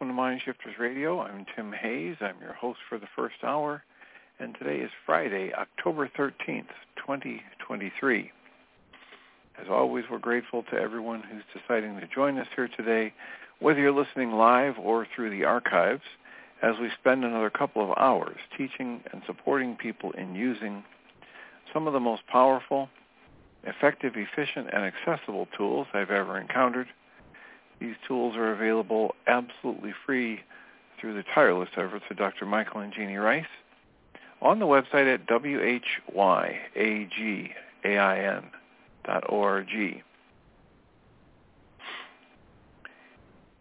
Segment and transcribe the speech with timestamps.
[0.00, 1.20] Welcome to Mind Shifters Radio.
[1.20, 2.14] I'm Tim Hayes.
[2.20, 3.82] I'm your host for the first hour,
[4.38, 6.68] and today is Friday, October 13th,
[6.98, 8.30] 2023.
[9.60, 13.12] As always, we're grateful to everyone who's deciding to join us here today,
[13.58, 16.04] whether you're listening live or through the archives,
[16.62, 20.84] as we spend another couple of hours teaching and supporting people in using
[21.74, 22.88] some of the most powerful,
[23.64, 26.86] effective, efficient, and accessible tools I've ever encountered
[27.80, 30.40] these tools are available absolutely free
[31.00, 32.44] through the tireless efforts of Dr.
[32.46, 33.46] Michael and Jeanie Ryce
[34.40, 35.92] on the website at whyagain.org.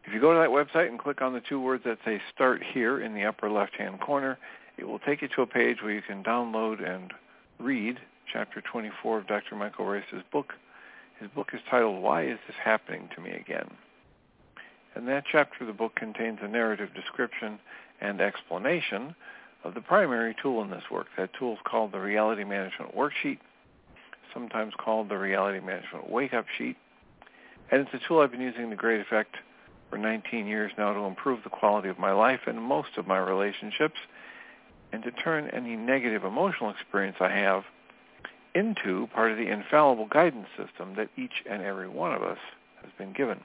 [0.05, 2.63] If you go to that website and click on the two words that say Start
[2.63, 4.37] Here in the upper left-hand corner,
[4.77, 7.13] it will take you to a page where you can download and
[7.59, 7.99] read
[8.31, 9.55] Chapter 24 of Dr.
[9.55, 10.53] Michael Ryce's book.
[11.19, 13.69] His book is titled, Why is This Happening to Me Again?
[14.97, 17.59] And that chapter of the book contains a narrative description
[18.01, 19.15] and explanation
[19.63, 21.05] of the primary tool in this work.
[21.17, 23.37] That tool is called the Reality Management Worksheet,
[24.33, 26.77] sometimes called the Reality Management Wake-Up Sheet,
[27.69, 29.35] and it's a tool I've been using to great effect
[29.91, 33.19] for 19 years now to improve the quality of my life and most of my
[33.19, 33.99] relationships
[34.91, 37.63] and to turn any negative emotional experience I have
[38.55, 42.39] into part of the infallible guidance system that each and every one of us
[42.81, 43.41] has been given.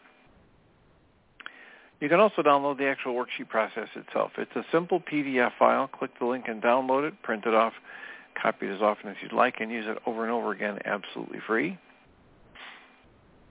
[2.03, 4.33] You can also download the actual worksheet process itself.
[4.37, 5.87] It's a simple PDF file.
[5.87, 7.75] Click the link and download it, print it off,
[8.35, 11.39] copy it as often as you'd like, and use it over and over again absolutely
[11.47, 11.79] free.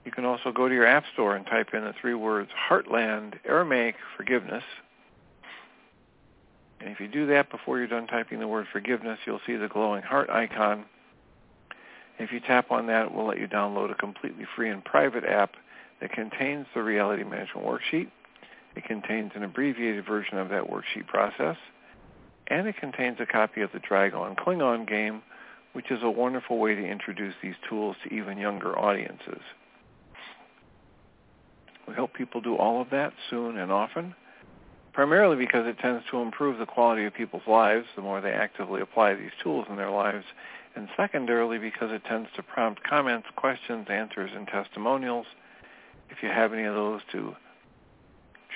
[0.03, 3.35] You can also go to your app store and type in the three words Heartland
[3.45, 4.63] Aramaic Forgiveness.
[6.81, 9.69] And if you do that before you're done typing the word forgiveness, you'll see the
[9.69, 10.83] glowing heart icon.
[12.19, 15.23] If you tap on that, it will let you download a completely free and private
[15.23, 15.53] app
[16.01, 18.09] that contains the Reality Management Worksheet
[18.75, 21.57] it contains an abbreviated version of that worksheet process,
[22.47, 25.21] and it contains a copy of the Dragon Klingon game,
[25.73, 29.41] which is a wonderful way to introduce these tools to even younger audiences.
[31.87, 34.15] We hope people do all of that soon and often,
[34.93, 38.81] primarily because it tends to improve the quality of people's lives the more they actively
[38.81, 40.25] apply these tools in their lives,
[40.75, 45.25] and secondarily because it tends to prompt comments, questions, answers, and testimonials.
[46.09, 47.35] If you have any of those to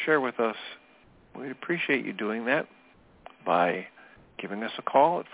[0.03, 0.56] share with us,
[1.38, 2.67] we'd appreciate you doing that
[3.45, 3.85] by
[4.38, 5.25] giving us a call at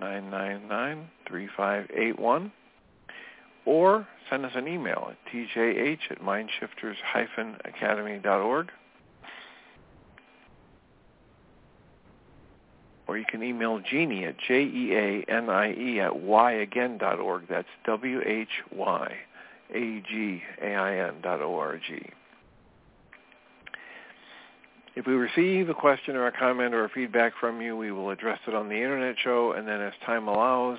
[0.00, 2.52] 563-999-3581
[3.66, 8.70] or send us an email at tjh at mindshifters-academy.org.
[13.06, 17.46] Or you can email Jeanie at J-E-A-N-I-E at whyagain.org.
[17.48, 18.54] That's W-H-Y-A-G-A-I-N
[21.22, 22.10] dot O-R-G.
[24.96, 28.10] If we receive a question or a comment or a feedback from you, we will
[28.10, 30.78] address it on the Internet show, and then as time allows,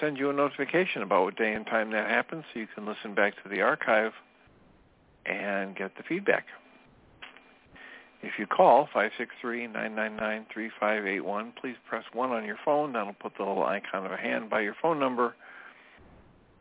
[0.00, 3.14] send you a notification about what day and time that happens so you can listen
[3.14, 4.12] back to the archive
[5.26, 6.46] and get the feedback.
[8.22, 8.88] If you call
[9.44, 12.94] 563-999-3581, please press 1 on your phone.
[12.94, 15.34] That'll put the little icon of a hand by your phone number.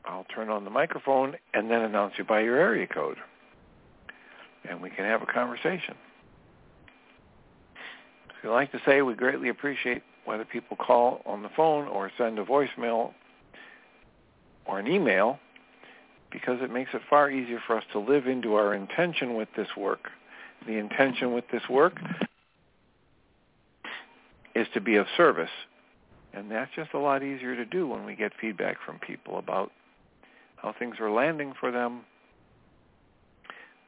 [0.04, 3.18] I'll turn on the microphone and then announce you by your area code
[4.70, 5.96] and we can have a conversation.
[8.30, 12.12] If you like to say, we greatly appreciate whether people call on the phone or
[12.18, 13.14] send a voicemail
[14.66, 15.40] or an email
[16.32, 19.70] because it makes it far easier for us to live into our intention with this
[19.78, 20.10] work.
[20.68, 21.98] The intention with this work
[24.56, 25.50] is to be of service
[26.34, 29.72] And that's just a lot easier to do when we get feedback from people about
[30.58, 32.02] how things are landing for them,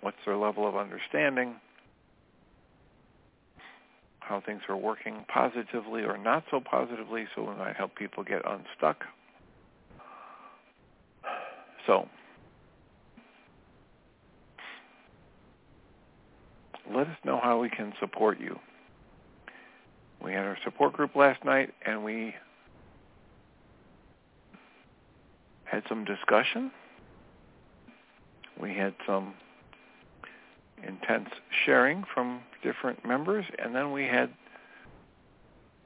[0.02, 1.56] what's their level of understanding,
[4.20, 8.42] how things are working positively or not so positively so we might help people get
[8.48, 9.04] unstuck.
[11.88, 12.08] So
[16.94, 18.60] let us know how we can support you.
[20.24, 22.36] We had our support group last night and we
[25.64, 26.72] had some discussion.
[28.62, 29.34] We had some
[30.86, 31.30] intense
[31.66, 34.30] sharing from different members, and then we had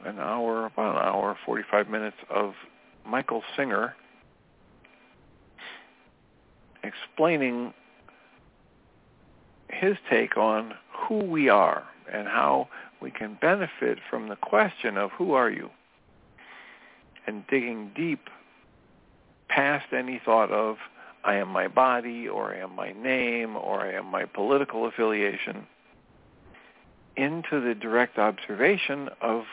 [0.05, 2.53] an hour, about an hour, 45 minutes of
[3.05, 3.95] Michael Singer
[6.83, 7.73] explaining
[9.69, 12.67] his take on who we are and how
[13.01, 15.69] we can benefit from the question of who are you
[17.25, 18.29] and digging deep
[19.47, 20.77] past any thought of
[21.23, 25.65] I am my body or I am my name or I am my political affiliation
[27.15, 29.43] into the direct observation of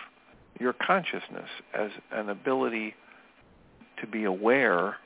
[0.58, 2.94] your consciousness as an ability
[4.00, 4.96] to be aware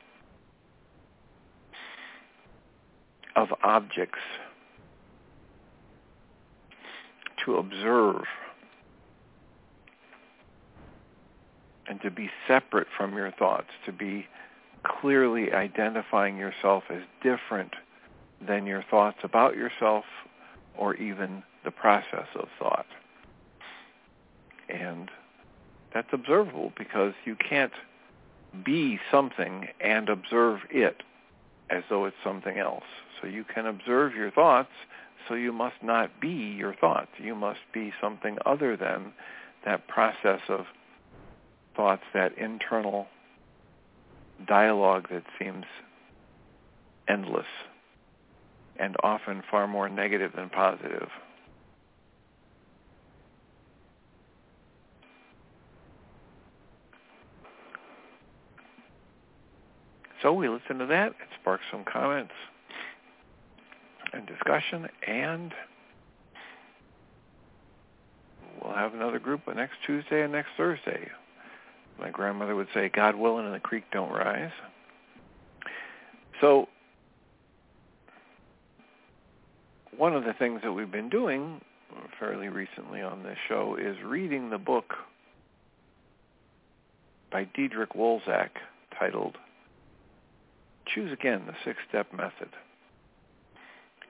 [3.36, 4.20] of objects,
[7.44, 8.24] to observe,
[11.88, 14.26] and to be separate from your thoughts, to be
[14.84, 17.72] clearly identifying yourself as different
[18.46, 20.04] than your thoughts about yourself
[20.76, 22.86] or even the process of thought.
[24.68, 25.10] And
[25.92, 27.72] that's observable because you can't
[28.64, 31.02] be something and observe it
[31.70, 32.84] as though it's something else.
[33.20, 34.70] So you can observe your thoughts,
[35.28, 37.10] so you must not be your thoughts.
[37.18, 39.12] You must be something other than
[39.64, 40.66] that process of
[41.74, 43.06] thoughts, that internal
[44.46, 45.64] dialogue that seems
[47.08, 47.46] endless
[48.78, 51.08] and often far more negative than positive.
[60.22, 61.08] So we listen to that.
[61.08, 62.32] It sparks some comments
[64.14, 65.52] and discussion, and
[68.62, 71.10] we'll have another group next Tuesday and next Thursday.
[71.98, 74.50] My grandmother would say, God willing and the creek don't rise.
[76.40, 76.68] So
[79.96, 81.60] one of the things that we've been doing
[82.18, 84.94] fairly recently on this show is reading the book
[87.30, 88.50] by Diederik Wolzak
[88.98, 89.38] titled
[90.86, 92.50] Choose Again, the Six-Step Method.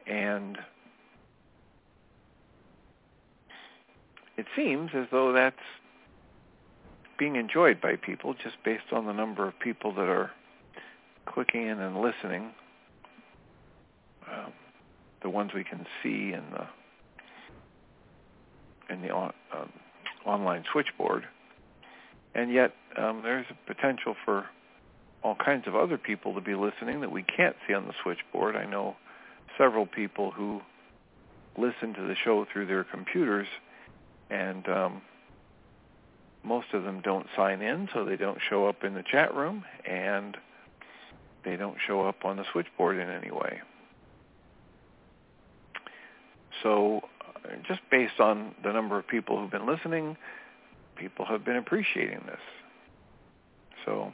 [0.07, 0.59] And
[4.37, 5.57] it seems as though that's
[7.19, 10.31] being enjoyed by people just based on the number of people that are
[11.27, 12.51] clicking in and listening.
[14.31, 14.53] Um,
[15.23, 16.67] the ones we can see in the
[18.93, 19.71] in the on, um,
[20.27, 21.27] online switchboard,
[22.35, 24.47] and yet um, there's a potential for
[25.23, 28.57] all kinds of other people to be listening that we can't see on the switchboard.
[28.57, 28.97] I know
[29.57, 30.61] several people who
[31.57, 33.47] listen to the show through their computers,
[34.29, 35.03] and um,
[36.45, 39.65] most of them don't sign in, so they don't show up in the chat room,
[39.85, 40.37] and
[41.45, 43.61] they don't show up on the switchboard in any way.
[46.63, 47.03] So
[47.67, 50.17] just based on the number of people who've been listening,
[50.97, 52.41] people have been appreciating this.
[53.85, 54.13] So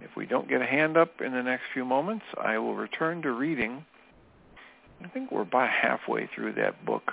[0.00, 3.22] if we don't get a hand up in the next few moments, I will return
[3.22, 3.84] to reading.
[5.02, 7.12] I think we're about halfway through that book.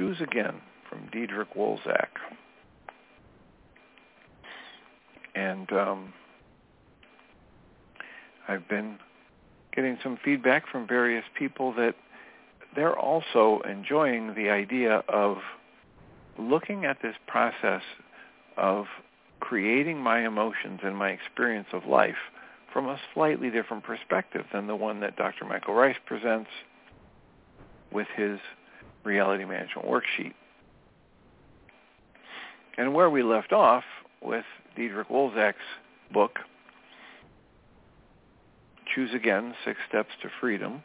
[0.00, 0.54] Choose Again
[0.88, 2.08] from Diederik Wolzak.
[5.34, 6.14] And um,
[8.48, 8.96] I've been
[9.76, 11.96] getting some feedback from various people that
[12.74, 15.36] they're also enjoying the idea of
[16.38, 17.82] looking at this process
[18.56, 18.86] of
[19.40, 22.16] creating my emotions and my experience of life
[22.72, 25.44] from a slightly different perspective than the one that Dr.
[25.44, 26.48] Michael Ryce presents
[27.92, 28.38] with his
[29.04, 30.34] reality management worksheet.
[32.76, 33.84] And where we left off
[34.22, 34.44] with
[34.76, 35.56] Diederik Wolzak's
[36.12, 36.38] book,
[38.94, 40.82] Choose Again, Six Steps to Freedom,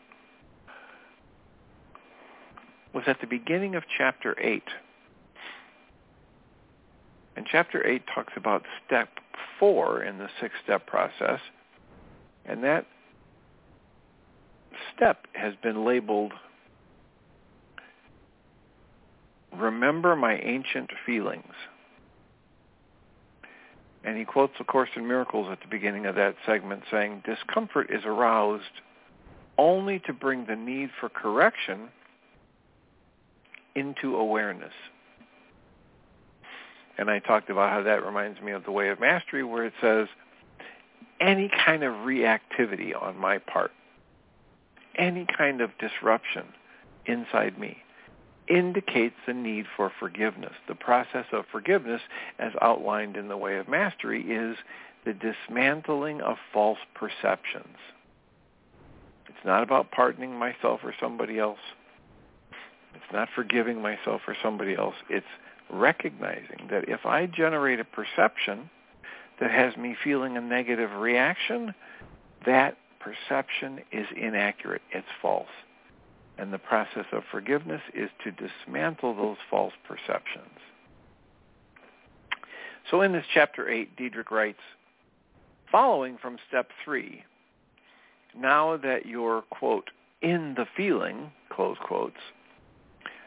[2.94, 4.64] was at the beginning of chapter 8.
[7.36, 9.10] And chapter 8 talks about step
[9.60, 11.40] 4 in the six-step process,
[12.46, 12.86] and that
[14.96, 16.34] step has been labeled
[19.60, 21.54] remember my ancient feelings.
[24.04, 27.90] And he quotes A Course in Miracles at the beginning of that segment saying, discomfort
[27.90, 28.64] is aroused
[29.58, 31.90] only to bring the need for correction
[33.74, 34.74] into awareness.
[36.98, 39.74] And I talked about how that reminds me of the way of mastery where it
[39.82, 40.08] says,
[41.20, 43.72] any kind of reactivity on my part,
[44.96, 46.44] any kind of disruption
[47.06, 47.78] inside me
[48.48, 50.54] indicates the need for forgiveness.
[50.68, 52.02] The process of forgiveness,
[52.40, 54.58] as outlined in the way of mastery, is
[55.06, 57.78] the dismantling of false perceptions.
[59.28, 61.60] It's not about pardoning myself or somebody else.
[62.94, 64.96] It's not forgiving myself or somebody else.
[65.10, 65.26] It's
[65.70, 68.70] recognizing that if I generate a perception
[69.40, 71.74] that has me feeling a negative reaction,
[72.46, 74.82] that perception is inaccurate.
[74.92, 75.48] It's false.
[76.38, 80.60] And the process of forgiveness is to dismantle those false perceptions.
[82.92, 84.60] So in this chapter 8, Diederik writes,
[85.72, 87.24] following from step 3,
[88.38, 89.90] now that you're, quote,
[90.22, 92.20] in the feeling, close quotes,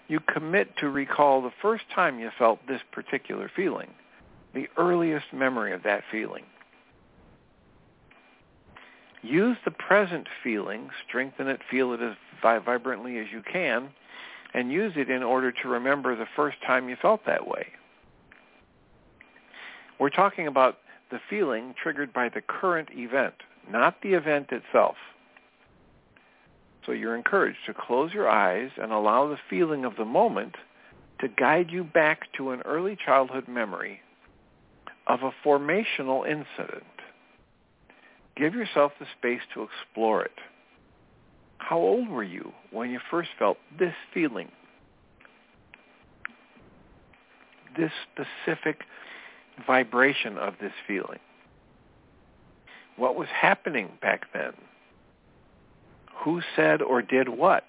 [0.06, 3.90] you commit to recall the first time you felt this particular feeling,
[4.54, 6.44] the earliest memory of that feeling.
[9.22, 13.90] Use the present feeling, strengthen it, feel it as vibrantly as you can,
[14.54, 17.66] and use it in order to remember the first time you felt that way.
[19.98, 20.78] We're talking about
[21.10, 23.34] the feeling triggered by the current event,
[23.70, 24.96] not the event itself.
[26.86, 30.54] So you're encouraged to close your eyes and allow the feeling of the moment
[31.20, 34.00] to guide you back to an early childhood memory
[35.06, 36.84] of a formational incident.
[38.36, 40.38] Give yourself the space to explore it.
[41.58, 44.48] How old were you when you first felt this feeling?
[47.76, 48.84] This specific
[49.66, 51.18] vibration of this feeling.
[52.96, 54.52] What was happening back then?
[56.18, 57.64] who said or did what.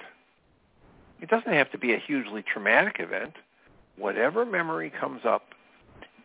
[1.22, 3.34] It doesn't have to be a hugely traumatic event.
[3.98, 5.44] Whatever memory comes up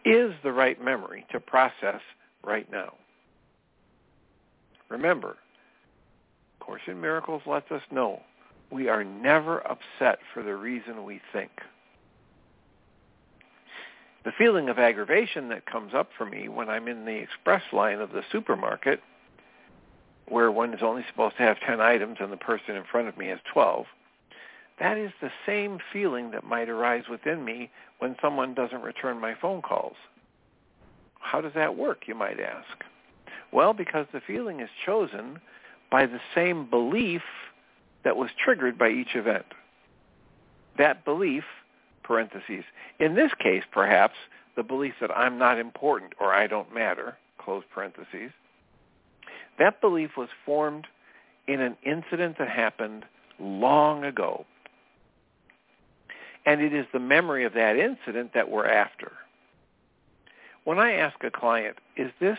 [0.05, 2.01] is the right memory to process
[2.43, 2.95] right now.
[4.89, 5.37] Remember,
[6.65, 8.23] Course in Miracles lets us know
[8.71, 11.51] we are never upset for the reason we think.
[14.25, 18.01] The feeling of aggravation that comes up for me when I'm in the express line
[18.01, 19.03] of the supermarket
[20.27, 23.19] where one is only supposed to have 10 items and the person in front of
[23.19, 23.85] me has 12,
[24.81, 29.35] that is the same feeling that might arise within me when someone doesn't return my
[29.35, 29.97] phone calls.
[31.21, 32.85] How does that work, you might ask?
[33.53, 35.41] Well, because the feeling is chosen
[35.95, 37.23] by the same belief
[38.03, 39.45] that was triggered by each event.
[40.77, 41.45] That belief,
[42.03, 42.65] parentheses,
[42.99, 44.17] in this case, perhaps,
[44.57, 48.33] the belief that I'm not important or I don't matter, close parentheses,
[49.61, 50.89] that belief was formed
[51.47, 53.05] in an incident that happened
[53.39, 54.47] long ago.
[56.45, 59.13] And it is the memory of that incident that we're after.
[60.65, 62.39] When I ask a client, is this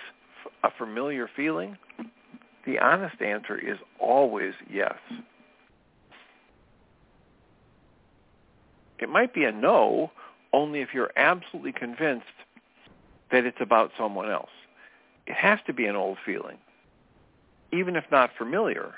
[0.61, 1.77] a familiar feeling?
[2.65, 4.95] The honest answer is always yes.
[8.99, 10.11] It might be a no
[10.53, 12.25] only if you're absolutely convinced
[13.31, 14.49] that it's about someone else.
[15.27, 16.57] It has to be an old feeling
[17.71, 18.95] even if not familiar,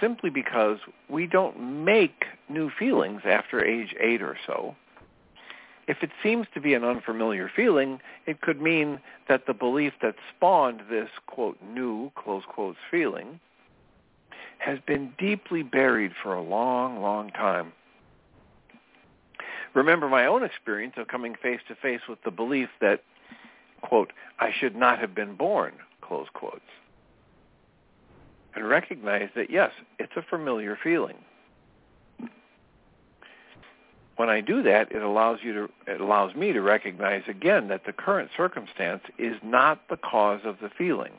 [0.00, 0.78] simply because
[1.08, 4.74] we don't make new feelings after age eight or so.
[5.88, 10.14] If it seems to be an unfamiliar feeling, it could mean that the belief that
[10.36, 13.40] spawned this, quote, new, close quotes, feeling
[14.58, 17.72] has been deeply buried for a long, long time.
[19.74, 23.02] Remember my own experience of coming face to face with the belief that,
[23.80, 26.60] quote, I should not have been born, close quotes
[28.58, 31.16] and recognize that, yes, it's a familiar feeling.
[34.18, 37.86] When I do that, it allows you to it allows me to recognize again that
[37.86, 41.12] the current circumstance is not the cause of the feeling.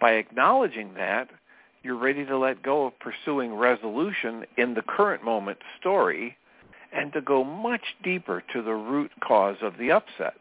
[0.00, 1.28] By acknowledging that,
[1.82, 6.38] you're ready to let go of pursuing resolution in the current moment story
[6.94, 10.38] and to go much deeper to the root cause of the upset.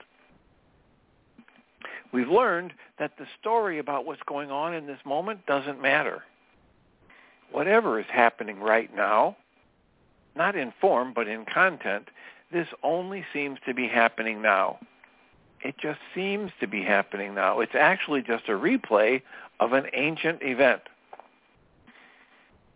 [2.14, 6.24] We've learned that the story about what's going on in this moment doesn't matter.
[7.52, 9.36] Whatever is happening right now,
[10.36, 12.10] not in form but in content,
[12.52, 14.80] this only seems to be happening now.
[15.64, 17.60] It just seems to be happening now.
[17.60, 19.22] It's actually just a replay
[19.60, 20.82] of an ancient event.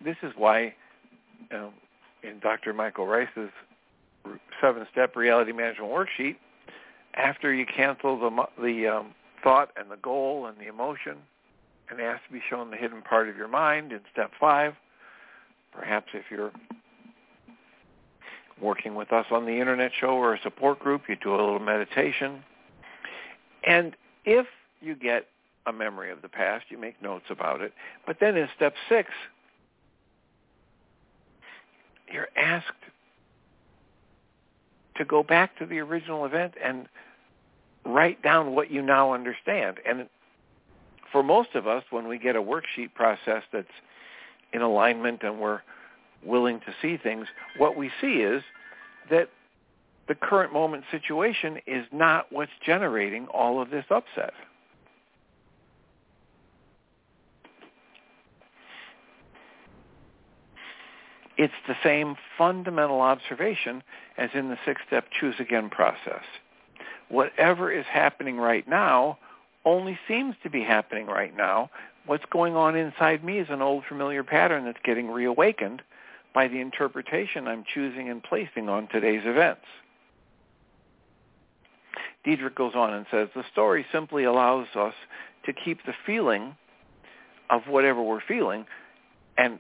[0.04, 0.76] This is why
[1.52, 2.74] in Dr.
[2.74, 3.50] Michael Ryce's
[4.62, 6.38] seven-step reality management worksheet,
[7.16, 11.18] after you cancel the the um, thought and the goal and the emotion,
[11.90, 14.76] and ask to be shown the hidden part of your mind in step five.
[15.72, 16.52] Perhaps if you're
[18.62, 21.60] working with us on the internet show or a support group, you do a little
[21.60, 22.44] meditation.
[23.66, 24.48] And if
[24.82, 25.28] you get
[25.66, 27.74] a memory of the past, you make notes about it.
[28.06, 29.10] But then in step six,
[32.12, 32.72] you're asked
[34.96, 36.88] to go back to the original event and
[37.84, 39.80] write down what you now understand.
[39.86, 40.08] And
[41.12, 43.68] for most of us, when we get a worksheet process that's
[44.54, 45.62] in alignment and we're
[46.26, 47.28] willing to see things,
[47.58, 48.44] what we see is
[49.10, 49.30] that
[50.08, 54.34] the current moment situation is not what's generating all of this upset.
[61.38, 63.84] It's the same fundamental observation
[64.18, 66.24] as in the six-step choose again process.
[67.10, 69.18] Whatever is happening right now
[69.66, 71.70] only seems to be happening right now.
[72.06, 75.82] What's going on inside me is an old familiar pattern that's getting reawakened
[76.36, 79.66] by the interpretation I'm choosing and placing on today's events.
[82.28, 84.94] Diederik goes on and says, the story simply allows us
[85.46, 86.56] to keep the feeling
[87.50, 88.66] of whatever we're feeling
[89.38, 89.60] and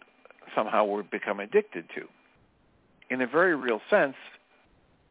[0.53, 2.07] somehow we become addicted to.
[3.09, 4.15] In a very real sense,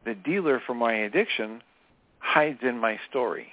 [0.05, 1.61] the dealer for my addiction
[2.19, 3.47] hides in my story.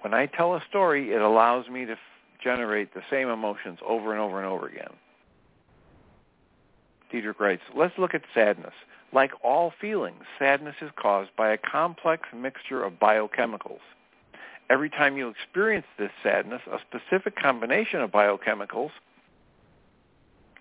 [0.00, 1.98] When I tell a story, it allows me to f-
[2.42, 4.92] generate the same emotions over and over and over again.
[7.12, 8.74] Diederik writes, let's look at sadness.
[9.12, 13.80] Like all feelings, sadness is caused by a complex mixture of biochemicals.
[14.70, 18.90] Every time you experience this sadness, a specific combination of biochemicals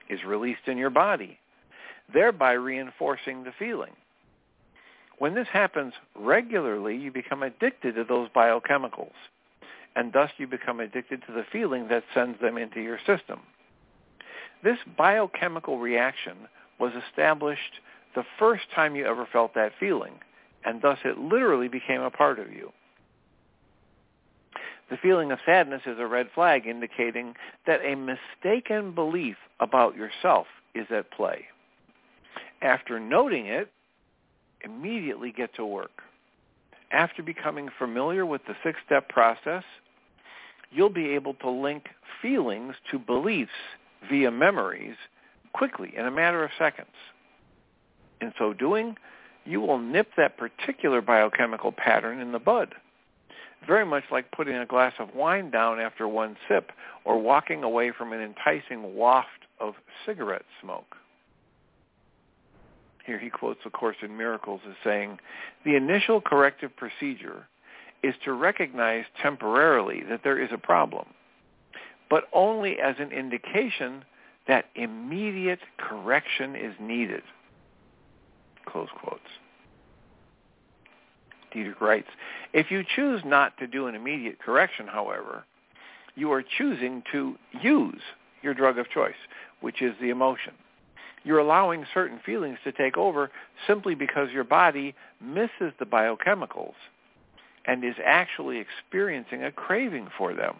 [0.09, 1.37] is released in your body,
[2.11, 3.91] thereby reinforcing the feeling.
[5.19, 9.13] When this happens regularly, you become addicted to those biochemicals,
[9.95, 13.41] and thus you become addicted to the feeling that sends them into your system.
[14.63, 16.35] This biochemical reaction
[16.79, 17.79] was established
[18.15, 20.13] the first time you ever felt that feeling,
[20.65, 22.71] and thus it literally became a part of you.
[24.89, 27.35] The feeling of sadness is a red flag indicating
[27.67, 31.45] that a mistaken belief about yourself is at play.
[32.61, 33.71] After noting it,
[34.63, 36.01] immediately get to work.
[36.91, 39.63] After becoming familiar with the six-step process,
[40.71, 41.85] you'll be able to link
[42.21, 43.51] feelings to beliefs
[44.07, 44.95] via memories
[45.53, 46.87] quickly in a matter of seconds.
[48.21, 48.97] In so doing,
[49.45, 52.75] you will nip that particular biochemical pattern in the bud
[53.65, 56.71] very much like putting a glass of wine down after one sip
[57.05, 60.95] or walking away from an enticing waft of cigarette smoke.
[63.05, 65.19] Here he quotes the Course in Miracles as saying,
[65.65, 67.47] the initial corrective procedure
[68.03, 71.07] is to recognize temporarily that there is a problem,
[72.09, 74.03] but only as an indication
[74.47, 77.21] that immediate correction is needed.
[78.65, 79.21] Close quotes.
[81.53, 82.07] Diederik writes,
[82.53, 85.45] if you choose not to do an immediate correction, however,
[86.15, 88.01] you are choosing to use
[88.41, 89.13] your drug of choice,
[89.61, 90.53] which is the emotion.
[91.23, 93.29] You're allowing certain feelings to take over
[93.67, 96.75] simply because your body misses the biochemicals
[97.65, 100.55] and is actually experiencing a craving for them.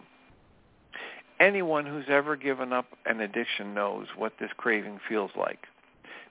[1.40, 5.60] Anyone who's ever given up an addiction knows what this craving feels like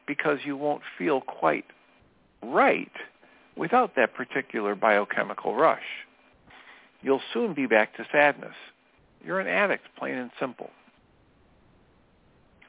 [0.05, 1.65] because you won't feel quite
[2.43, 2.91] right
[3.57, 6.05] without that particular biochemical rush.
[7.01, 8.55] You'll soon be back to sadness.
[9.25, 10.69] You're an addict, plain and simple.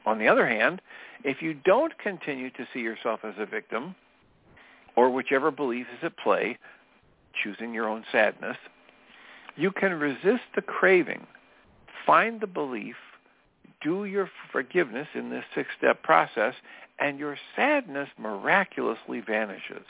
[0.05, 0.81] On the other hand,
[1.23, 3.95] if you don't continue to see yourself as a victim,
[4.95, 6.57] or whichever belief is at play,
[7.43, 8.57] choosing your own sadness,
[9.55, 11.25] you can resist the craving,
[12.05, 12.95] find the belief,
[13.81, 16.53] do your forgiveness in this six-step process,
[16.99, 19.85] and your sadness miraculously vanishes.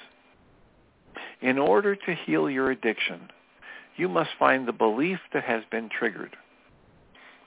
[1.42, 3.30] In order to heal your addiction,
[3.98, 6.38] you must find the belief that has been triggered.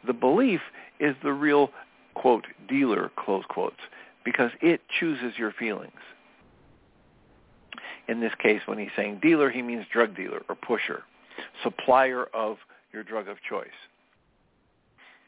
[0.07, 0.61] The belief
[1.01, 1.71] is the real,
[2.15, 3.81] quote, dealer, close quotes,
[4.25, 5.93] because it chooses your feelings.
[8.07, 11.05] In this case, when he's saying dealer, he means drug dealer or pusher,
[11.63, 12.59] supplier of
[12.93, 13.67] your drug of choice.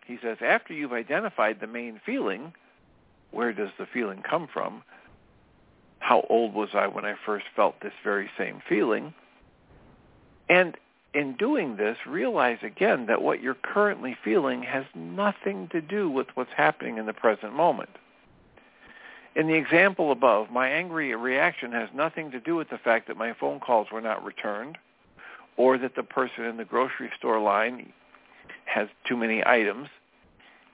[0.06, 2.54] He says, after you've identified the main feeling,
[3.30, 4.82] where does the feeling come from?
[6.06, 9.12] how old was I when I first felt this very same feeling?
[10.48, 10.76] And
[11.14, 16.28] in doing this, realize again that what you're currently feeling has nothing to do with
[16.34, 17.90] what's happening in the present moment.
[19.34, 23.16] In the example above, my angry reaction has nothing to do with the fact that
[23.16, 24.78] my phone calls were not returned
[25.56, 27.92] or that the person in the grocery store line
[28.76, 29.88] has too many items,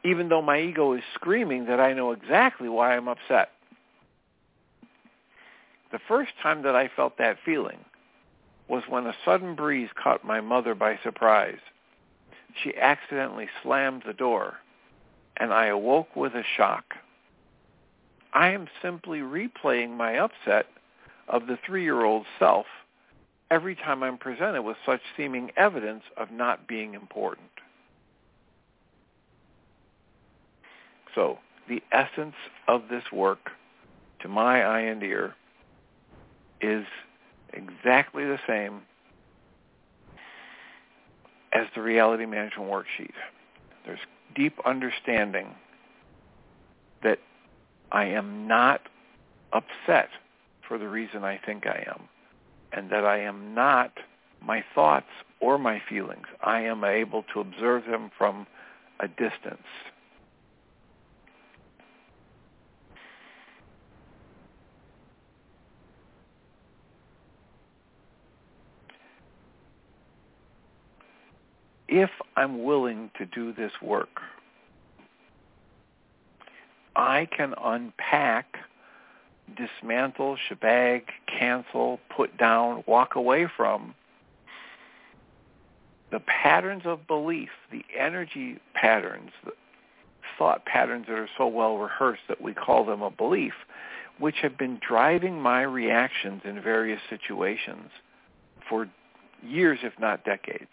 [0.03, 3.51] even though my ego is screaming that I know exactly why I'm upset.
[5.93, 7.79] The first time that I felt that feeling
[8.67, 11.61] was when a sudden breeze caught my mother by surprise.
[12.61, 14.57] She accidentally slammed the door,
[15.37, 16.97] and I awoke with a shock.
[18.33, 20.67] I am simply replaying my upset
[21.29, 22.67] of the three-year-old self
[23.49, 27.52] every time I'm presented with such seeming evidence of not being important.
[31.15, 32.35] So the essence
[32.69, 33.51] of this work,
[34.21, 35.35] to my eye and ear,
[36.61, 36.85] is
[37.53, 38.83] exactly the same
[41.53, 43.13] as the reality management worksheet.
[43.85, 44.01] There's
[44.35, 45.49] deep understanding
[47.03, 47.19] that
[47.91, 48.83] I am not
[49.53, 50.09] upset
[50.67, 52.09] for the reason I think I am,
[52.73, 53.93] and that I am not
[54.41, 56.27] my thoughts or my feelings.
[56.43, 58.47] I am able to observe them from
[59.01, 59.67] a distance.
[71.95, 74.23] If I'm willing to do this work,
[76.97, 78.57] I can unpack,
[79.55, 83.95] dismantle, shebag, cancel, put down, walk away from
[86.11, 89.53] the patterns of belief, the energy patterns, the
[90.39, 93.53] thought patterns that are so well rehearsed that we call them a belief,
[94.19, 97.91] which have been driving my reactions in various situations
[98.67, 98.89] for
[99.43, 100.71] years, if not decades.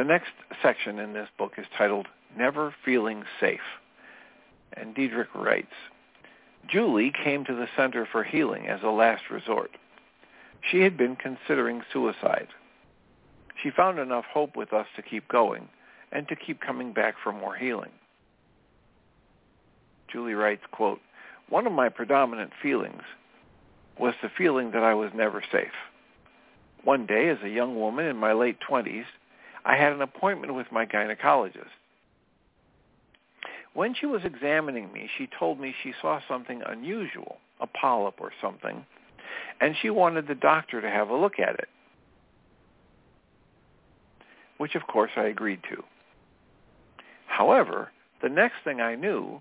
[0.00, 0.32] The next
[0.62, 3.60] section in this book is titled Never Feeling Safe.
[4.72, 5.74] And Diederik writes,
[6.72, 9.72] Julie came to the Center for Healing as a last resort.
[10.70, 12.48] She had been considering suicide.
[13.62, 15.68] She found enough hope with us to keep going
[16.10, 17.92] and to keep coming back for more healing.
[20.10, 21.00] Julie writes, quote,
[21.50, 23.02] one of my predominant feelings
[23.98, 25.76] was the feeling that I was never safe.
[26.84, 29.04] One day, as a young woman in my late 20s,
[29.64, 31.68] I had an appointment with my gynecologist.
[33.74, 38.32] When she was examining me, she told me she saw something unusual, a polyp or
[38.40, 38.84] something,
[39.60, 41.68] and she wanted the doctor to have a look at it,
[44.58, 45.84] which of course I agreed to.
[47.26, 47.92] However,
[48.22, 49.40] the next thing I knew,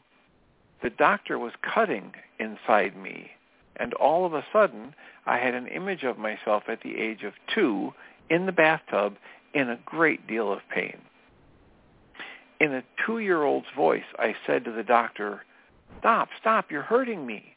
[0.84, 3.32] the doctor was cutting inside me,
[3.78, 4.94] and all of a sudden
[5.26, 7.94] I had an image of myself at the age of two
[8.30, 9.16] in the bathtub
[9.54, 10.98] in a great deal of pain.
[12.60, 15.44] In a two-year-old's voice, I said to the doctor,
[16.00, 17.56] stop, stop, you're hurting me.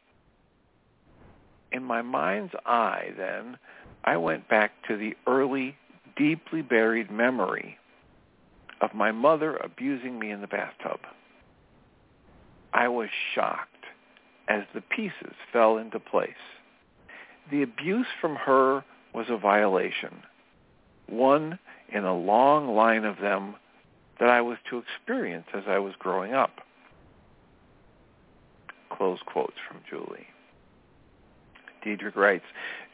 [1.72, 3.58] In my mind's eye, then,
[4.04, 5.76] I went back to the early,
[6.16, 7.78] deeply buried memory
[8.80, 11.00] of my mother abusing me in the bathtub.
[12.72, 13.68] I was shocked
[14.48, 16.30] as the pieces fell into place.
[17.50, 20.22] The abuse from her was a violation,
[21.08, 21.58] one
[21.92, 23.54] in a long line of them
[24.18, 26.60] that I was to experience as I was growing up.
[28.90, 30.26] Close quotes from Julie.
[31.84, 32.44] Diederik writes,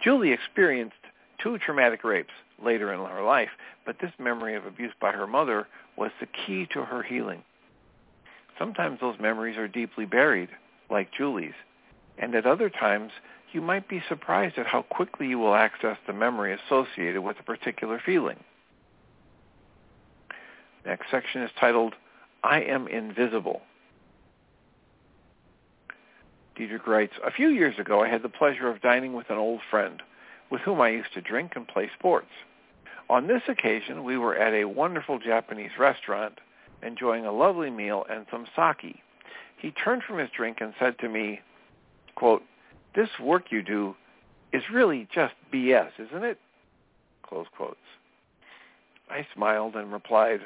[0.02, 0.96] Julie experienced
[1.42, 2.32] two traumatic rapes
[2.64, 3.50] later in her life,
[3.84, 7.42] but this memory of abuse by her mother was the key to her healing.
[8.58, 10.48] Sometimes those memories are deeply buried,
[10.90, 11.54] like Julie's,
[12.16, 13.12] and at other times
[13.52, 17.44] you might be surprised at how quickly you will access the memory associated with a
[17.44, 18.38] particular feeling.
[20.88, 21.92] Next section is titled,
[22.42, 23.60] I Am Invisible.
[26.58, 29.60] Diederik writes, A few years ago I had the pleasure of dining with an old
[29.70, 30.00] friend
[30.50, 32.30] with whom I used to drink and play sports.
[33.10, 36.38] On this occasion, we were at a wonderful Japanese restaurant
[36.82, 38.96] enjoying a lovely meal and some sake.
[39.58, 41.40] He turned from his drink and said to me,
[42.14, 42.44] quote,
[42.96, 43.94] this work you do
[44.54, 46.38] is really just BS, isn't it?
[47.22, 47.76] Close quotes.
[49.10, 50.40] I smiled and replied,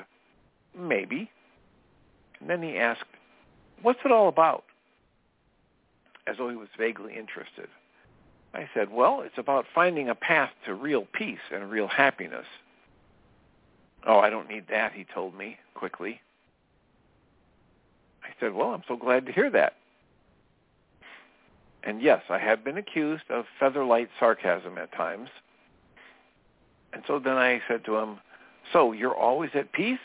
[0.78, 1.30] Maybe.
[2.40, 3.04] And then he asked,
[3.82, 4.64] what's it all about?
[6.26, 7.68] As though he was vaguely interested.
[8.54, 12.46] I said, well, it's about finding a path to real peace and real happiness.
[14.06, 16.20] Oh, I don't need that, he told me quickly.
[18.22, 19.74] I said, well, I'm so glad to hear that.
[21.84, 25.30] And yes, I have been accused of featherlight sarcasm at times.
[26.92, 28.18] And so then I said to him,
[28.72, 29.98] so you're always at peace?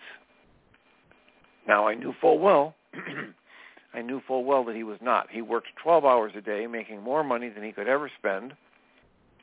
[1.67, 2.75] Now I knew full well
[3.93, 5.27] I knew full well that he was not.
[5.31, 8.53] He worked 12 hours a day, making more money than he could ever spend,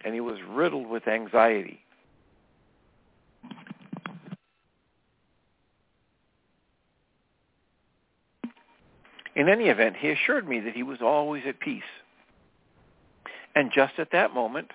[0.05, 1.81] and he was riddled with anxiety.
[9.35, 11.83] In any event, he assured me that he was always at peace.
[13.57, 14.71] And just at that moment,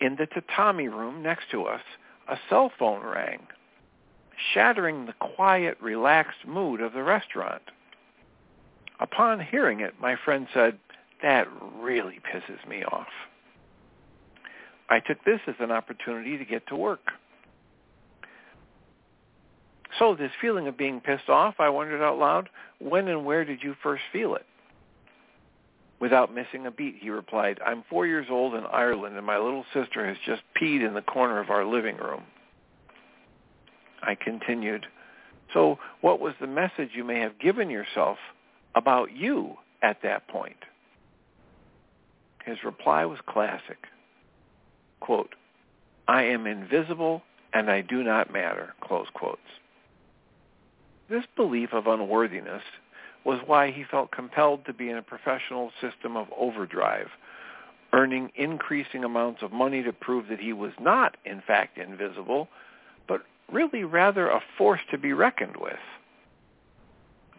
[0.00, 1.82] in the tatami room next to us,
[2.28, 3.40] a cell phone rang,
[4.52, 7.62] shattering the quiet, relaxed mood of the restaurant.
[8.98, 10.78] Upon hearing it, my friend said,
[11.22, 11.48] that
[11.78, 13.08] really pisses me off.
[14.88, 17.12] I took this as an opportunity to get to work.
[19.98, 22.48] So this feeling of being pissed off, I wondered out loud,
[22.78, 24.46] when and where did you first feel it?
[26.00, 29.64] Without missing a beat, he replied, I'm four years old in Ireland and my little
[29.74, 32.22] sister has just peed in the corner of our living room.
[34.02, 34.86] I continued,
[35.52, 38.18] so what was the message you may have given yourself
[38.74, 40.56] about you at that point?
[42.44, 43.78] His reply was classic.
[45.00, 45.34] Quote,
[46.08, 49.40] I am invisible and I do not matter, close quotes.
[51.08, 52.62] This belief of unworthiness
[53.24, 57.08] was why he felt compelled to be in a professional system of overdrive,
[57.92, 62.48] earning increasing amounts of money to prove that he was not, in fact, invisible,
[63.08, 65.78] but really rather a force to be reckoned with.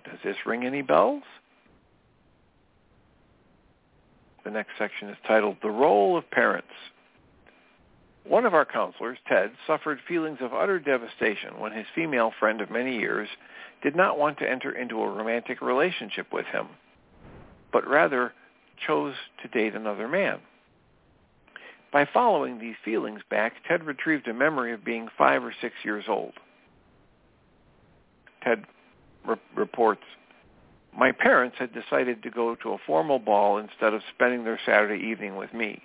[0.06, 1.24] Does this ring any bells?
[4.44, 6.68] The next section is titled The Role of Parents.
[8.24, 12.70] One of our counselors, Ted, suffered feelings of utter devastation when his female friend of
[12.70, 13.30] many years
[13.82, 16.68] did not want to enter into a romantic relationship with him,
[17.74, 18.34] but rather
[18.88, 20.40] chose to date another man.
[21.92, 26.06] By following these feelings back, Ted retrieved a memory of being five or six years
[26.08, 26.34] old.
[28.44, 28.66] Ted
[29.26, 30.04] re- reports,
[30.98, 35.06] my parents had decided to go to a formal ball instead of spending their Saturday
[35.06, 35.84] evening with me.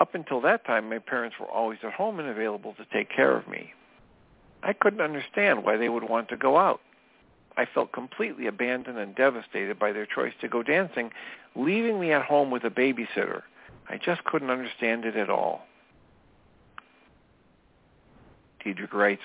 [0.00, 3.36] Up until that time, my parents were always at home and available to take care
[3.36, 3.72] of me.
[4.62, 6.80] I couldn't understand why they would want to go out.
[7.56, 11.10] I felt completely abandoned and devastated by their choice to go dancing,
[11.56, 13.42] leaving me at home with a babysitter.
[13.88, 15.62] I just couldn't understand it at all.
[18.64, 19.22] Diederik writes,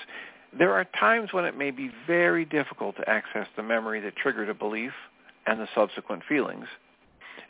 [0.58, 4.50] there are times when it may be very difficult to access the memory that triggered
[4.50, 4.92] a belief
[5.48, 6.68] and the subsequent feelings,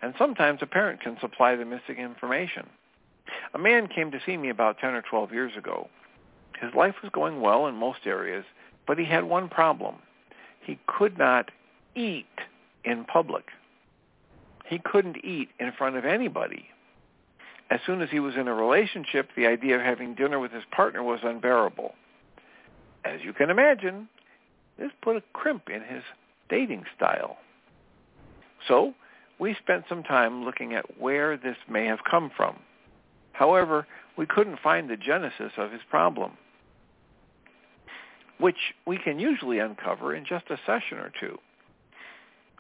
[0.02, 2.68] and sometimes a parent can supply the missing information.
[3.54, 5.90] A man came to see me about 10 or 12 years ago.
[6.60, 8.46] His life was going well in most areas,
[8.88, 9.96] but he had one problem
[10.64, 11.52] he could not
[11.96, 12.26] eat
[12.84, 13.46] in public.
[14.66, 16.68] He couldn't eat in front of anybody.
[17.74, 20.64] As soon as he was in a relationship, the idea of having dinner with his
[20.72, 21.96] partner was unbearable.
[23.04, 24.08] As you can imagine,
[24.78, 26.04] this put a crimp in his
[26.50, 27.38] dating style.
[28.68, 28.94] So
[29.40, 32.58] we spent some time looking at where this may have come from.
[33.32, 33.88] However,
[34.20, 36.34] we couldn't find the genesis of his problem
[38.40, 41.38] which we can usually uncover in just a session or two.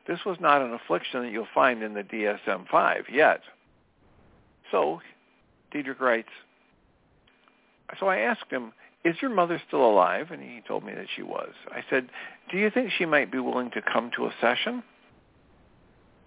[0.08, 3.41] This was not an affliction that you'll find in the DSM-5 yet.
[4.73, 5.01] So,
[5.71, 6.29] Diederik writes,
[7.99, 8.73] so I asked him,
[9.05, 10.31] is your mother still alive?
[10.31, 11.51] And he told me that she was.
[11.69, 12.09] I said,
[12.51, 14.81] do you think she might be willing to come to a session?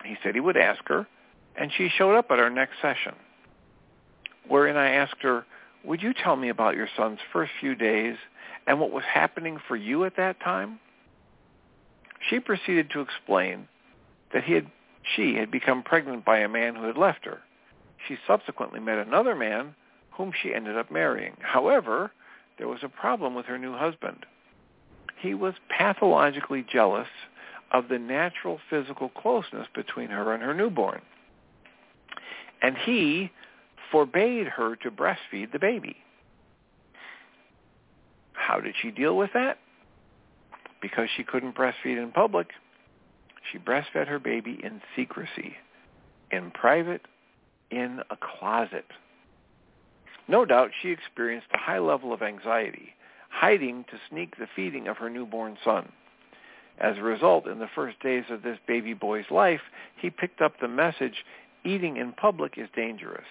[0.04, 1.08] He said he would ask her,
[1.56, 3.14] and she showed up at our next session,
[4.46, 5.44] wherein I asked her,
[5.84, 8.14] would you tell me about your son's first few days
[8.68, 10.78] and what was happening for you at that time?
[12.30, 13.66] She proceeded to explain
[14.32, 14.70] that he had,
[15.16, 17.40] she had become pregnant by a man who had left her.
[18.06, 19.74] She subsequently met another man
[20.12, 21.36] whom she ended up marrying.
[21.40, 22.12] However,
[22.58, 24.24] there was a problem with her new husband.
[25.18, 27.08] He was pathologically jealous
[27.72, 31.02] of the natural physical closeness between her and her newborn.
[32.62, 33.30] And he
[33.90, 35.96] forbade her to breastfeed the baby.
[38.32, 39.58] How did she deal with that?
[40.80, 42.48] Because she couldn't breastfeed in public,
[43.50, 45.56] she breastfed her baby in secrecy,
[46.30, 47.02] in private,
[47.70, 48.86] in a closet.
[50.28, 52.94] No doubt she experienced a high level of anxiety,
[53.28, 55.92] hiding to sneak the feeding of her newborn son.
[56.78, 59.62] As a result, in the first days of this baby boy's life,
[59.96, 61.24] he picked up the message,
[61.64, 63.24] eating in public is dangerous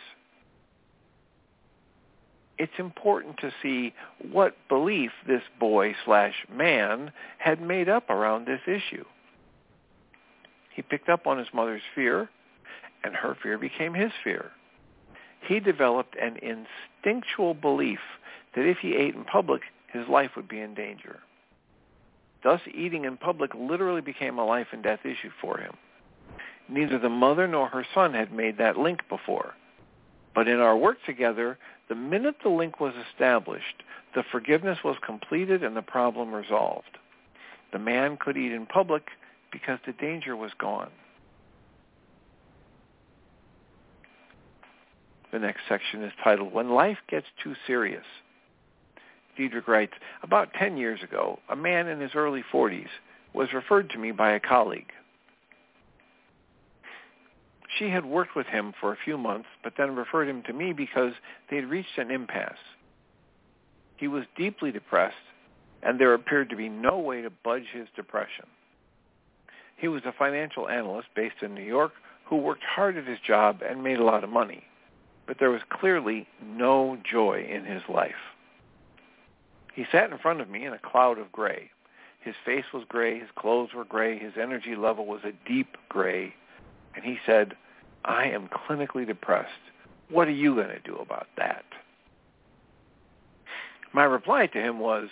[2.58, 3.93] it's important to see
[4.32, 9.04] what belief this boy slash man had made up around this issue.
[10.74, 12.30] He picked up on his mother's fear,
[13.06, 14.52] and her fear became his fear.
[15.48, 18.00] He developed an instinctual belief
[18.56, 19.62] that if he ate in public,
[19.94, 21.20] his life would be in danger.
[22.44, 25.74] Thus, eating in public literally became a life and death issue for him.
[26.68, 29.54] Neither the mother nor her son had made that link before.
[30.34, 33.84] But in our work together, the minute the link was established,
[34.15, 36.98] the forgiveness was completed and the problem resolved.
[37.72, 39.10] The man could eat in public
[39.52, 40.89] because the danger was gone.
[45.31, 48.05] The next section is titled, When Life Gets Too Serious.
[49.38, 52.88] Diederik writes, About 10 years ago, a man in his early 40s
[53.33, 54.91] was referred to me by a colleague.
[57.77, 60.71] She had worked with him for a few months, but then referred him to me
[60.71, 61.11] because
[61.49, 62.53] they had reached an impasse.
[63.97, 65.15] He was deeply depressed,
[65.83, 68.45] and there appeared to be no way to budge his depression.
[69.77, 71.91] He was a financial analyst based in New York
[72.25, 74.63] who worked hard at his job and made a lot of money,
[75.27, 78.15] but there was clearly no joy in his life.
[79.73, 81.71] He sat in front of me in a cloud of gray.
[82.21, 86.33] His face was gray, his clothes were gray, his energy level was a deep gray,
[86.95, 87.55] and he said,
[88.03, 89.51] I am clinically depressed.
[90.09, 91.65] What are you going to do about that?
[93.93, 95.09] My reply to him was,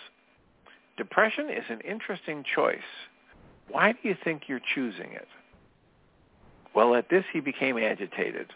[0.97, 2.80] depression is an interesting choice.
[3.69, 5.28] Why do you think you're choosing it?
[6.73, 8.52] Well, at this he became agitated.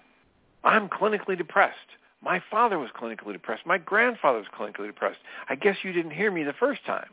[0.67, 1.77] I'm clinically depressed.
[2.21, 3.65] My father was clinically depressed.
[3.65, 5.19] My grandfather was clinically depressed.
[5.47, 7.09] I guess you didn't hear me the first time.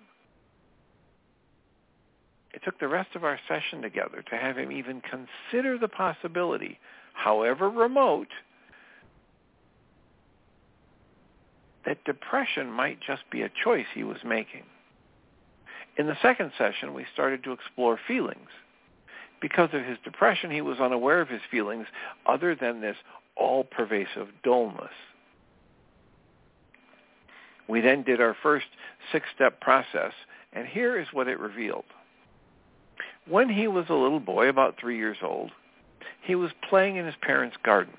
[2.53, 6.79] It took the rest of our session together to have him even consider the possibility
[7.13, 8.29] however remote,
[11.87, 14.65] that depression might just be a choice he was making.
[15.97, 18.49] In the second session, we started to explore feelings.
[19.41, 21.87] Because of his depression, he was unaware of his feelings
[22.27, 22.97] other than this
[23.37, 24.91] all-pervasive dullness.
[27.69, 28.67] We then did our first
[29.11, 30.13] six-step process,
[30.53, 31.85] and here is what it revealed.
[33.27, 35.51] When he was a little boy, about three years old,
[36.23, 37.95] he was playing in his parents' garden,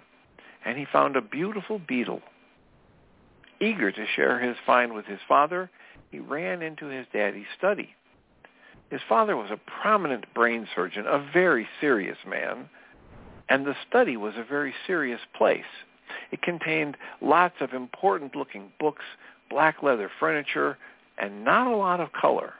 [0.63, 2.21] and he found a beautiful beetle.
[3.59, 5.69] Eager to share his find with his father,
[6.11, 7.95] he ran into his daddy's study.
[8.91, 12.69] His father was a prominent brain surgeon, a very serious man,
[13.49, 15.63] and the study was a very serious place.
[16.31, 19.03] It contained lots of important-looking books,
[19.49, 20.77] black leather furniture,
[21.17, 22.53] and not a lot of color.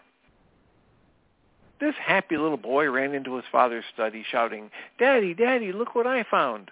[1.79, 6.23] This happy little boy ran into his father's study shouting, Daddy, Daddy, look what I
[6.23, 6.71] found.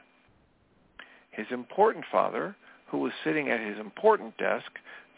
[1.31, 2.55] His important father,
[2.87, 4.71] who was sitting at his important desk,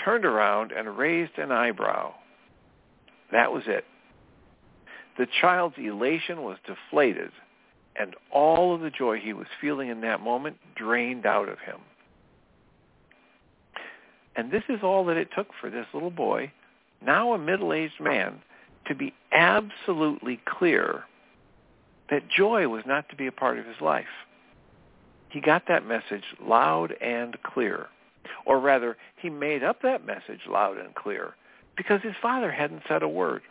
[0.03, 2.13] turned around and raised an eyebrow.
[3.31, 3.85] That was it.
[5.17, 7.31] The child's elation was deflated,
[7.97, 11.77] and all of the joy he was feeling in that moment drained out of him.
[14.35, 16.51] And this is all that it took for this little boy,
[17.01, 18.41] now a middle-aged man,
[18.87, 21.03] to be absolutely clear
[22.09, 24.05] that joy was not to be a part of his life.
[25.29, 27.87] He got that message loud and clear.
[28.45, 31.35] Or rather, he made up that message loud and clear
[31.75, 33.41] because his father hadn't said a word.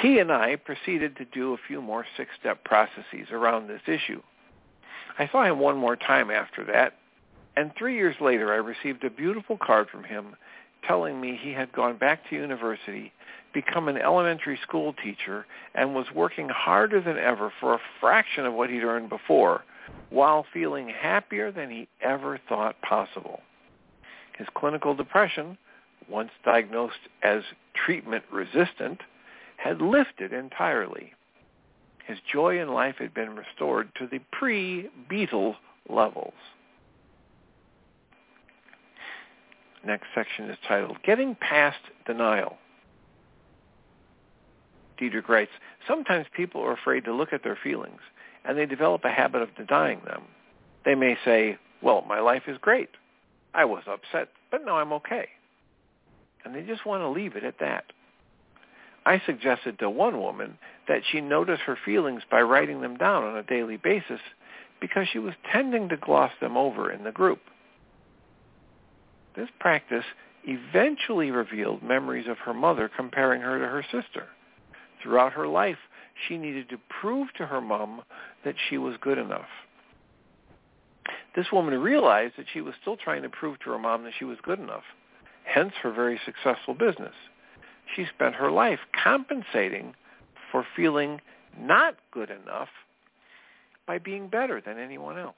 [0.00, 4.22] He and I proceeded to do a few more six-step processes around this issue.
[5.18, 6.94] I saw him one more time after that,
[7.56, 10.36] and three years later I received a beautiful card from him
[10.86, 13.12] telling me he had gone back to university,
[13.52, 18.54] become an elementary school teacher, and was working harder than ever for a fraction of
[18.54, 19.64] what he'd earned before,
[20.10, 23.40] while feeling happier than he ever thought possible.
[24.36, 25.58] His clinical depression,
[26.08, 27.42] once diagnosed as
[27.74, 29.00] treatment resistant,
[29.58, 31.12] had lifted entirely.
[32.06, 35.56] His joy in life had been restored to the pre-beetle
[35.90, 36.32] levels.
[39.84, 42.56] Next section is titled Getting Past Denial.
[44.98, 45.52] Diederik writes,
[45.86, 48.00] sometimes people are afraid to look at their feelings,
[48.44, 50.22] and they develop a habit of denying them.
[50.84, 52.90] They may say, well, my life is great.
[53.54, 55.28] I was upset, but now I'm okay.
[56.44, 57.84] And they just want to leave it at that.
[59.08, 63.38] I suggested to one woman that she notice her feelings by writing them down on
[63.38, 64.20] a daily basis
[64.82, 67.40] because she was tending to gloss them over in the group.
[69.34, 70.04] This practice
[70.44, 74.26] eventually revealed memories of her mother comparing her to her sister.
[75.02, 75.78] Throughout her life,
[76.26, 78.02] she needed to prove to her mom
[78.44, 79.48] that she was good enough.
[81.34, 84.26] This woman realized that she was still trying to prove to her mom that she
[84.26, 84.84] was good enough,
[85.44, 87.14] hence her very successful business.
[87.94, 89.94] She spent her life compensating
[90.50, 91.20] for feeling
[91.58, 92.68] not good enough
[93.86, 95.34] by being better than anyone else.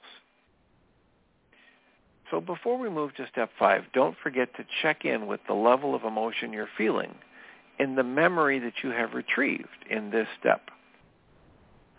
[2.29, 5.93] So before we move to step five, don't forget to check in with the level
[5.93, 7.13] of emotion you're feeling
[7.77, 10.69] in the memory that you have retrieved in this step.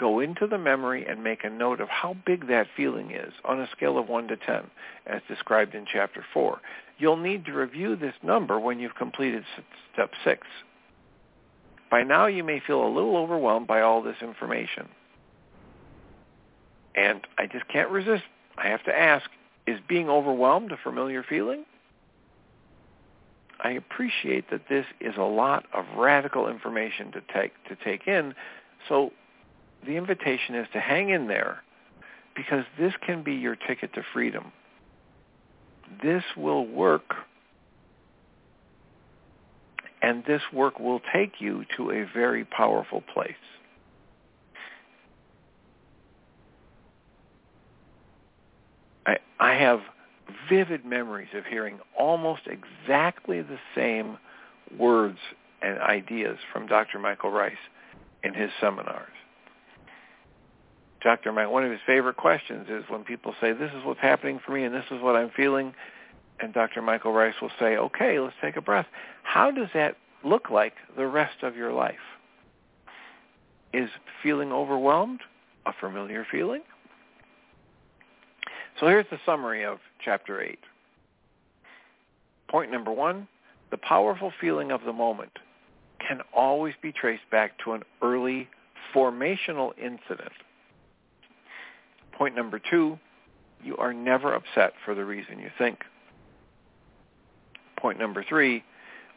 [0.02, 3.60] Go into the memory and make a note of how big that feeling is on
[3.60, 4.64] a scale of 1 to 10,
[5.06, 6.60] as described in Chapter 4.
[6.98, 9.44] You'll need to review this number when you've completed
[9.92, 10.44] step 6.
[11.88, 14.88] By now you may feel a little overwhelmed by all this information.
[16.96, 18.24] And I just can't resist.
[18.58, 19.30] I have to ask,
[19.68, 21.64] is being overwhelmed a familiar feeling?
[23.60, 28.34] I appreciate that this is a lot of radical information to take to take in.
[28.88, 29.12] So
[29.84, 31.62] the invitation is to hang in there
[32.34, 34.52] because this can be your ticket to freedom.
[36.02, 37.14] This will work
[40.02, 43.32] and this work will take you to a very powerful place.
[49.06, 49.80] I, I have
[50.48, 54.18] vivid memories of hearing almost exactly the same
[54.76, 55.18] words
[55.62, 56.98] and ideas from Dr.
[56.98, 57.52] Michael Ryce
[58.24, 59.12] in his seminars.
[61.02, 61.32] Dr.
[61.32, 64.52] Mike, one of his favorite questions is when people say, this is what's happening for
[64.52, 65.74] me and this is what I'm feeling,
[66.40, 66.82] and Dr.
[66.82, 68.86] Michael Ryce will say, okay, let's take a breath.
[69.22, 71.94] How does that look like the rest of your life?
[73.72, 73.88] Is
[74.22, 75.20] feeling overwhelmed
[75.66, 76.62] a familiar feeling?
[78.78, 80.58] So here's the summary of chapter 8.
[82.48, 83.28] Point number one,
[83.70, 85.32] the powerful feeling of the moment
[86.06, 88.48] can always be traced back to an early
[88.94, 90.32] formational incident.
[92.22, 93.00] Point number two,
[93.64, 95.80] you are never upset for the reason you think.
[97.76, 98.62] Point number three,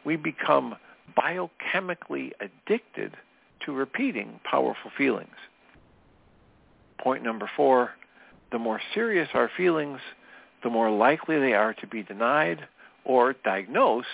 [0.04, 0.74] we become
[1.16, 3.16] biochemically addicted
[3.64, 5.36] to repeating powerful feelings.
[6.98, 7.90] Point number four,
[8.50, 10.00] the more serious our feelings,
[10.64, 12.66] the more likely they are to be denied
[13.04, 14.08] or diagnosed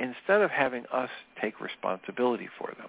[0.00, 1.10] instead of having us
[1.42, 2.88] take responsibility for them.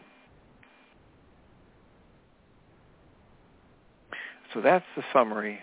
[4.55, 5.59] So that's the summary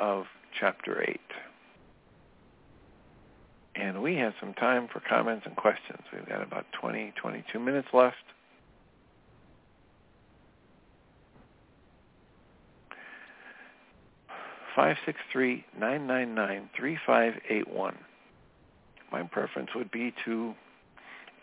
[0.00, 0.26] of
[0.58, 1.20] chapter 8.
[3.74, 6.02] And we have some time for comments and questions.
[6.12, 8.16] We've got about 20, 22 minutes left.
[14.76, 17.98] Five six three nine nine nine three five eight one.
[19.10, 20.54] My preference would be to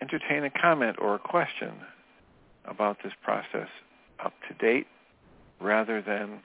[0.02, 1.74] entertain a comment or a question
[2.64, 3.68] about this process
[4.24, 4.88] up to date
[5.60, 6.40] rather than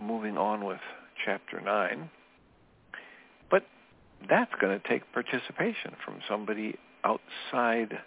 [0.00, 0.80] moving on with
[1.24, 2.10] chapter 9.
[3.50, 3.64] But
[4.28, 7.98] that's going to take participation from somebody outside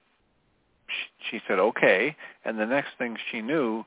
[0.87, 2.15] she, she said okay,
[2.45, 3.85] and the next thing she knew,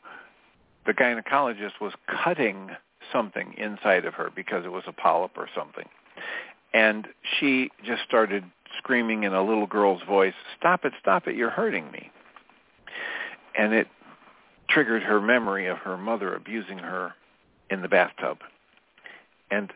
[0.86, 2.70] the gynecologist was cutting
[3.12, 5.88] something inside of her because it was a polyp or something,
[6.72, 8.44] and she just started
[8.78, 10.94] screaming in a little girl's voice, "Stop it!
[10.98, 11.36] Stop it!
[11.36, 12.10] You're hurting me!"
[13.54, 13.88] And it
[14.68, 17.14] triggered her memory of her mother abusing her
[17.70, 18.38] in the bathtub.
[19.50, 19.72] And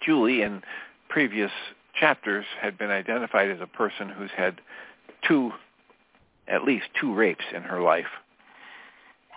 [0.00, 0.62] Julie, in
[1.08, 1.50] previous
[1.98, 4.60] chapters had been identified as a person who's had
[5.22, 5.52] two,
[6.46, 8.06] at least two rapes in her life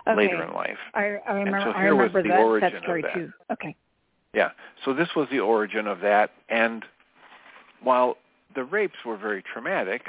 [0.08, 0.16] okay.
[0.16, 0.78] later in life.
[0.94, 1.60] I, I remember.
[1.64, 3.14] so I here was the that, origin that story of that.
[3.14, 3.32] too.
[3.52, 3.76] Okay.
[4.34, 4.50] Yeah.
[4.84, 6.84] So this was the origin of that, and
[7.82, 8.16] while
[8.54, 10.06] the rapes were very traumatic,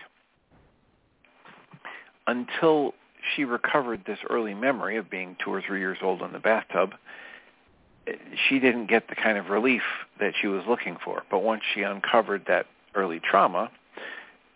[2.28, 2.94] until
[3.36, 6.94] she recovered this early memory of being two or three years old in the bathtub,
[8.48, 9.82] she didn't get the kind of relief
[10.20, 11.24] that she was looking for.
[11.30, 13.70] But once she uncovered that early trauma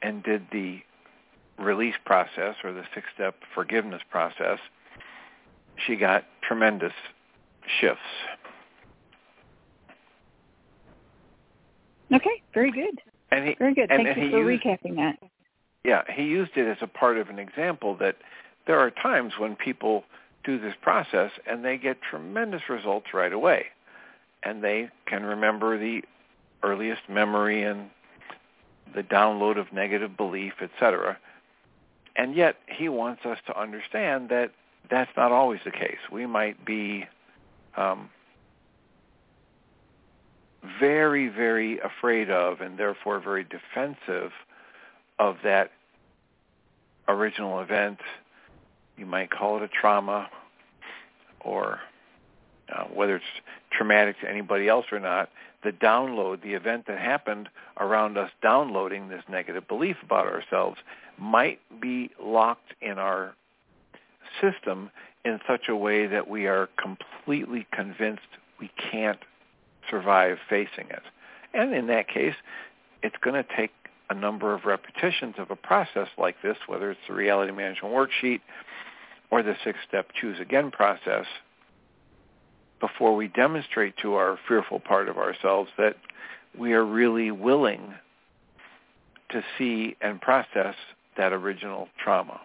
[0.02, 0.82] and did the
[1.60, 4.60] release process or the six-step forgiveness process,
[5.86, 6.94] she got tremendous
[7.80, 8.02] shifts.
[12.14, 13.00] Okay, very good.
[13.32, 13.90] And he, Very good.
[13.90, 15.18] and, Thank and you for used, recapping that.
[15.84, 18.18] Yeah, he used it as a part of an example that
[18.68, 20.04] there are times when people
[20.44, 23.66] do this process and they get tremendous results right away.
[24.44, 26.04] And they can remember the
[26.62, 27.90] earliest memory and
[28.94, 31.18] the download of negative belief, etc.
[32.16, 34.52] And yet he wants us to understand that
[34.90, 35.98] that's not always the case.
[36.12, 37.06] We might be
[37.78, 38.10] um,
[40.80, 44.32] very, very afraid of and therefore very defensive
[45.20, 45.72] of that
[47.08, 48.00] original event.
[48.98, 50.30] You might call it a trauma
[51.42, 51.80] or
[52.74, 53.26] uh, whether it's
[53.72, 55.30] traumatic to anybody else or not,
[55.64, 60.78] the download, the event that happened around us downloading this negative belief about ourselves
[61.18, 63.34] might be locked in our
[64.42, 64.90] system
[65.26, 68.22] in such a way that we are completely convinced
[68.60, 69.20] we can't
[69.90, 71.04] survive facing it.
[71.54, 72.36] And in that case,
[73.02, 73.72] it's going to take
[74.10, 78.42] a number of repetitions of a process like this, whether it's the reality management worksheet
[79.32, 81.26] or the six-step choose again process,
[82.80, 85.96] before we demonstrate to our fearful part of ourselves that
[86.58, 87.94] we are really willing
[89.30, 90.76] to see and process
[91.18, 92.42] that original trauma.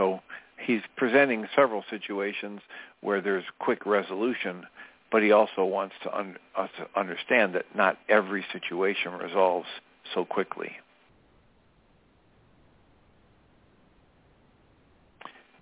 [0.00, 0.20] So
[0.58, 2.60] he's presenting several situations
[3.02, 4.64] where there's quick resolution,
[5.12, 9.66] but he also wants to un- us to understand that not every situation resolves
[10.14, 10.72] so quickly.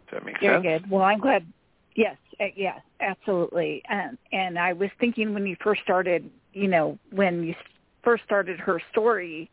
[0.08, 0.82] Does that make Very sense?
[0.82, 0.88] good.
[0.90, 1.44] Well, I'm glad.
[1.96, 3.82] Yes, uh, yes, absolutely.
[3.88, 7.56] And and I was thinking when you first started, you know, when you
[8.04, 9.50] first started her story,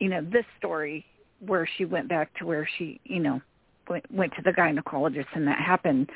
[0.00, 1.06] you know, this story
[1.38, 3.40] where she went back to where she, you know,
[3.88, 6.10] went, went to the gynecologist and that happened.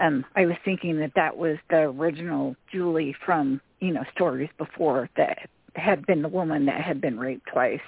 [0.00, 5.08] Um, I was thinking that that was the original Julie from, you know, stories before
[5.16, 7.80] that had been the woman that had been raped twice.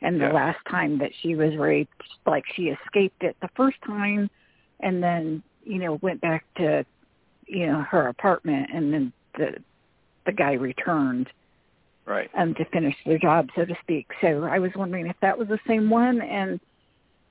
[0.00, 0.32] And the Yeah.
[0.32, 4.30] last time that she was raped, like she escaped it the first time
[4.80, 6.84] and then, you know, went back to,
[7.46, 9.62] you know, her apartment and then the
[10.26, 11.30] the guy returned
[12.06, 12.30] Right.
[12.34, 14.06] um to finish their job, so to speak.
[14.20, 16.60] So I was wondering if that was the same one and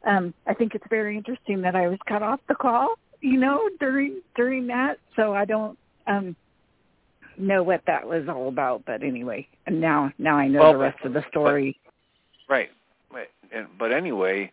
[0.05, 3.69] um I think it's very interesting that I was cut off the call, you know,
[3.79, 4.99] during during that.
[5.15, 5.77] So I don't
[6.07, 6.35] um
[7.37, 10.79] know what that was all about, but anyway, and now now I know Well, the
[10.79, 11.79] rest of the story.
[12.49, 12.69] Right.
[13.11, 13.29] Right.
[13.79, 14.51] But anyway,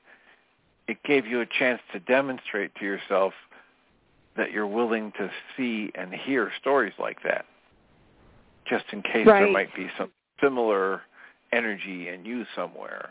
[0.87, 3.33] it gave you a chance to demonstrate to yourself
[4.37, 7.47] that you're willing to see and hear stories like that,
[8.69, 10.11] just in case there might be some
[10.43, 11.03] similar
[11.53, 13.11] energy in you somewhere.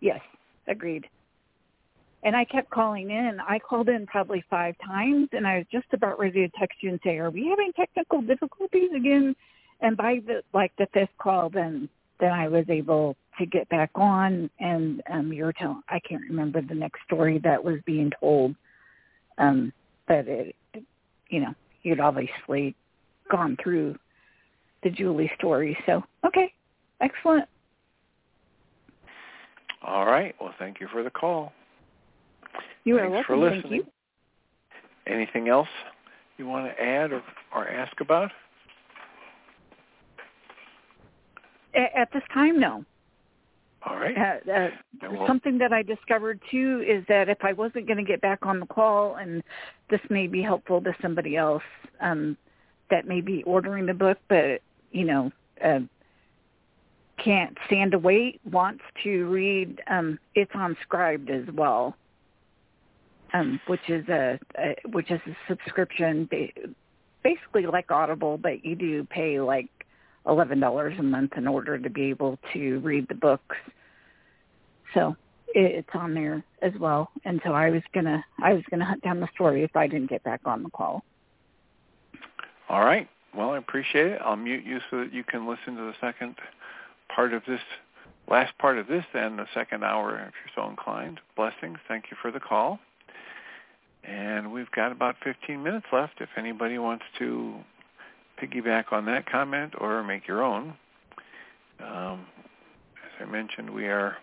[0.00, 0.20] Yes,
[0.66, 1.06] agreed.
[2.22, 3.38] And I kept calling in.
[3.46, 6.90] I called in probably five times, and I was just about ready to text you
[6.90, 9.36] and say, "Are we having technical difficulties again?"
[9.80, 11.88] And by the like the fifth call, then
[12.20, 15.82] then I was able to get back on, and um, you were telling.
[15.88, 18.54] I can't remember the next story that was being told,
[19.36, 19.72] um,
[20.08, 20.56] but it,
[21.28, 22.74] you know, you'd obviously
[23.30, 23.96] gone through
[24.82, 25.76] the Julie story.
[25.84, 26.52] So okay,
[27.00, 27.48] excellent.
[29.86, 30.34] All right.
[30.40, 31.52] Well, thank you for the call.
[32.84, 33.24] You are welcome.
[33.26, 33.80] for Thank listening.
[33.80, 33.86] you.
[35.06, 35.68] Anything else
[36.38, 37.22] you want to add or,
[37.54, 38.30] or ask about?
[41.74, 42.84] At this time, no.
[43.86, 44.16] All right.
[44.16, 44.70] Uh, uh,
[45.10, 48.46] we'll- something that I discovered too is that if I wasn't going to get back
[48.46, 49.42] on the call, and
[49.90, 51.62] this may be helpful to somebody else
[52.00, 52.36] um,
[52.90, 54.62] that may be ordering the book, but
[54.92, 55.30] you know
[55.62, 55.80] uh,
[57.22, 61.96] can't stand to wait, wants to read, um, it's on Scribd as well,
[63.32, 66.28] um, which is a, a which is a subscription,
[67.22, 69.68] basically like Audible, but you do pay like
[70.26, 73.56] eleven dollars a month in order to be able to read the books.
[74.92, 75.16] So
[75.54, 77.10] it's on there as well.
[77.24, 80.10] And so I was gonna I was gonna hunt down the story if I didn't
[80.10, 81.04] get back on the call.
[82.68, 83.08] All right.
[83.36, 84.20] Well, I appreciate it.
[84.24, 86.36] I'll mute you so that you can listen to the second
[87.08, 87.60] part of this
[88.28, 91.20] last part of this then the second hour if you're so inclined.
[91.36, 91.78] Blessings.
[91.88, 92.78] Thank you for the call.
[94.02, 97.54] And we've got about 15 minutes left if anybody wants to
[98.42, 100.74] piggyback on that comment or make your own.
[101.80, 102.26] Um,
[102.96, 104.16] as I mentioned, we are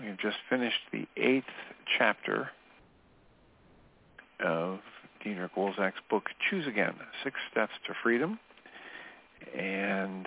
[0.00, 1.44] we have just finished the eighth
[1.98, 2.50] chapter
[4.40, 4.78] of
[5.24, 8.38] Diederik Wolzak's book, Choose Again, Six Steps to Freedom.
[9.56, 10.26] And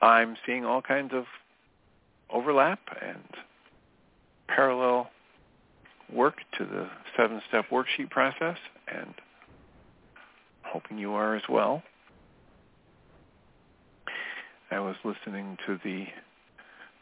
[0.00, 1.24] I'm seeing all kinds of
[2.30, 3.24] overlap and
[4.48, 5.10] parallel
[6.12, 9.14] work to the seven-step worksheet process and
[10.62, 11.82] hoping you are as well.
[14.70, 16.06] I was listening to the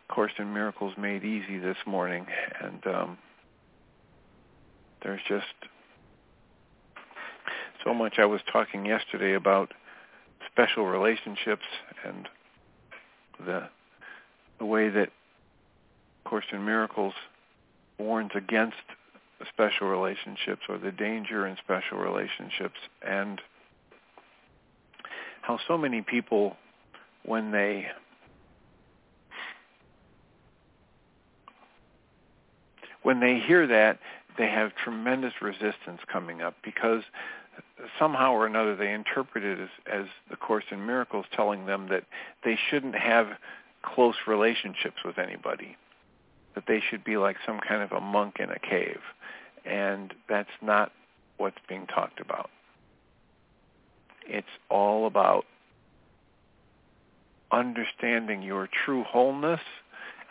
[0.08, 2.26] Course in Miracles Made Easy this morning,
[2.62, 3.18] and um,
[5.02, 5.44] there's just
[7.84, 8.14] so much.
[8.18, 9.72] I was talking yesterday about
[10.52, 11.64] special relationships
[12.04, 12.28] and
[13.44, 13.68] the
[14.58, 15.10] the way that
[16.24, 17.14] Course in Miracles
[17.98, 18.76] warns against
[19.48, 23.40] special relationships or the danger in special relationships and
[25.42, 26.56] how so many people
[27.24, 27.86] when they
[33.02, 33.98] when they hear that
[34.36, 37.02] they have tremendous resistance coming up because
[37.98, 42.04] somehow or another they interpret it as, as the Course in Miracles telling them that
[42.44, 43.28] they shouldn't have
[43.82, 45.76] close relationships with anybody,
[46.54, 49.00] that they should be like some kind of a monk in a cave.
[49.64, 50.92] And that's not
[51.36, 52.50] what's being talked about.
[54.26, 55.44] It's all about
[57.52, 59.60] understanding your true wholeness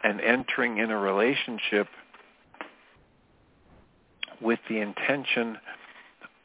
[0.03, 1.88] and entering in a relationship
[4.41, 5.58] with the intention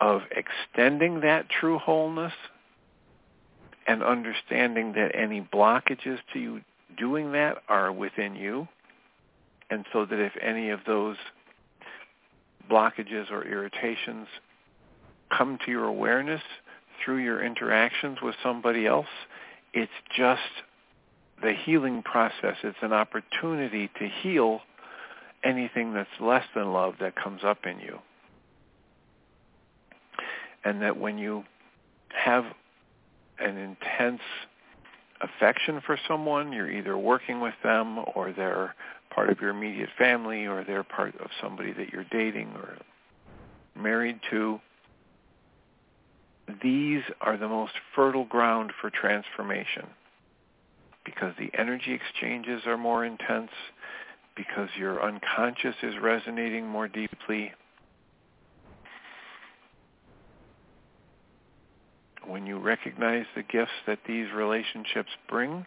[0.00, 2.32] of extending that true wholeness
[3.86, 6.60] and understanding that any blockages to you
[6.96, 8.68] doing that are within you.
[9.70, 11.16] And so that if any of those
[12.70, 14.26] blockages or irritations
[15.36, 16.42] come to your awareness
[17.04, 19.06] through your interactions with somebody else,
[19.72, 20.40] it's just
[21.42, 22.56] the healing process.
[22.62, 24.60] It's an opportunity to heal
[25.44, 27.98] anything that's less than love that comes up in you.
[30.64, 31.44] And that when you
[32.08, 32.44] have
[33.38, 34.20] an intense
[35.20, 38.74] affection for someone, you're either working with them or they're
[39.14, 42.76] part of your immediate family or they're part of somebody that you're dating or
[43.74, 44.60] married to,
[46.62, 49.86] these are the most fertile ground for transformation
[51.04, 53.50] because the energy exchanges are more intense,
[54.36, 57.52] because your unconscious is resonating more deeply.
[62.26, 65.64] When you recognize the gifts that these relationships bring,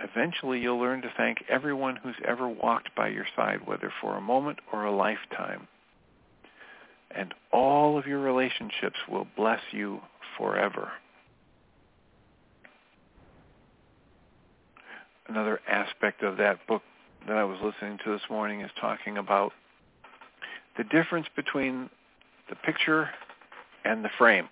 [0.00, 4.20] eventually you'll learn to thank everyone who's ever walked by your side, whether for a
[4.20, 5.68] moment or a lifetime.
[7.10, 10.00] And all of your relationships will bless you
[10.36, 10.90] forever.
[15.28, 16.82] Another aspect of that book
[17.26, 19.52] that I was listening to this morning is talking about
[20.76, 21.90] the difference between
[22.48, 23.10] the picture
[23.84, 24.48] and the frame.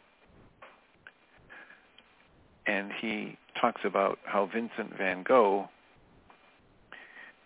[2.66, 5.68] And he talks about how Vincent van Gogh,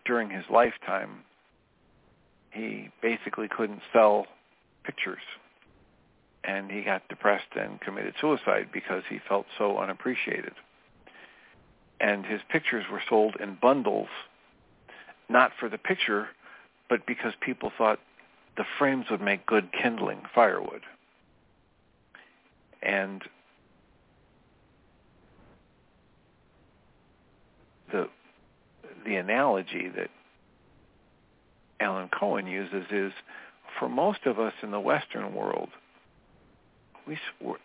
[0.04, 1.24] during his lifetime,
[2.52, 4.26] he basically couldn't sell
[4.84, 5.22] pictures.
[6.42, 10.54] And he got depressed and committed suicide because he felt so unappreciated.
[12.00, 14.08] And his pictures were sold in bundles,
[15.28, 16.28] not for the picture,
[16.88, 18.00] but because people thought
[18.56, 20.82] the frames would make good kindling firewood.
[22.82, 23.22] And
[27.92, 28.08] the
[29.04, 30.10] the analogy that
[31.80, 33.12] Alan Cohen uses is
[33.78, 35.70] for most of us in the Western world,
[37.06, 37.56] we, we're,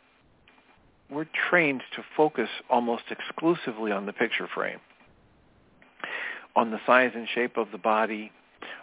[1.09, 4.79] we're trained to focus almost exclusively on the picture frame,
[6.55, 8.31] on the size and shape of the body,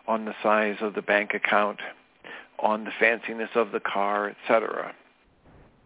[0.07, 1.81] on the size of the bank account,
[2.59, 4.95] on the fanciness of the car, etc.,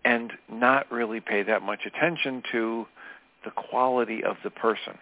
[0.04, 2.86] and not really pay that much attention to
[3.44, 4.96] the quality of the person.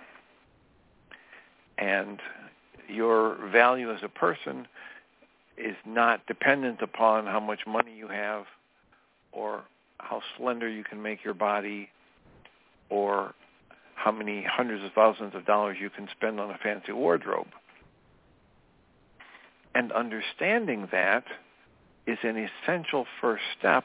[1.78, 2.20] And
[2.88, 4.66] your value as a person
[5.56, 8.44] is not dependent upon how much money you have
[9.32, 9.62] or
[9.98, 11.88] how slender you can make your body
[12.90, 13.34] or
[13.94, 17.46] how many hundreds of thousands of dollars you can spend on a fancy wardrobe.
[19.74, 21.24] And understanding that
[22.06, 23.84] is an essential first step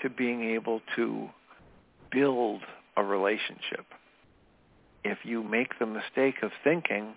[0.00, 1.28] to being able to
[2.10, 2.62] build
[2.96, 3.86] a relationship.
[5.04, 7.14] If you make the mistake of thinking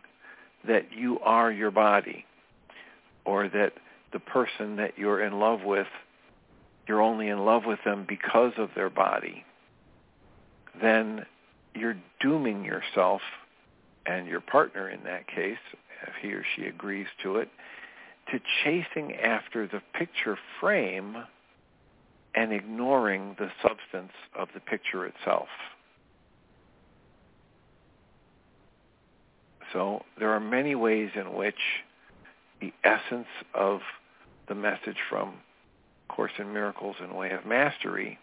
[0.67, 2.25] that you are your body
[3.25, 3.73] or that
[4.11, 5.87] the person that you're in love with,
[6.87, 9.45] you're only in love with them because of their body,
[10.81, 11.25] then
[11.75, 13.21] you're dooming yourself
[14.05, 15.57] and your partner in that case,
[16.03, 17.49] if he or she agrees to it,
[18.31, 21.17] to chasing after the picture frame
[22.35, 25.47] and ignoring the substance of the picture itself.
[29.73, 31.83] So there are many ways in which
[32.61, 33.81] the essence of
[34.47, 35.35] the message from
[36.09, 38.17] Course in Miracles and Way of Mastery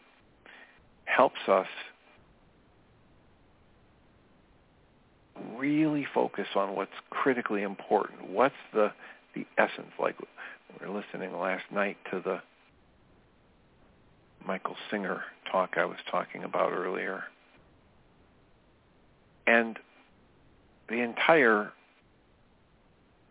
[1.04, 1.66] helps us
[5.56, 8.30] really focus on what's critically important.
[8.30, 8.92] What's the
[9.34, 9.92] the essence?
[10.00, 12.40] Like we were listening last night to the
[14.46, 17.24] Michael Singer talk I was talking about earlier.
[19.46, 19.78] And
[20.88, 21.72] the entire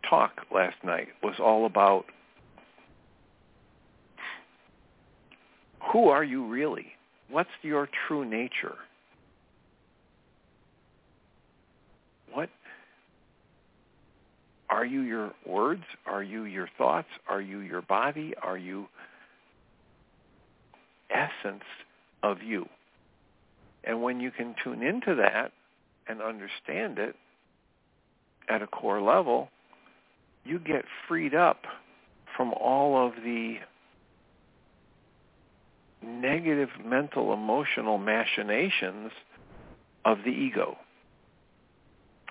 [0.08, 2.04] talk last night was all about
[5.92, 6.86] who are you really?
[7.30, 8.76] What's your true nature?
[12.32, 12.50] What
[14.68, 15.84] are you your words?
[16.06, 17.08] Are you your thoughts?
[17.28, 18.34] Are you your body?
[18.42, 18.86] Are you
[21.10, 21.64] essence
[22.22, 22.66] of you?
[23.84, 25.52] And when you can tune into that
[26.08, 27.14] and understand it
[28.48, 29.48] at a core level,
[30.44, 31.62] you get freed up
[32.36, 33.56] from all of the
[36.02, 39.10] negative mental emotional machinations
[40.04, 40.76] of the ego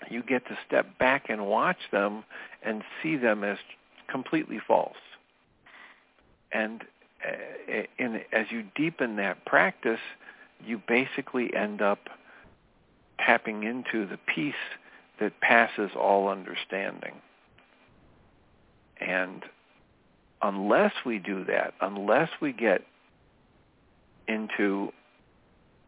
[0.09, 2.24] you get to step back and watch them
[2.64, 3.57] and see them as
[4.09, 4.97] completely false.
[6.51, 6.84] And
[7.26, 9.99] uh, in, as you deepen that practice,
[10.66, 11.99] you basically end up
[13.20, 14.53] tapping into the peace
[15.20, 17.14] that passes all understanding.
[18.99, 19.43] And
[20.41, 22.84] unless we do that, unless we get
[24.28, 24.91] into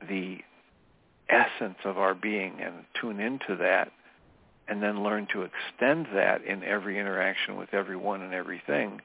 [0.07, 0.39] the
[1.30, 3.91] essence of our being and tune into that,
[4.67, 8.99] and then learn to extend that in every interaction with everyone and everything,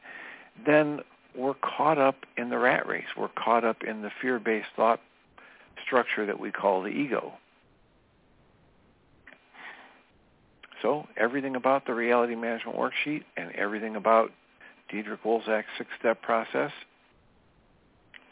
[0.67, 1.01] then
[1.37, 3.05] we're caught up in the rat race.
[3.17, 5.01] We're caught up in the fear-based thought
[5.85, 7.35] structure that we call the ego.
[10.83, 14.31] So everything about the reality management worksheet and everything about
[14.93, 16.73] Diederik Wolzak's six-step process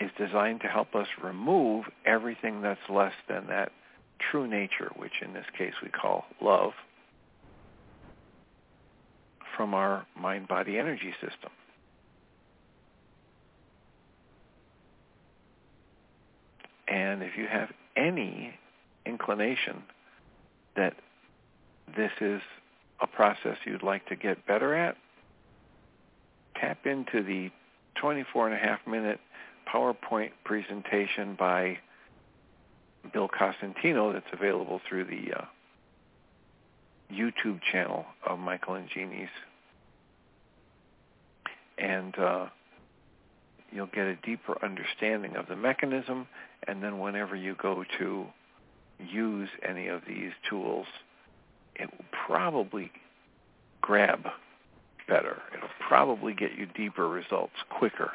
[0.00, 3.72] is designed to help us remove everything that's less than that
[4.30, 6.72] true nature, which in this case we call love,
[9.56, 11.50] from our mind-body energy system.
[16.86, 18.54] And if you have any
[19.04, 19.82] inclination
[20.76, 20.94] that
[21.96, 22.40] this is
[23.00, 24.96] a process you'd like to get better at,
[26.56, 27.50] tap into the
[28.00, 29.20] 24 and a half minute
[29.72, 31.78] PowerPoint presentation by
[33.12, 35.44] Bill Costantino that's available through the uh,
[37.12, 39.28] YouTube channel of Michael and Jeanie's
[41.78, 42.46] and uh,
[43.72, 46.26] you'll get a deeper understanding of the mechanism.
[46.66, 48.26] And then whenever you go to
[48.98, 50.86] use any of these tools,
[51.78, 52.90] it will probably
[53.80, 54.26] grab
[55.08, 55.40] better.
[55.56, 58.12] It'll probably get you deeper results quicker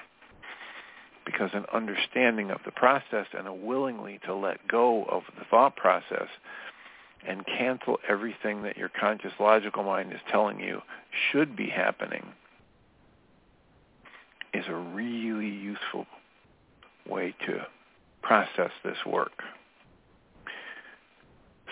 [1.26, 5.76] because an understanding of the process and a willingly to let go of the thought
[5.76, 6.28] process
[7.28, 10.82] and cancel everything that your conscious logical mind is telling you
[11.32, 12.26] should be happening
[14.54, 16.06] is a really useful
[17.10, 17.66] way to
[18.22, 19.44] process this work.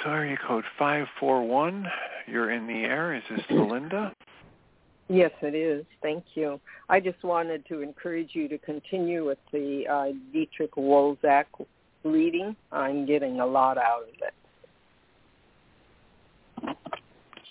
[0.04, 1.88] So area code 541,
[2.28, 3.14] you're in the air.
[3.14, 4.14] Is this Linda?
[5.10, 5.86] Yes, it is.
[6.02, 6.60] Thank you.
[6.90, 11.46] I just wanted to encourage you to continue with the uh, Diederik Wolzak
[12.04, 12.56] reading.
[12.72, 14.34] I'm getting a lot out of it.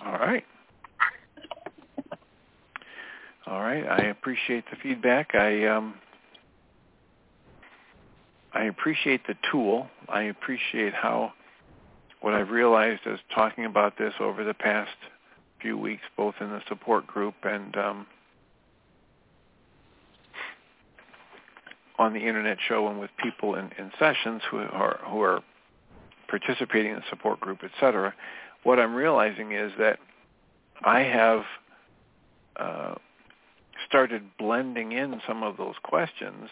[0.05, 0.44] All right.
[3.46, 3.84] All right.
[3.86, 5.34] I appreciate the feedback.
[5.34, 5.94] I um,
[8.55, 9.88] I appreciate the tool.
[10.09, 11.32] I appreciate how
[12.20, 14.90] what I've realized is talking about this over the past
[15.60, 18.06] few weeks, both in the support group and um,
[21.98, 25.42] on the internet show and with people in, in sessions who are who are
[26.28, 28.14] participating in the support group, etc.,
[28.62, 29.98] what I'm realizing is that
[30.82, 31.42] I have
[32.56, 32.94] uh,
[33.86, 36.48] started blending in some of those questions.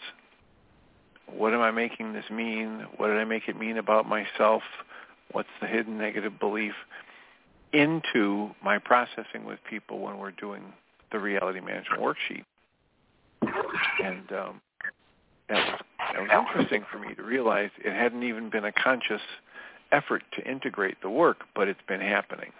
[1.27, 2.85] What am I making this mean?
[2.97, 4.63] What did I make it mean about myself?
[5.31, 6.73] What's the hidden negative belief?
[7.71, 10.63] Into my processing with people when we're doing
[11.11, 12.43] the reality management worksheet.
[14.03, 14.61] And um,
[15.49, 15.81] that was
[16.13, 19.21] that was interesting for me to realize it hadn't even been a conscious
[19.91, 22.51] effort to integrate the work, but it's been happening.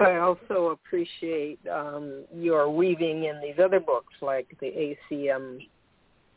[0.00, 5.58] I also appreciate um, your weaving in these other books like the ACM,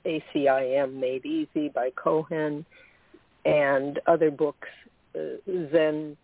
[0.06, 2.66] ACIM Made Easy by Cohen,
[3.46, 4.68] and other books,
[5.16, 5.38] uh,
[5.72, 6.16] Zen,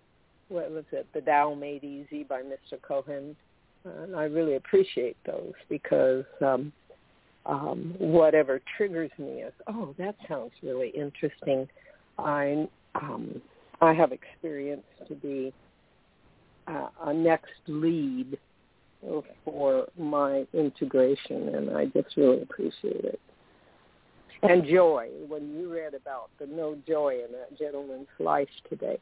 [0.50, 2.82] what was it, The Tao Made Easy by Mr.
[2.82, 3.36] Cohen.
[3.84, 6.72] And I really appreciate those because um,
[7.46, 11.68] um, whatever triggers me is, oh, that sounds really interesting.
[12.20, 13.42] I um,
[13.80, 15.54] I have experience to be
[16.68, 18.38] uh, a next lead
[19.46, 23.20] for my integration, and I just really appreciate it.
[24.44, 29.00] And joy, when you read about the no joy in that gentleman's life today,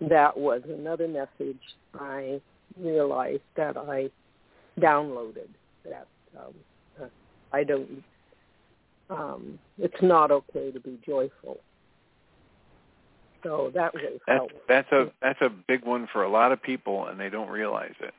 [0.00, 1.60] that was another message
[1.98, 2.40] I
[2.78, 4.10] realized that I
[4.78, 5.48] downloaded.
[5.84, 6.06] That
[6.38, 7.10] um,
[7.52, 8.02] I don't.
[9.10, 11.58] Um, it's not okay to be joyful.
[13.42, 17.06] So that was that's, that's a that's a big one for a lot of people,
[17.06, 18.14] and they don't realize it.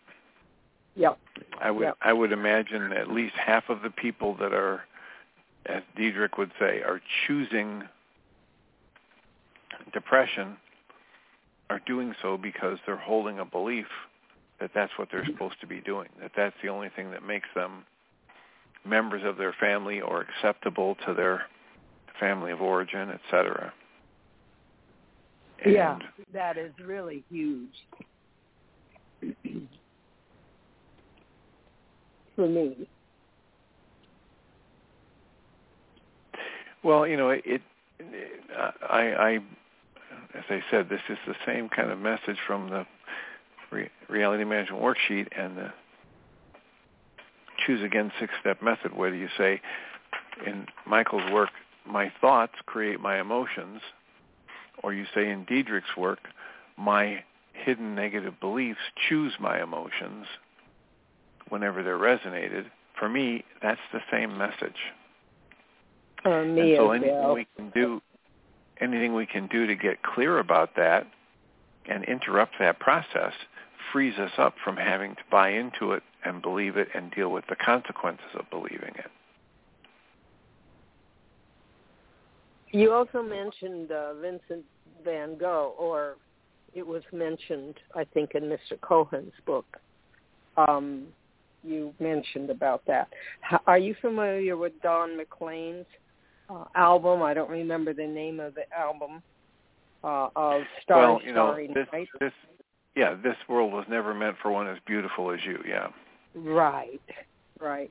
[0.95, 1.17] Yep.
[1.59, 1.97] I would yep.
[2.01, 4.83] I would imagine at least half of the people that are,
[5.67, 7.83] as Diederik would say, are choosing
[9.93, 10.57] depression,
[11.69, 13.87] are doing so because they're holding a belief
[14.59, 16.09] that that's what they're supposed to be doing.
[16.21, 17.83] That that's the only thing that makes them
[18.85, 21.43] members of their family or acceptable to their
[22.19, 23.73] family of origin, etc.
[25.63, 25.97] And yeah,
[26.33, 27.73] that is really huge
[32.35, 32.87] for me.
[36.85, 37.61] Well, you know, it, it
[38.87, 39.33] I, I,
[40.37, 42.85] as I said, this is the same kind of message from the
[43.71, 45.73] re- reality management worksheet and the
[47.65, 49.59] choose again six-step method, whether you say,
[50.45, 51.49] in Michael's work,
[51.87, 53.81] my thoughts create my emotions,
[54.83, 56.19] or you say in Diederik's work,
[56.77, 57.23] my
[57.53, 58.79] hidden negative beliefs
[59.09, 60.27] choose my emotions
[61.49, 62.65] whenever they're resonated.
[62.99, 64.77] For me, that's the same message.
[66.55, 67.33] Me and so as anything well.
[67.35, 68.01] we can do,
[68.81, 71.07] anything we can do to get clear about that
[71.87, 73.33] and interrupt that process
[73.91, 77.45] frees us up from having to buy into it and believe it and deal with
[77.47, 79.11] the consequences of believing it.
[82.71, 84.65] You also mentioned uh, Vincent
[85.03, 86.15] van Gogh, or
[86.73, 88.79] it was mentioned, I think, in Mr.
[88.81, 89.65] Cohen's book.
[90.57, 91.05] Um,
[91.63, 93.07] you mentioned about that.
[93.65, 95.85] Are you familiar with Don McLean's
[96.49, 97.21] uh, album?
[97.21, 99.21] I don't remember the name of the album.
[100.03, 102.07] Uh, of Starry well, you know, this, Night.
[102.19, 102.31] this,
[102.95, 105.57] yeah, this world was never meant for one as beautiful as you.
[105.67, 105.87] Yeah.
[106.35, 107.01] Right,
[107.59, 107.89] right.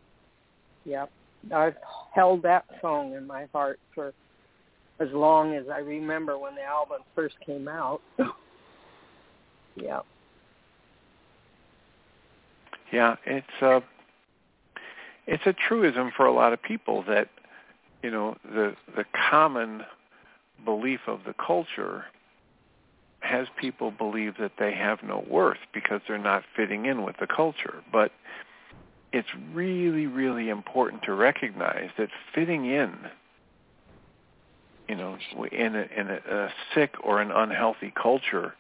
[0.85, 1.11] Yep.
[1.53, 1.75] I've
[2.15, 4.15] held that song in my heart for
[5.01, 8.01] as long as I remember when the album first came out.
[9.77, 10.01] yeah.
[12.93, 13.83] Yeah, it's a
[15.27, 17.29] it's a truism for a lot of people that
[18.05, 19.83] you know the the common
[20.65, 22.05] belief of the culture
[23.21, 27.27] has people believe that they have no worth because they're not fitting in with the
[27.27, 27.83] culture.
[27.91, 28.13] But
[29.15, 32.95] it's really, really important to recognize that fitting in,
[34.89, 35.17] you know,
[35.51, 38.53] in a, in a, a sick or an unhealthy culture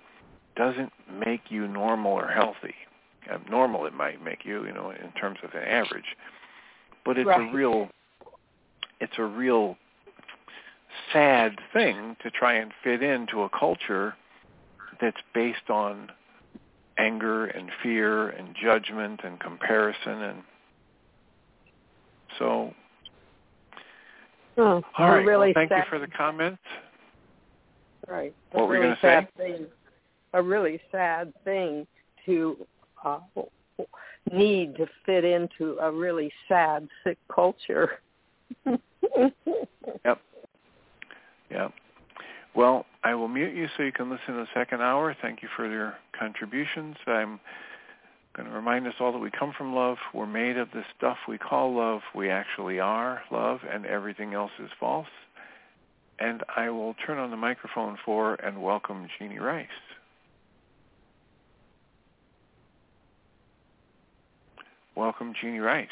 [0.57, 2.75] doesn't make you normal or healthy.
[3.31, 6.17] Uh, normal it might make you, you know, in terms of an average,
[7.05, 7.51] but it's right.
[7.51, 7.91] a real,
[9.01, 9.77] it's a real
[11.13, 14.15] sad thing to try and fit into a culture
[15.01, 16.11] that's based on
[16.99, 20.43] anger and fear and judgment and comparison and
[22.39, 22.73] so.
[24.57, 25.25] Oh, all right.
[25.25, 26.63] Really well, thank sad, you for the comments.
[28.09, 28.35] Right.
[28.53, 29.57] What were really you going to say?
[29.57, 29.67] thing,
[30.33, 31.87] a really sad thing
[32.27, 32.57] to
[33.05, 33.19] uh,
[34.33, 37.99] need to fit into a really sad sick culture
[40.05, 40.21] yep
[41.51, 41.73] yep
[42.55, 45.17] well, I will mute you so you can listen to the second hour.
[45.21, 46.97] Thank you for your contributions.
[47.07, 47.41] I'm
[48.37, 49.97] going to remind us all that we come from love.
[50.13, 52.03] We're made of the stuff we call love.
[52.15, 55.09] We actually are love, and everything else is false.
[56.21, 59.67] And I will turn on the microphone for and welcome Jeanie Ryce.
[64.95, 65.89] Welcome, Jeanie Ryce.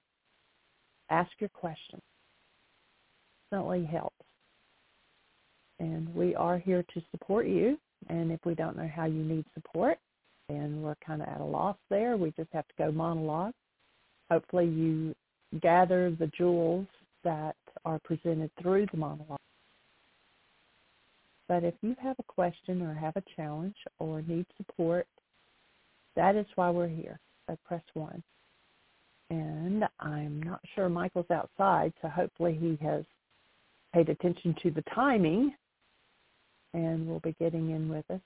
[1.09, 2.01] ask your questions.
[3.51, 4.25] Certainly helps.
[5.79, 7.77] And we are here to support you.
[8.09, 9.97] And if we don't know how you need support,
[10.49, 12.17] then we're kind of at a loss there.
[12.17, 13.53] We just have to go monologue.
[14.31, 15.15] Hopefully you
[15.61, 16.87] gather the jewels
[17.23, 19.39] that are presented through the monologue.
[21.47, 25.07] But if you have a question or have a challenge or need support,
[26.15, 27.19] that is why we're here.
[27.47, 28.21] So press 1.
[29.29, 33.03] And I'm not sure Michael's outside, so hopefully he has
[33.93, 35.53] paid attention to the timing
[36.73, 38.21] and will be getting in with us.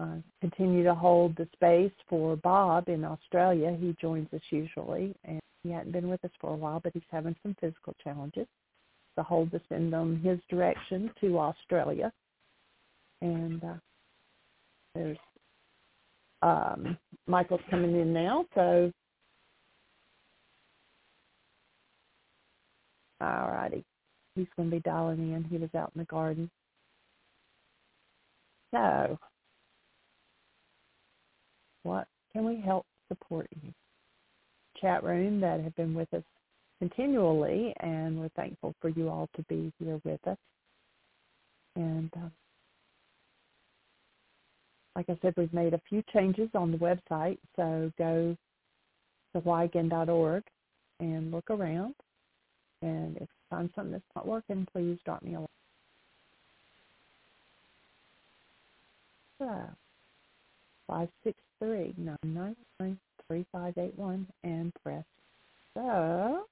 [0.00, 3.76] Uh, continue to hold the space for Bob in Australia.
[3.80, 7.02] He joins us usually, and he hadn't been with us for a while, but he's
[7.10, 8.46] having some physical challenges.
[9.16, 12.12] So hold the in his direction to Australia.
[13.22, 13.74] And uh,
[14.94, 15.18] there's
[16.42, 16.96] um,
[17.26, 18.92] Michael's coming in now, so
[23.20, 23.84] All righty.
[24.34, 25.44] He's going to be dialing in.
[25.44, 26.50] He was out in the garden.
[28.72, 29.18] So,
[31.82, 33.72] what can we help support you?
[34.80, 36.22] Chat room that have been with us
[36.78, 40.36] continually, and we're thankful for you all to be here with us.
[41.76, 42.28] And uh,
[44.94, 48.36] like I said, we've made a few changes on the website, so go
[49.34, 50.42] to whyagain.org
[51.00, 51.94] and look around
[52.82, 55.48] and if you find something that's not working, please drop me a line.
[59.38, 59.50] So,
[61.58, 65.04] three nine nine nine three five eight one and press
[65.74, 66.44] so.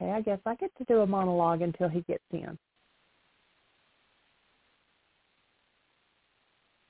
[0.00, 2.58] Okay, I guess I get to do a monologue until he gets in.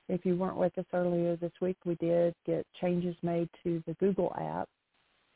[0.08, 3.94] If you weren't with us earlier this week, we did get changes made to the
[3.94, 4.68] Google app.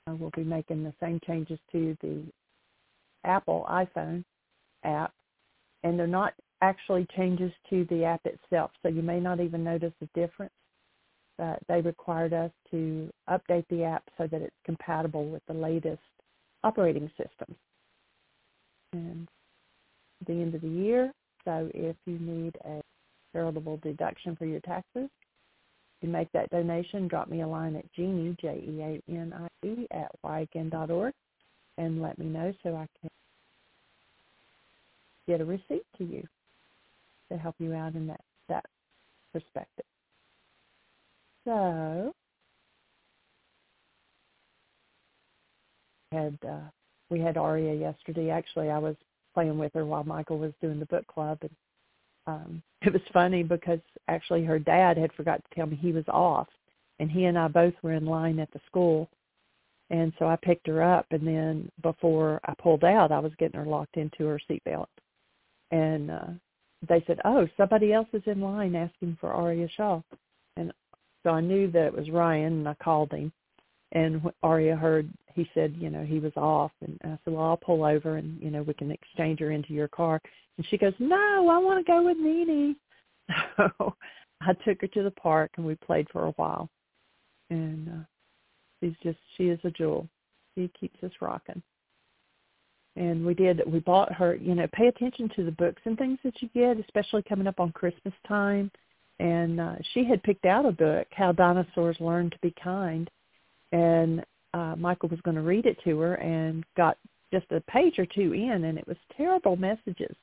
[0.07, 2.25] We'll be making the same changes to the
[3.25, 4.25] Apple iPhone
[4.85, 5.13] app,
[5.85, 9.93] and they're not actually changes to the app itself, so you may not even notice
[10.01, 10.53] the difference.
[11.39, 16.01] That they required us to update the app so that it's compatible with the latest
[16.65, 17.55] operating system.
[18.93, 19.29] And
[20.27, 21.13] the end of the year,
[21.45, 22.81] so if you need a
[23.33, 25.09] charitable deduction for your taxes,
[26.01, 31.13] you make that donation, drop me a line at Jeanie, J-E-A-N-I-E, at whyagain.org,
[31.77, 33.11] and let me know so I can
[35.27, 36.27] get a receipt to you
[37.31, 38.65] to help you out in that, that
[39.33, 39.85] perspective.
[41.49, 42.13] So,
[46.13, 46.69] had uh,
[47.09, 48.29] we had Aria yesterday.
[48.29, 48.97] Actually, I was
[49.33, 51.51] playing with her while Michael was doing the book club, and
[52.27, 56.05] um, it was funny because actually her dad had forgot to tell me he was
[56.09, 56.49] off,
[56.99, 59.09] and he and I both were in line at the school,
[59.89, 63.59] and so I picked her up, and then before I pulled out, I was getting
[63.59, 64.89] her locked into her seatbelt,
[65.71, 66.27] and uh,
[66.87, 70.03] they said, "Oh, somebody else is in line asking for Aria Shaw,"
[70.59, 70.75] and
[71.29, 73.31] so I knew that it was Ryan, and I called him,
[73.93, 77.57] and Aria heard he said, you know, he was off, and I said, well, I'll
[77.59, 80.21] pull over, and you know, we can exchange her into your car.
[80.57, 82.77] And she goes, no, I want to go with Nene.
[83.59, 83.95] So
[84.41, 86.71] I took her to the park, and we played for a while.
[87.51, 88.05] And uh,
[88.81, 90.09] she's just, she is a jewel.
[90.55, 91.63] She keeps us rocking.
[92.97, 96.19] And we did, we bought her, you know, pay attention to the books and things
[96.25, 98.71] that you get, especially coming up on Christmas time.
[99.21, 103.11] And uh, she had picked out a book, How Dinosaurs Learned to Be Kind
[103.73, 106.97] and uh, Michael was going to read it to her and got
[107.33, 110.17] just a page or two in, and it was terrible messages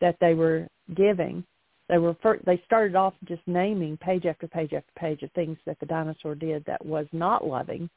[0.00, 1.44] that they were giving.
[1.88, 5.56] They were first, they started off just naming page after page after page of things
[5.66, 7.88] that the dinosaur did that was not loving,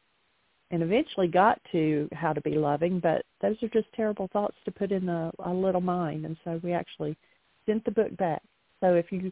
[0.72, 3.00] and eventually got to how to be loving.
[3.00, 6.60] But those are just terrible thoughts to put in a, a little mind, and so
[6.64, 7.18] we actually
[7.66, 8.42] sent the book back.
[8.80, 9.32] So if you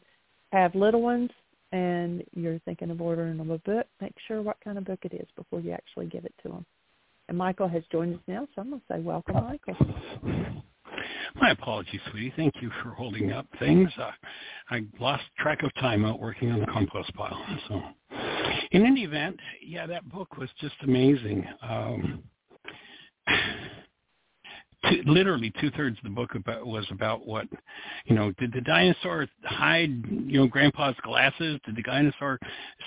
[0.54, 1.32] have little ones
[1.72, 5.14] and you're thinking of ordering them a book, make sure what kind of book it
[5.14, 6.66] is before you actually give it to them.
[7.28, 9.76] And Michael has joined us now, so I'm going to say welcome, Michael.
[11.36, 12.32] My apologies, sweetie.
[12.36, 13.89] Thank you for holding up things.
[13.99, 14.12] Uh,
[14.70, 17.43] I lost track of time out working on the compost pile.
[17.68, 17.82] So,
[18.72, 21.43] in any event, yeah, that book was just amazing.
[21.64, 22.24] Um,
[24.89, 27.47] two, literally two thirds of the book about, was about what,
[28.05, 31.59] you know, did the dinosaur hide, you know, Grandpa's glasses?
[31.65, 32.39] Did the dinosaur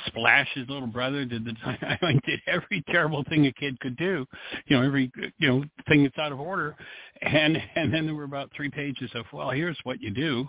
[0.06, 1.24] splash his little brother?
[1.24, 4.26] Did the I mean, did every terrible thing a kid could do,
[4.66, 6.76] you know, every you know thing that's out of order,
[7.22, 10.46] and and then there were about three pages of well, here's what you do,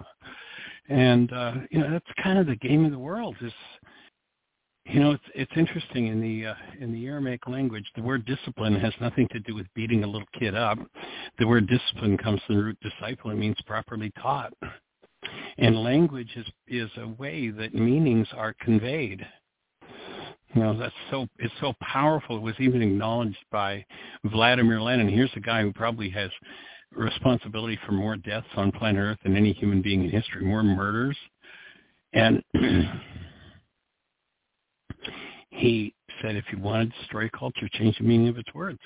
[0.89, 3.53] and uh, you know that's kind of the game of the world is
[4.89, 8.79] you know, it's it's interesting in the uh, in the Aramaic language, the word discipline
[8.79, 10.77] has nothing to do with beating a little kid up.
[11.39, 13.31] The word discipline comes from the root disciple.
[13.31, 14.53] It means properly taught.
[15.57, 19.25] And language is is a way that meanings are conveyed.
[20.53, 22.37] You know, that's so it's so powerful.
[22.37, 23.85] It was even acknowledged by
[24.25, 25.09] Vladimir Lenin.
[25.09, 26.31] Here's a guy who probably has
[26.95, 31.17] responsibility for more deaths on planet Earth than any human being in history, more murders.
[32.13, 32.41] And
[35.57, 38.79] he said if you want to destroy culture, change the meaning of its words.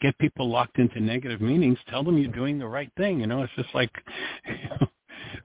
[0.00, 1.78] Get people locked into negative meanings.
[1.88, 3.20] Tell them you're doing the right thing.
[3.20, 3.90] You know, it's just like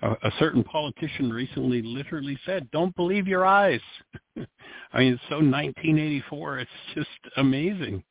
[0.01, 3.81] a, a certain politician recently literally said, "Don't believe your eyes."
[4.37, 6.59] I mean, it's so 1984.
[6.59, 7.07] It's just
[7.37, 8.03] amazing,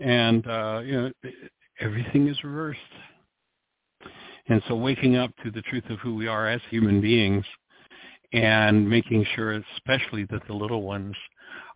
[0.00, 1.10] and uh, you know,
[1.80, 2.80] everything is reversed.
[4.48, 7.44] And so, waking up to the truth of who we are as human beings
[8.32, 11.14] and making sure especially that the little ones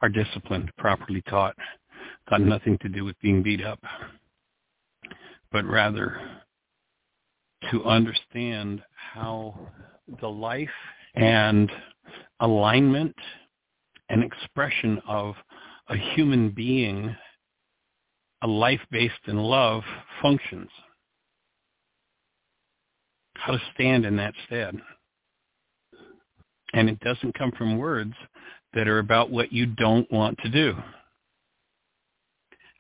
[0.03, 1.55] are disciplined, properly taught,
[2.31, 3.79] got nothing to do with being beat up,
[5.53, 6.21] but rather
[7.71, 9.59] to understand how
[10.21, 10.69] the life
[11.15, 11.71] and
[12.41, 13.15] alignment
[14.09, 15.35] and expression of
[15.89, 17.15] a human being,
[18.43, 19.83] a life based in love,
[20.23, 20.71] functions.
[23.35, 24.81] How to stand in that stead
[26.77, 28.13] and it doesn't come from words
[28.75, 30.75] that are about what you don't want to do.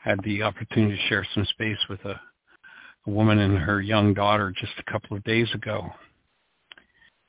[0.04, 2.20] I had the opportunity to share some space with a,
[3.06, 5.88] a woman and her young daughter just a couple of days ago.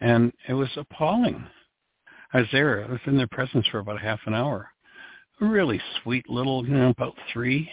[0.01, 1.47] And it was appalling.
[2.33, 2.83] I was there.
[2.83, 4.69] I was in their presence for about a half an hour.
[5.39, 7.69] A really sweet little, you know, about three.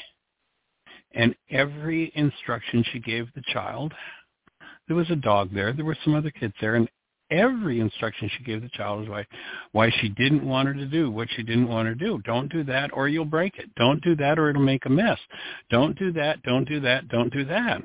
[1.13, 3.93] And every instruction she gave the child,
[4.87, 5.73] there was a dog there.
[5.73, 6.89] There were some other kids there, and
[7.35, 9.27] every instruction she gave the child was why
[9.73, 12.21] why she didn't want her to do what she didn't want her to do.
[12.25, 13.75] Don't do that or you'll break it.
[13.77, 15.19] Don't do that or it'll make a mess.
[15.71, 17.83] Don't do that, don't do that, don't do that.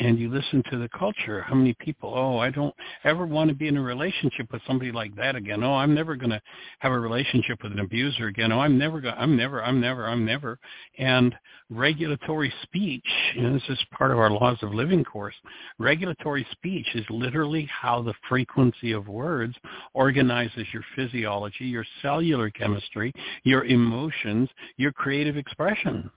[0.00, 3.56] And you listen to the culture, how many people, oh, I don't ever want to
[3.56, 5.64] be in a relationship with somebody like that again.
[5.64, 6.40] Oh, I'm never going to
[6.78, 8.52] have a relationship with an abuser again.
[8.52, 10.58] Oh, I'm never going I'm never, I'm never, I'm never.
[10.98, 11.34] And
[11.70, 13.06] regulatory speech,
[13.36, 15.34] know, this is part of our laws of living course.
[15.78, 19.54] Regulatory speech is literally how the frequency of words
[19.94, 23.12] organizes your physiology, your cellular chemistry,
[23.42, 26.10] your emotions, your creative expression.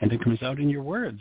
[0.00, 1.20] And it comes out in your words.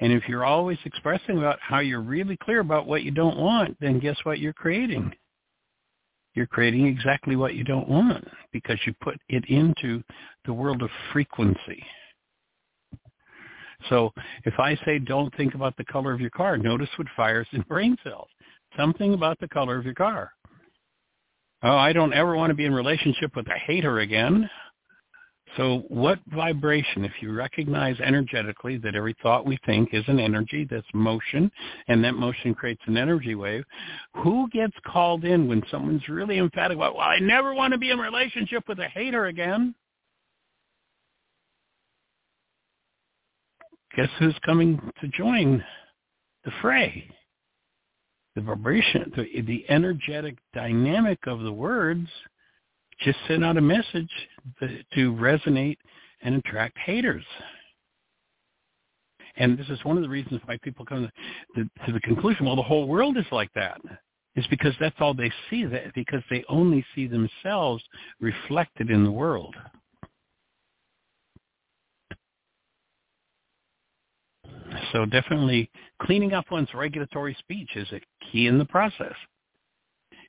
[0.00, 3.76] And if you're always expressing about how you're really clear about what you don't want,
[3.80, 5.12] then guess what you're creating?
[6.34, 10.02] You're creating exactly what you don't want because you put it into
[10.44, 11.82] the world of frequency.
[13.88, 14.12] So
[14.44, 17.60] if I say don't think about the color of your car, notice what fires in
[17.68, 18.28] brain cells.
[18.76, 20.32] Something about the color of your car.
[21.62, 24.48] Oh, I don't ever want to be in relationship with a hater again.
[25.56, 30.66] So what vibration, if you recognize energetically that every thought we think is an energy
[30.70, 31.50] that's motion,
[31.88, 33.64] and that motion creates an energy wave,
[34.16, 37.90] who gets called in when someone's really emphatic about, well, I never want to be
[37.90, 39.74] in a relationship with a hater again?
[43.96, 45.64] Guess who's coming to join
[46.44, 47.08] the fray?
[48.34, 52.08] The vibration, the, the energetic dynamic of the words–
[53.00, 54.10] just send out a message
[54.94, 55.78] to resonate
[56.22, 57.24] and attract haters.
[59.36, 61.10] And this is one of the reasons why people come
[61.54, 63.80] to the, to the conclusion, well, the whole world is like that.
[64.34, 67.82] Is because that's all they see, that because they only see themselves
[68.20, 69.54] reflected in the world.
[74.92, 75.70] So definitely
[76.02, 78.00] cleaning up one's regulatory speech is a
[78.30, 79.14] key in the process.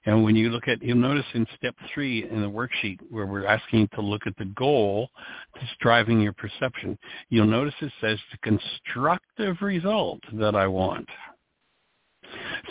[0.08, 3.46] And when you look at, you'll notice in step three in the worksheet where we're
[3.46, 5.10] asking you to look at the goal
[5.54, 6.98] that's driving your perception,
[7.28, 11.10] you'll notice it says the constructive result that I want.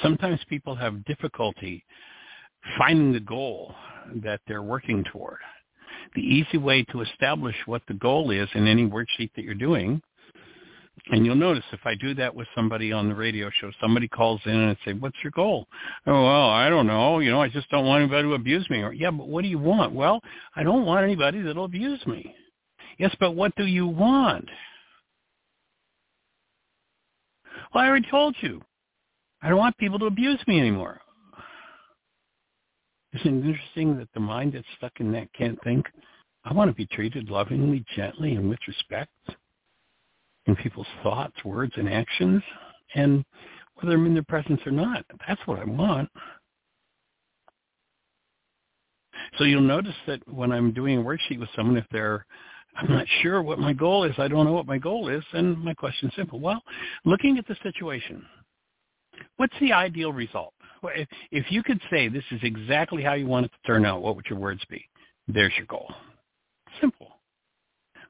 [0.02, 1.84] Sometimes people have difficulty
[2.78, 3.74] finding the goal
[4.22, 5.38] that they're working toward.
[6.14, 10.00] The easy way to establish what the goal is in any worksheet that you're doing
[11.10, 14.40] and you'll notice if I do that with somebody on the radio show, somebody calls
[14.44, 15.68] in and say, "What's your goal?"
[16.06, 17.20] Oh, well, I don't know.
[17.20, 18.82] You know, I just don't want anybody to abuse me.
[18.82, 19.92] Or, yeah, but what do you want?
[19.92, 20.20] Well,
[20.56, 22.34] I don't want anybody that'll abuse me.
[22.98, 24.48] Yes, but what do you want?
[27.74, 28.62] Well, I already told you.
[29.42, 31.00] I don't want people to abuse me anymore.
[33.12, 35.86] Isn't it interesting that the mind that's stuck in that can't think?
[36.44, 39.10] I want to be treated lovingly, gently, and with respect
[40.46, 42.42] in people's thoughts, words, and actions,
[42.94, 43.24] and
[43.76, 45.04] whether I'm in their presence or not.
[45.26, 46.08] That's what I want.
[49.38, 52.24] So you'll notice that when I'm doing a worksheet with someone, if they're,
[52.76, 55.58] I'm not sure what my goal is, I don't know what my goal is, then
[55.58, 56.40] my question is simple.
[56.40, 56.62] Well,
[57.04, 58.24] looking at the situation,
[59.36, 60.54] what's the ideal result?
[60.84, 64.02] If, if you could say this is exactly how you want it to turn out,
[64.02, 64.84] what would your words be?
[65.26, 65.92] There's your goal.
[66.80, 67.15] Simple.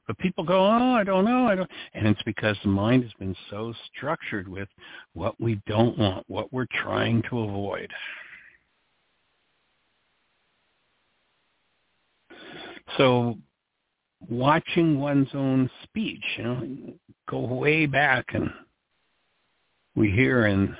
[0.07, 3.11] But people go, oh, I don't know, I don't, and it's because the mind has
[3.19, 4.69] been so structured with
[5.13, 7.91] what we don't want, what we're trying to avoid.
[12.97, 13.37] So
[14.29, 16.93] watching one's own speech, you know,
[17.29, 18.49] go way back and
[19.93, 20.73] we hear in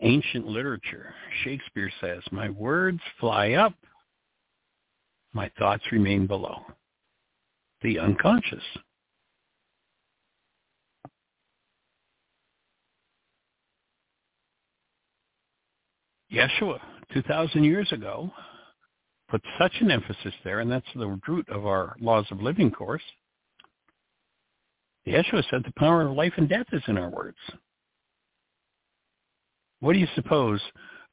[0.00, 1.14] ancient literature,
[1.44, 3.74] Shakespeare says, my words fly up,
[5.32, 6.64] my thoughts remain below
[7.82, 8.62] the unconscious.
[16.32, 16.78] Yeshua,
[17.12, 18.30] 2,000 years ago,
[19.30, 23.02] put such an emphasis there, and that's the root of our laws of living course.
[25.06, 27.38] Yeshua said the power of life and death is in our words.
[29.80, 30.60] What do you suppose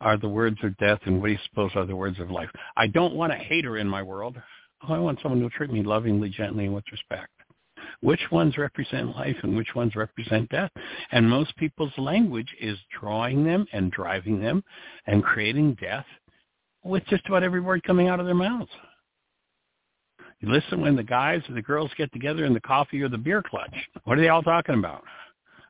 [0.01, 2.49] are the words of death and what do you suppose are the words of life?
[2.75, 4.35] I don't want a hater in my world.
[4.87, 7.31] Oh, I want someone to treat me lovingly, gently, and with respect.
[8.01, 10.71] Which ones represent life and which ones represent death?
[11.11, 14.63] And most people's language is drawing them and driving them
[15.07, 16.05] and creating death
[16.83, 18.71] with just about every word coming out of their mouths.
[20.39, 23.17] You listen when the guys or the girls get together in the coffee or the
[23.17, 23.75] beer clutch.
[24.03, 25.03] What are they all talking about?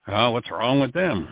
[0.08, 1.28] Oh, what's wrong with them?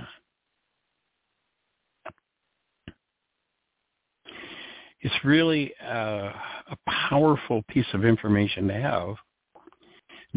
[5.04, 6.32] It's really uh,
[6.72, 6.78] a
[7.10, 9.16] powerful piece of information to have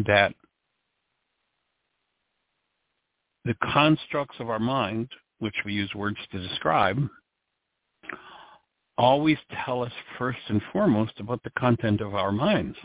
[0.05, 0.33] that
[3.45, 6.99] the constructs of our mind, which we use words to describe,
[8.97, 12.77] always tell us first and foremost about the content of our minds.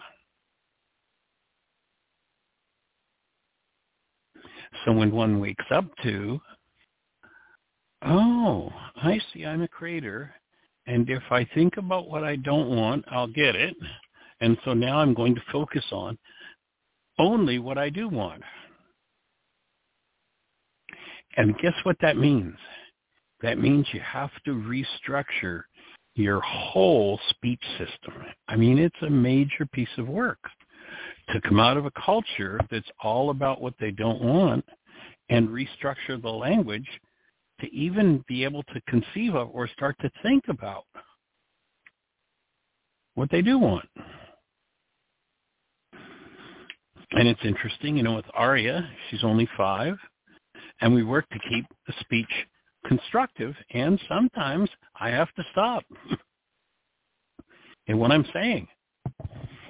[4.85, 6.41] So when one wakes up to
[8.05, 10.33] oh, I see I'm a creator.
[10.87, 13.77] And if I think about what I don't want, I'll get it.
[14.41, 16.19] And so now I'm going to focus on
[17.19, 18.43] only what I do want.
[21.37, 22.57] And guess what that means?
[23.43, 25.63] That means you have to restructure
[26.15, 28.15] your whole speech system.
[28.49, 30.39] I mean, it's a major piece of work
[31.31, 34.65] to come out of a culture that's all about what they don't want
[35.31, 36.89] and restructure the language
[37.63, 40.85] to even be able to conceive of or start to think about
[43.15, 43.89] what they do want.
[47.13, 49.97] And it's interesting, you know, with Aria, she's only five,
[50.81, 52.31] and we work to keep the speech
[52.87, 54.69] constructive, and sometimes
[54.99, 55.85] I have to stop
[57.87, 58.67] in what I'm saying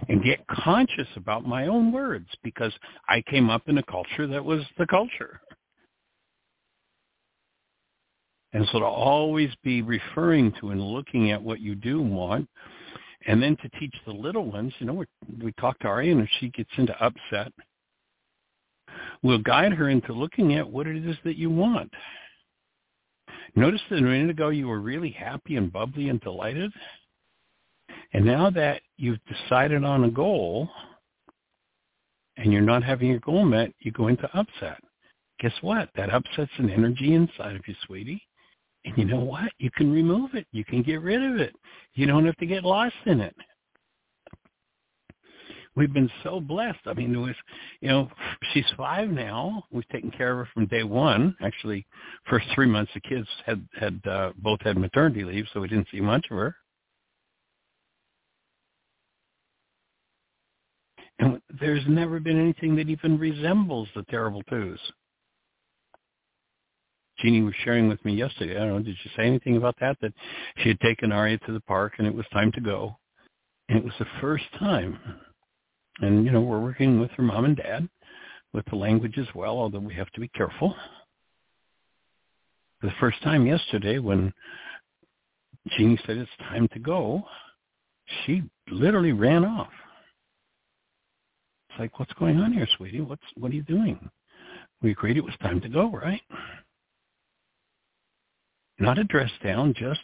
[0.08, 2.72] and get conscious about my own words because
[3.08, 5.40] I came up in a culture that was the culture.
[8.52, 12.48] And so to always be referring to and looking at what you do want,
[13.26, 15.06] and then to teach the little ones, you know, we,
[15.42, 17.52] we talk to Ari, and if she gets into upset,
[19.22, 21.92] we'll guide her into looking at what it is that you want.
[23.54, 26.72] Notice that a minute ago you were really happy and bubbly and delighted.
[28.14, 30.68] And now that you've decided on a goal
[32.36, 34.78] and you're not having your goal met, you go into upset.
[35.40, 35.90] Guess what?
[35.96, 38.22] That upset's an energy inside of you, sweetie.
[38.84, 39.52] And you know what?
[39.58, 40.46] You can remove it.
[40.52, 41.54] You can get rid of it.
[41.94, 43.34] You don't have to get lost in it.
[45.74, 46.80] We've been so blessed.
[46.84, 47.34] I mean, it was,
[47.80, 48.10] you know,
[48.52, 49.64] she's five now.
[49.70, 51.34] We've taken care of her from day one.
[51.40, 51.86] Actually,
[52.28, 55.88] first three months the kids had had uh, both had maternity leave, so we didn't
[55.90, 56.56] see much of her.
[61.20, 64.80] And there's never been anything that even resembles the terrible twos.
[67.18, 68.56] Jeanie was sharing with me yesterday.
[68.56, 69.96] I don't know, did she say anything about that?
[70.00, 70.12] That
[70.58, 72.96] she had taken Aria to the park and it was time to go.
[73.68, 74.98] And it was the first time.
[76.00, 77.88] And, you know, we're working with her mom and dad
[78.52, 80.74] with the language as well, although we have to be careful.
[82.82, 84.32] The first time yesterday when
[85.76, 87.22] Jeanie said it's time to go,
[88.24, 89.70] she literally ran off.
[91.70, 93.00] It's like, what's going on here, sweetie?
[93.00, 94.10] What's what are you doing?
[94.82, 96.20] We agreed it was time to go, right?
[98.82, 100.00] Not a dress down, just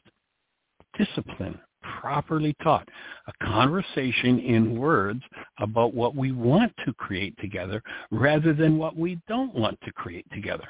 [0.96, 2.88] discipline, properly taught.
[3.26, 5.20] A conversation in words
[5.58, 7.82] about what we want to create together
[8.12, 10.68] rather than what we don't want to create together.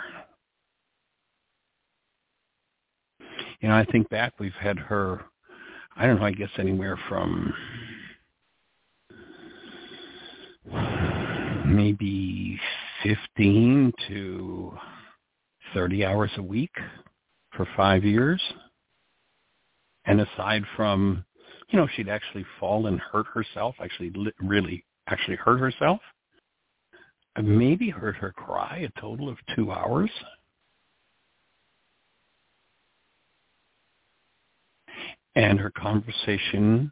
[3.60, 5.26] You know, I think back, we've had her,
[5.94, 7.52] I don't know, I guess anywhere from
[11.66, 12.59] maybe
[13.02, 14.72] 15 to
[15.74, 16.72] 30 hours a week
[17.59, 18.40] for five years.
[20.06, 21.24] And aside from,
[21.68, 26.01] you know, she'd actually fall and hurt herself, actually really actually hurt herself.
[27.40, 30.10] Maybe heard her cry a total of two hours.
[35.35, 36.90] And her conversation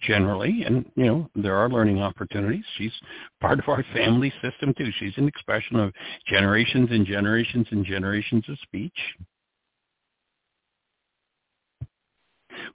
[0.00, 2.64] generally, and you know there are learning opportunities.
[2.76, 2.92] She's
[3.40, 4.90] part of our family system too.
[4.98, 5.92] She's an expression of
[6.26, 8.98] generations and generations and generations of speech.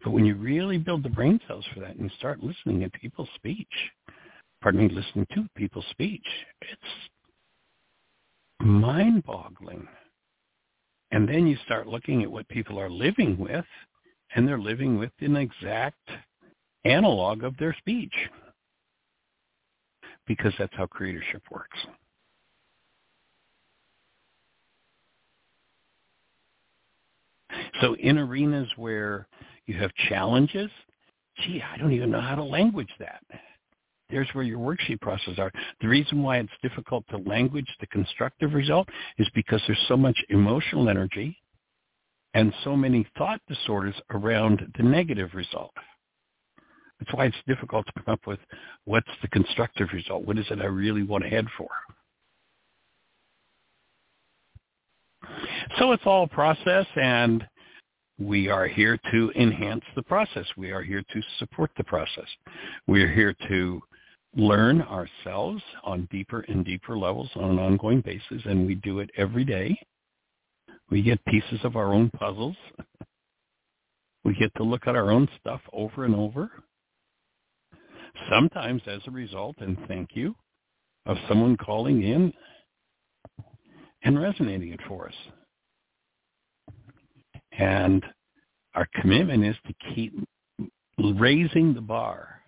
[0.04, 3.30] But when you really build the brain cells for that and start listening to people's
[3.36, 3.68] speech,
[4.62, 6.26] pardon me, listening to people's speech,
[6.62, 6.82] it's
[8.60, 9.88] mind-boggling.
[11.12, 13.66] And then you start looking at what people are living with,
[14.36, 16.10] and they're living with an exact
[16.86, 18.14] analog of their speech
[20.28, 21.78] because that's how creatorship works.
[27.82, 29.28] So in arenas where
[29.70, 30.72] you have challenges,
[31.38, 33.22] gee, I don't even know how to language that.
[34.10, 35.52] There's where your worksheet processes are.
[35.82, 38.90] The reason why it's difficult to language the constructive result
[39.20, 41.38] is because there's so much emotional energy
[42.34, 45.74] and so many thought disorders around the negative result.
[47.00, 48.40] That's why it's difficult to come up with
[48.86, 50.26] what's the constructive result.
[50.26, 51.70] What is it I really want to head for?
[55.78, 57.48] So it's all process, and
[58.20, 60.46] we are here to enhance the process.
[60.58, 62.28] We are here to support the process.
[62.88, 63.82] We are here to
[64.36, 69.10] learn ourselves on deeper and deeper levels on an ongoing basis, and we do it
[69.18, 69.80] every day.
[70.92, 72.58] We get pieces of our own puzzles.
[74.24, 76.52] we get to look at our own stuff over and over
[78.30, 80.36] sometimes as a result, and thank you,
[81.06, 82.34] of someone calling in
[84.04, 85.14] and resonating it for us.
[87.60, 88.04] And
[88.74, 90.14] our commitment is to keep
[90.98, 92.42] raising the bar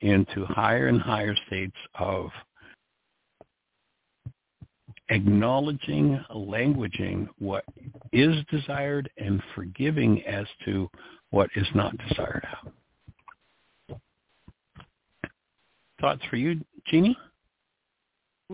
[0.00, 2.30] into higher and higher states of
[5.08, 7.64] acknowledging, languaging what
[8.12, 10.88] is desired and forgiving as to
[11.30, 12.46] what is not desired.
[16.00, 17.18] Thoughts for you, Jeanie?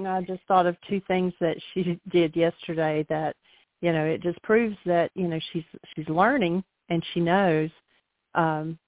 [0.07, 3.37] I just thought of two things that she did yesterday that,
[3.81, 5.65] you know, it just proves that, you know, she's
[5.95, 7.71] she's learning and she knows.
[8.35, 8.79] Um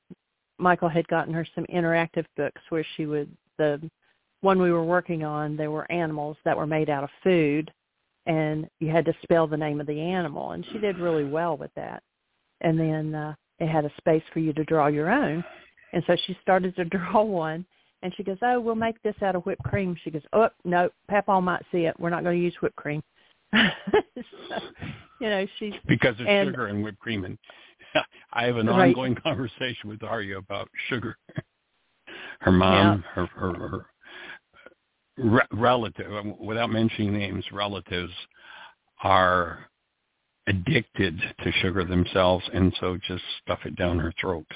[0.59, 3.91] Michael had gotten her some interactive books where she would the
[4.41, 7.71] one we were working on, there were animals that were made out of food
[8.27, 11.57] and you had to spell the name of the animal and she did really well
[11.57, 12.03] with that.
[12.63, 15.43] And then uh it had a space for you to draw your own.
[15.93, 17.65] And so she started to draw one
[18.03, 20.91] and she goes, "Oh, we'll make this out of whipped cream." She goes, "Oh, no,
[21.09, 21.99] Papa might see it.
[21.99, 23.03] We're not going to use whipped cream."
[24.49, 24.57] So,
[25.21, 27.39] you know, she's because of and, sugar and whipped cream, and
[28.33, 28.89] I have an right.
[28.89, 31.17] ongoing conversation with Aria about sugar.
[32.41, 33.13] Her mom, yeah.
[33.15, 33.87] her, her, her
[35.17, 38.13] re- relative, um, without mentioning names, relatives
[39.03, 39.67] are
[40.47, 44.47] addicted to sugar themselves, and so just stuff it down her throat.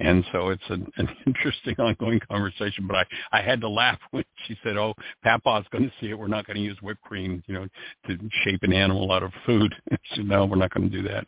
[0.00, 2.86] And so it's an, an interesting ongoing conversation.
[2.86, 6.18] But I, I had to laugh when she said, "Oh, Papa's going to see it.
[6.18, 7.68] We're not going to use whipped cream, you know,
[8.06, 9.74] to shape an animal out of food."
[10.14, 11.26] Said, "No, we're not going to do that."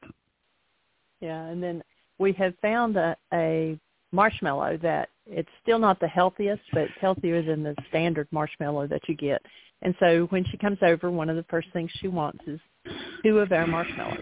[1.21, 1.83] Yeah, and then
[2.19, 3.79] we have found a, a
[4.13, 9.03] marshmallow that it's still not the healthiest, but it's healthier than the standard marshmallow that
[9.09, 9.43] you get.
[9.83, 12.61] And so when she comes over, one of the first things she wants is
[13.23, 14.19] two of our marshmallows.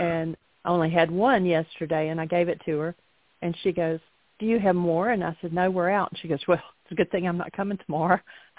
[0.00, 2.94] And I only had one yesterday, and I gave it to her
[3.42, 4.00] and she goes,
[4.38, 5.10] do you have more?
[5.10, 6.10] And I said, no, we're out.
[6.10, 8.18] And she goes, well, it's a good thing I'm not coming tomorrow.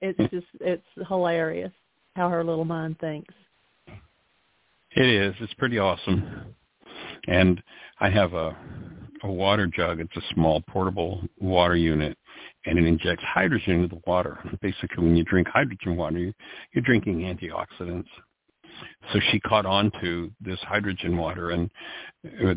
[0.00, 1.72] it's just, it's hilarious
[2.16, 3.32] how her little mind thinks.
[4.96, 5.34] It is.
[5.40, 6.54] It's pretty awesome.
[7.28, 7.62] And
[8.00, 8.56] I have a
[9.22, 10.00] a water jug.
[10.00, 12.16] It's a small portable water unit,
[12.66, 14.38] and it injects hydrogen into the water.
[14.60, 18.08] Basically, when you drink hydrogen water, you're drinking antioxidants
[19.12, 21.70] so she caught on to this hydrogen water, and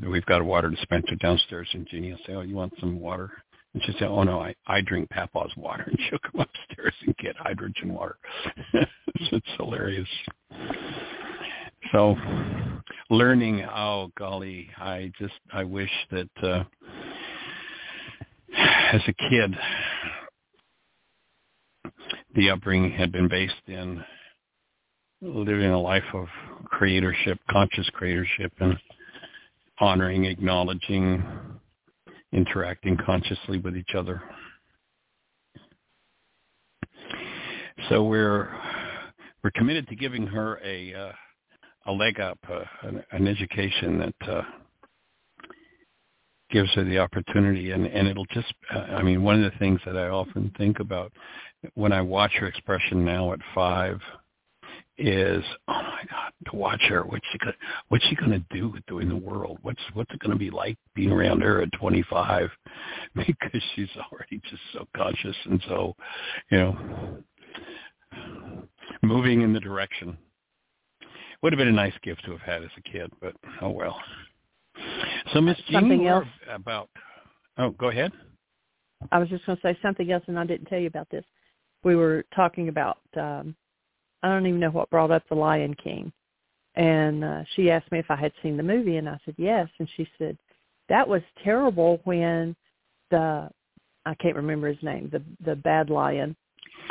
[0.08, 1.70] we've got a water dispenser downstairs.
[1.74, 3.32] And Jeanie will say, "Oh, you want some water?"
[3.74, 7.16] And she said, "Oh no, I I drink Papa's water." And she'll come upstairs and
[7.18, 8.18] get hydrogen water.
[8.74, 10.08] it's hilarious.
[11.92, 12.16] So,
[13.10, 13.64] learning.
[13.64, 16.64] Oh golly, I just I wish that uh,
[18.56, 19.56] as a kid,
[22.36, 24.04] the upbringing had been based in
[25.24, 26.28] living a life of
[26.66, 28.78] creatorship, conscious creatorship, and
[29.80, 31.24] honoring, acknowledging,
[32.32, 34.22] interacting consciously with each other.
[37.90, 38.50] So we're
[39.44, 41.12] we're committed to giving her a uh,
[41.88, 44.42] a leg up, uh, an, an, education that uh,
[46.50, 48.54] gives her the opportunity, and and it'll just.
[48.72, 51.12] I mean, one of the things that I often think about
[51.76, 54.00] when I watch her expression now at five
[54.98, 57.54] is oh my god to watch her what's she gonna
[57.90, 59.58] what's she gonna do with doing the world?
[59.62, 62.50] What's what's it gonna be like being around her at 25
[63.16, 65.96] because she's already just so conscious and so
[66.52, 67.24] you know
[69.02, 70.18] moving in the direction.
[71.42, 73.98] Would have been a nice gift to have had as a kid but oh well.
[75.34, 76.26] So miss something else?
[76.50, 76.90] about
[77.58, 78.12] oh go ahead.
[79.12, 81.26] I was just going to say something else and i didn't tell you about this.
[81.84, 83.56] We were talking about um
[84.24, 86.12] I don't even know what brought up The Lion King.
[86.76, 89.68] And uh, she asked me if I had seen the movie, and I said yes.
[89.78, 90.38] And she said
[90.90, 92.56] that was terrible when
[93.12, 93.50] the
[94.06, 96.36] I can't remember his name, the the bad lion,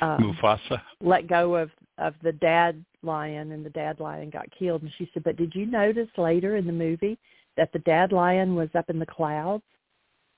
[0.00, 4.82] um, Mufasa, let go of of the dad lion, and the dad lion got killed.
[4.82, 7.18] And she said, but did you notice later in the movie
[7.56, 9.64] that the dad lion was up in the clouds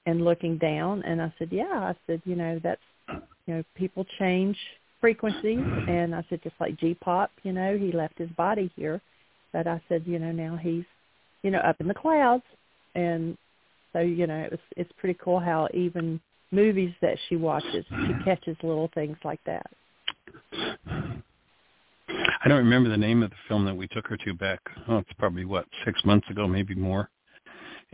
[0.07, 1.03] and looking down?
[1.05, 1.65] And I said, yeah.
[1.71, 2.81] I said, you know, that's
[3.47, 4.57] you know, people change
[5.05, 9.03] frequencies and I said just like G pop, you know, he left his body here.
[9.53, 10.85] But I said, you know, now he's,
[11.43, 12.43] you know, up in the clouds
[12.95, 13.37] and
[13.93, 16.19] so, you know, it was it's pretty cool how even
[16.53, 19.67] movies that she watches, she catches little things like that.
[20.55, 24.61] I don't remember the name of the film that we took her to back.
[24.89, 27.11] Oh, it's probably what six months ago, maybe more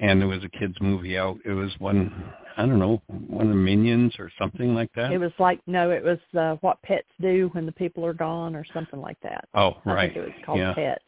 [0.00, 1.38] and there was a kids movie out.
[1.44, 2.12] It was one
[2.56, 5.12] I don't know, one of the Minions or something like that.
[5.12, 8.54] It was like no, it was uh, what pets do when the people are gone
[8.54, 9.48] or something like that.
[9.54, 10.10] Oh, right.
[10.10, 10.74] I think it was called yeah.
[10.74, 11.04] Pets.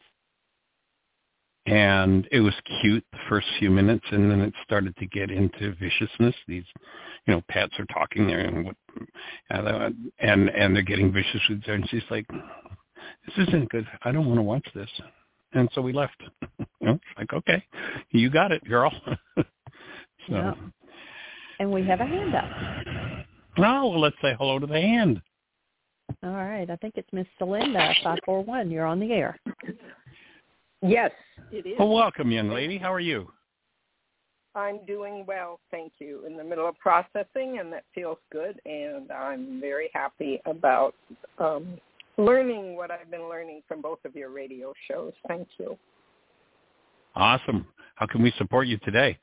[1.65, 5.73] And it was cute the first few minutes, and then it started to get into
[5.75, 6.35] viciousness.
[6.45, 6.65] These,
[7.25, 8.75] you know, pets are talking there, and what,
[9.49, 12.25] and and they're getting vicious with her, and she's like,
[13.25, 13.87] this isn't good.
[14.03, 14.89] I don't want to watch this.
[15.53, 16.21] And so we left.
[16.59, 17.63] you know, like, okay,
[18.11, 18.91] you got it, girl.
[19.37, 19.43] so,
[20.29, 20.53] yeah.
[21.63, 22.43] And we have a hand up.
[23.57, 25.21] Oh, well, let's say hello to the hand.
[26.21, 26.69] All right.
[26.69, 28.69] I think it's Miss Celinda, 541.
[28.69, 29.39] You're on the air.
[30.81, 31.11] Yes,
[31.53, 31.75] it is.
[31.79, 32.77] Well, welcome, young lady.
[32.77, 33.31] How are you?
[34.53, 36.25] I'm doing well, thank you.
[36.27, 38.59] In the middle of processing, and that feels good.
[38.65, 40.95] And I'm very happy about
[41.39, 41.79] um,
[42.17, 45.13] learning what I've been learning from both of your radio shows.
[45.29, 45.77] Thank you.
[47.15, 47.65] Awesome.
[47.95, 49.17] How can we support you today?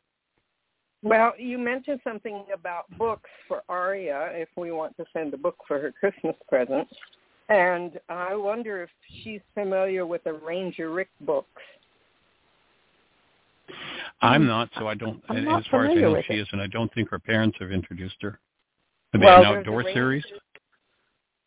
[1.03, 5.57] Well, you mentioned something about books for Aria if we want to send a book
[5.67, 6.87] for her Christmas present.
[7.49, 8.91] And I wonder if
[9.23, 11.63] she's familiar with the Ranger Rick books.
[14.23, 15.23] I'm not, so I don't.
[15.29, 17.73] I'm as far as I know, she is, and I don't think her parents have
[17.73, 18.39] introduced her.
[19.15, 20.25] Are well, they an outdoor series?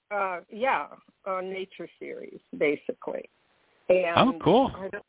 [0.10, 0.88] Uh, yeah,
[1.26, 3.30] a nature series, basically.
[3.90, 4.72] And oh, cool.
[4.82, 5.06] It's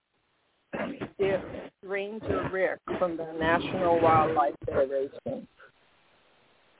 [1.82, 5.46] Ranger Rick from the National Wildlife Federation.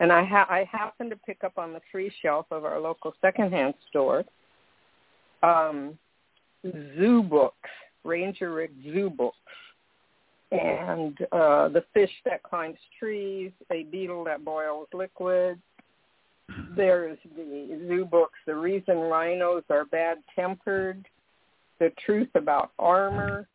[0.01, 3.15] And I, ha- I happened to pick up on the free shelf of our local
[3.21, 4.25] secondhand store
[5.43, 5.99] um,
[6.97, 7.71] zoo books,
[8.03, 9.37] Ranger Rick zoo books
[10.51, 15.61] and uh, the fish that climbs trees, a beetle that boils liquid.
[16.77, 21.07] There's the zoo books, The Reason Rhinos Are Bad-Tempered,
[21.81, 23.49] The Truth About Armor,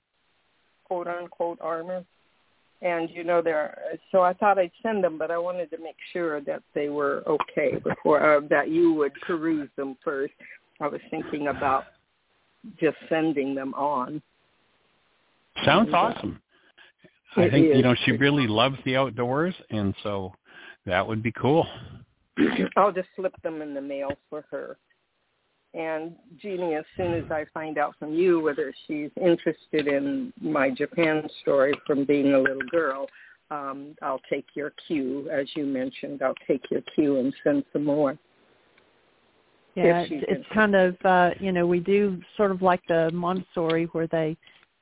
[0.89, 2.03] quote unquote armor.
[2.81, 3.77] And you know there,
[4.09, 7.23] so I thought I'd send them, but I wanted to make sure that they were
[7.27, 10.33] okay before uh, that you would peruse them first.
[10.79, 11.83] I was thinking about
[12.79, 14.21] just sending them on.
[15.65, 16.41] Sounds awesome.
[17.35, 20.33] I think you know she really loves the outdoors, and so
[20.85, 21.67] that would be cool.
[22.77, 24.77] I'll just slip them in the mail for her.
[25.73, 30.69] And Jeanie, as soon as I find out from you whether she's interested in my
[30.71, 33.07] Japan story from being a little girl,
[33.51, 36.21] um, I'll take your cue, as you mentioned.
[36.23, 38.17] I'll take your cue and send some more.
[39.75, 43.85] Yeah, it's, it's kind of uh, you know we do sort of like the Montessori
[43.85, 44.35] where they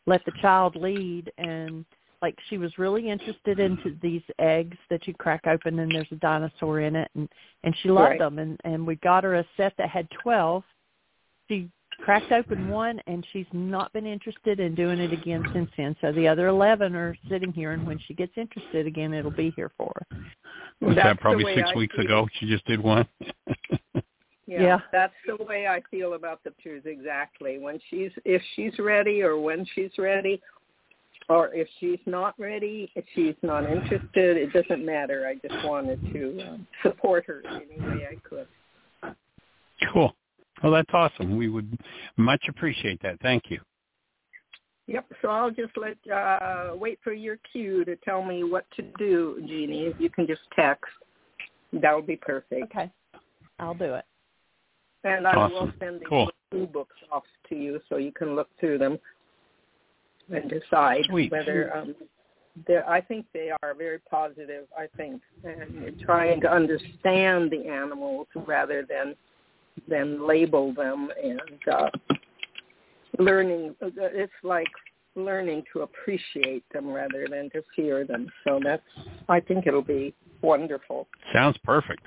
[0.05, 1.85] let the child lead and
[2.22, 6.15] like she was really interested into these eggs that you crack open and there's a
[6.15, 7.30] dinosaur in it and
[7.64, 8.19] and she loved Right.
[8.19, 10.64] them and and we got her a set that had 12
[11.47, 11.69] she
[11.99, 16.11] cracked open one and she's not been interested in doing it again since then so
[16.11, 19.71] the other 11 are sitting here and when she gets interested again it'll be here
[19.77, 20.17] for her
[20.81, 22.05] Was That's that probably six I weeks feel.
[22.05, 22.27] ago?
[22.39, 23.07] She just did one.
[24.49, 24.79] Yeah, Yeah.
[24.93, 27.59] that's the way I feel about the pictures exactly.
[27.59, 30.41] When she's if she's ready or when she's ready
[31.27, 35.27] or if she's not ready, if she's not interested, it doesn't matter.
[35.27, 38.47] I just wanted to um, support her in any way I could.
[39.91, 40.15] cool.
[40.63, 41.38] Well, that's awesome.
[41.38, 41.77] We would
[42.17, 43.19] much appreciate that.
[43.21, 43.59] Thank you.
[44.88, 45.05] Yep.
[45.21, 49.43] So I'll just let uh wait for your cue to tell me what to do,
[49.47, 49.85] Jeanie.
[49.88, 50.89] If you can just text,
[51.73, 52.63] that would be perfect.
[52.63, 52.91] okay
[53.59, 54.05] i'll do it
[55.03, 55.73] And I will Awesome.
[55.79, 56.31] send the Cool.
[56.51, 58.99] two books off to you so you can look through them
[60.34, 61.31] and decide Sweet.
[61.31, 61.95] whether um
[62.65, 68.25] they're, I think they are very positive, I think, and trying to understand the animals
[68.47, 69.15] rather than
[69.87, 71.89] than label them and uh,
[73.19, 73.75] learning.
[73.81, 74.67] It's like
[75.15, 78.27] learning to appreciate them rather than to fear them.
[78.43, 78.83] So that's,
[79.27, 81.07] I think it'll be wonderful.
[81.33, 82.05] Sounds perfect.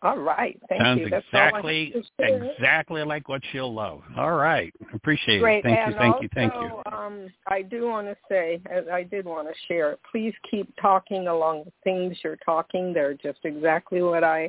[0.00, 1.10] All right, thank Sounds you.
[1.10, 4.02] That's all I have exactly exactly like what she'll love.
[4.16, 4.72] All right.
[4.94, 5.58] Appreciate Great.
[5.58, 5.62] it.
[5.64, 5.98] Thank and you.
[5.98, 6.28] Thank also, you.
[6.34, 6.92] Thank you.
[6.92, 8.60] Um, I do want to say,
[8.92, 12.92] I did want to share, please keep talking along the things you're talking.
[12.92, 14.48] They're just exactly what I,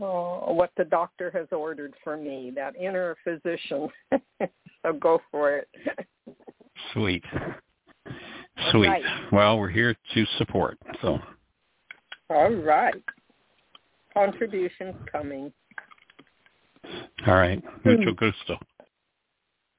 [0.00, 2.52] uh, what the doctor has ordered for me.
[2.54, 3.88] That inner physician.
[4.40, 5.68] so go for it.
[6.92, 7.24] Sweet.
[8.70, 8.88] Sweet.
[8.88, 9.02] right.
[9.32, 10.78] Well, we're here to support.
[11.00, 11.18] So,
[12.30, 13.02] All right.
[14.14, 15.52] Contributions coming.
[17.26, 17.62] all right.
[17.84, 18.58] Mucho gusto.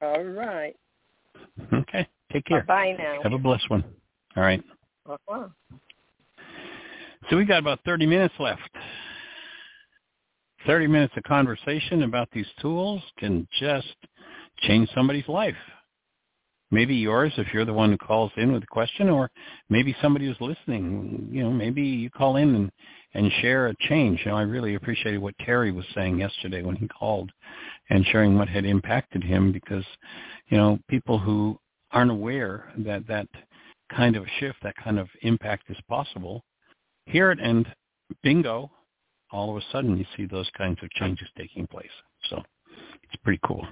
[0.01, 0.75] All right.
[1.71, 2.07] Okay.
[2.31, 2.63] Take care.
[2.63, 3.19] Bye now.
[3.21, 3.83] Have a blessed one.
[4.35, 4.63] All right.
[5.07, 5.47] Uh-huh.
[7.29, 8.61] So we got about 30 minutes left.
[10.65, 13.95] 30 minutes of conversation about these tools can just
[14.59, 15.55] change somebody's life.
[16.71, 19.29] Maybe yours if you're the one who calls in with a question or
[19.69, 22.71] maybe somebody who's listening, you know, maybe you call in and,
[23.13, 24.21] and share a change.
[24.25, 27.31] You know, I really appreciated what Terry was saying yesterday when he called
[27.89, 29.85] and sharing what had impacted him because,
[30.47, 31.59] you know, people who
[31.91, 33.27] aren't aware that that
[33.95, 36.43] kind of shift, that kind of impact is possible,
[37.05, 37.67] hear it and
[38.23, 38.71] bingo,
[39.33, 39.97] all of a sudden hmm.
[39.97, 41.87] you see those kinds of changes taking place.
[42.29, 42.41] So
[43.03, 43.67] it's pretty cool.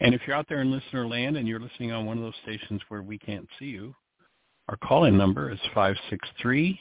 [0.00, 2.34] And if you're out there in listener land and you're listening on one of those
[2.42, 3.94] stations where we can't see you,
[4.68, 6.78] our call-in number is 563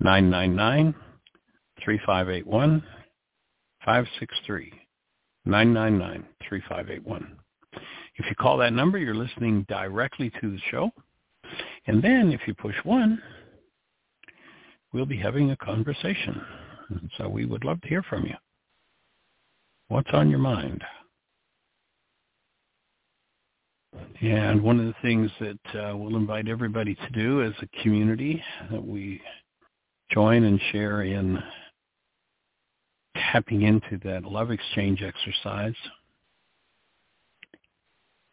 [0.00, 0.94] 999
[1.84, 2.82] 3581
[3.84, 4.72] 563
[5.46, 7.36] 999 3581.
[8.16, 10.90] If you call that number, you're listening directly to the show.
[11.86, 13.20] And then if you push one,
[14.94, 16.40] we'll be having a conversation.
[17.18, 18.34] So we would love to hear from you.
[19.88, 20.82] What's on your mind?
[24.22, 28.42] And one of the things that uh, we'll invite everybody to do as a community
[28.70, 29.20] that we
[30.12, 31.38] join and share in
[33.16, 35.74] tapping into that love exchange exercise,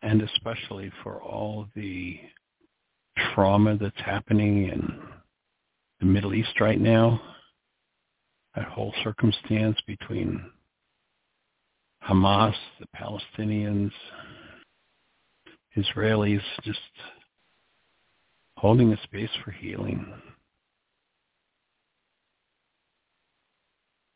[0.02, 2.20] and especially for all the
[3.34, 5.00] trauma that's happening in
[6.02, 7.22] the Middle East right now,
[8.56, 10.44] that whole circumstance between
[12.04, 13.92] Hamas, the Palestinians,
[15.78, 16.80] Israelis, just
[18.58, 20.06] holding a space for healing.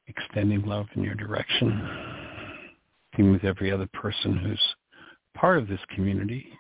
[0.08, 1.88] Extending love in your direction.
[3.16, 4.76] Being with every other person who's
[5.36, 6.52] part of this community.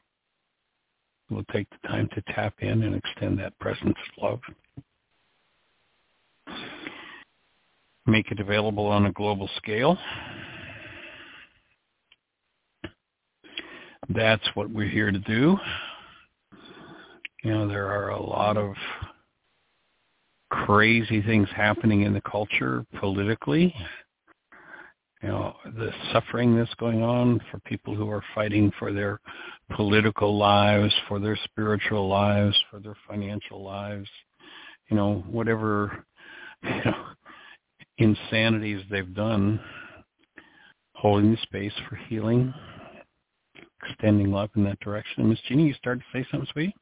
[1.31, 4.39] We'll take the time to tap in and extend that presence of love.
[8.07, 9.97] Make it available on a global scale.
[14.09, 15.57] That's what we're here to do.
[17.43, 18.75] You know, there are a lot of
[20.49, 23.73] crazy things happening in the culture politically.
[25.21, 29.19] You know, the suffering that's going on for people who are fighting for their
[29.75, 34.07] political lives, for their spiritual lives, for their financial lives,
[34.89, 36.05] you know, whatever
[36.63, 37.05] you know,
[37.97, 39.59] insanities they've done,
[40.93, 42.53] holding the space for healing,
[43.87, 45.29] extending love in that direction.
[45.29, 46.75] Miss Jeanie, you started to say something, sweetie?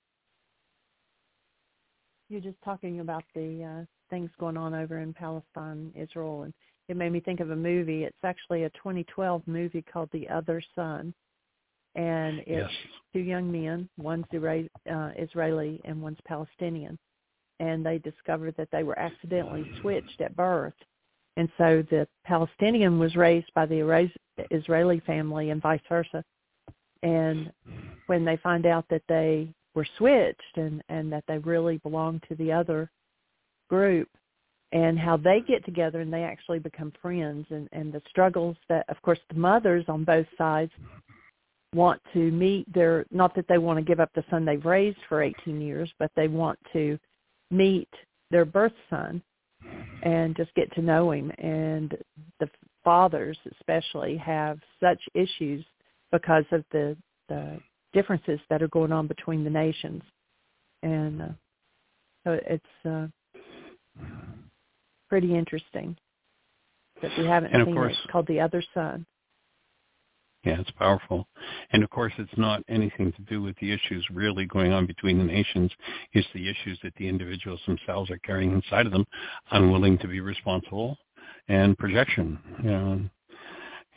[2.30, 6.54] You're just talking about the uh, things going on over in Palestine, Israel, and
[6.88, 8.04] it made me think of a movie.
[8.04, 11.14] It's actually a 2012 movie called The Other Son,
[11.96, 12.70] and it's yes.
[13.14, 13.88] two young men.
[13.98, 16.98] One's uh, Israeli and one's Palestinian,
[17.60, 20.74] and they discovered that they were accidentally switched at birth,
[21.38, 24.10] and so the Palestinian was raised by the
[24.52, 26.24] Israeli family and vice versa.
[27.02, 27.52] And
[28.08, 32.36] when they find out that they were switched and and that they really belong to
[32.36, 32.90] the other
[33.70, 34.10] group,
[34.74, 38.86] and how they get together and they actually become friends and, and the struggles that
[38.90, 40.72] of course the mothers on both sides
[41.74, 44.98] want to meet their not that they want to give up the son they've raised
[45.08, 46.98] for 18 years but they want to
[47.52, 47.90] meet
[48.32, 49.22] their birth son
[50.04, 51.98] and just get to know him and
[52.40, 52.50] the
[52.84, 55.66] fathers especially have such issues
[56.12, 56.96] because of the
[57.30, 57.58] the
[57.94, 60.04] differences that are going on between the nations
[60.84, 61.28] and uh,
[62.26, 63.08] so it's uh
[65.10, 65.96] pretty interesting
[67.02, 67.98] that we haven't and seen course, it.
[68.04, 69.06] It's called The Other Son.
[70.44, 71.28] Yeah, it's powerful.
[71.72, 75.18] And of course, it's not anything to do with the issues really going on between
[75.18, 75.72] the nations.
[76.12, 79.06] It's the issues that the individuals themselves are carrying inside of them,
[79.52, 80.98] unwilling to be responsible,
[81.48, 82.38] and projection.
[82.62, 83.02] You know,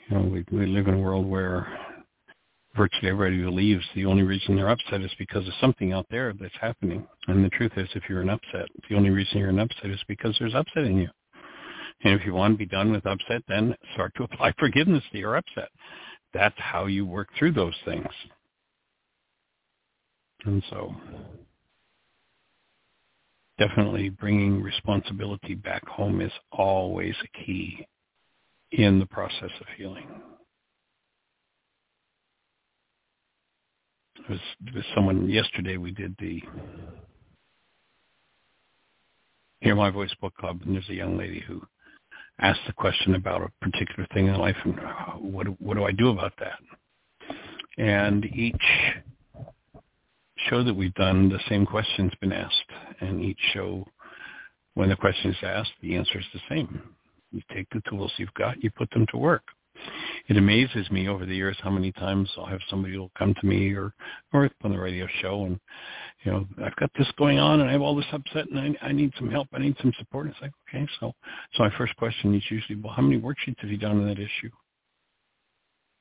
[0.09, 1.67] you know we, we live in a world where
[2.77, 6.55] virtually everybody leaves, the only reason they're upset is because of something out there that's
[6.61, 7.07] happening.
[7.27, 10.01] And the truth is, if you're an upset, the only reason you're an upset is
[10.07, 11.09] because there's upset in you.
[12.05, 15.19] And if you want to be done with upset, then start to apply forgiveness to
[15.19, 15.69] your upset.
[16.37, 18.07] That's how you work through those things.
[20.45, 20.95] And so
[23.59, 27.87] definitely bringing responsibility back home is always a key
[28.71, 30.07] in the process of healing.
[34.17, 34.41] It was,
[34.75, 36.43] was someone yesterday we did the
[39.61, 41.63] Hear My Voice book club, and there's a young lady who
[42.41, 45.93] asked the question about a particular thing in life, and uh, what what do I
[45.93, 46.59] do about that?
[47.79, 48.55] And each
[50.49, 53.87] show that we've done, the same question's been asked, and each show,
[54.75, 56.81] when the question is asked, the answer is the same.
[57.33, 59.43] You take the tools you've got, you put them to work
[60.29, 63.47] it amazes me over the years how many times I'll have somebody who'll come to
[63.47, 63.93] me or
[64.33, 65.59] or on the radio show and
[66.25, 68.87] you know I've got this going on and I have all this upset and I,
[68.87, 70.27] I need some help I need some support.
[70.27, 71.13] And it's like okay, so
[71.55, 74.19] so my first question is usually well how many worksheets have you done on that
[74.19, 74.51] issue?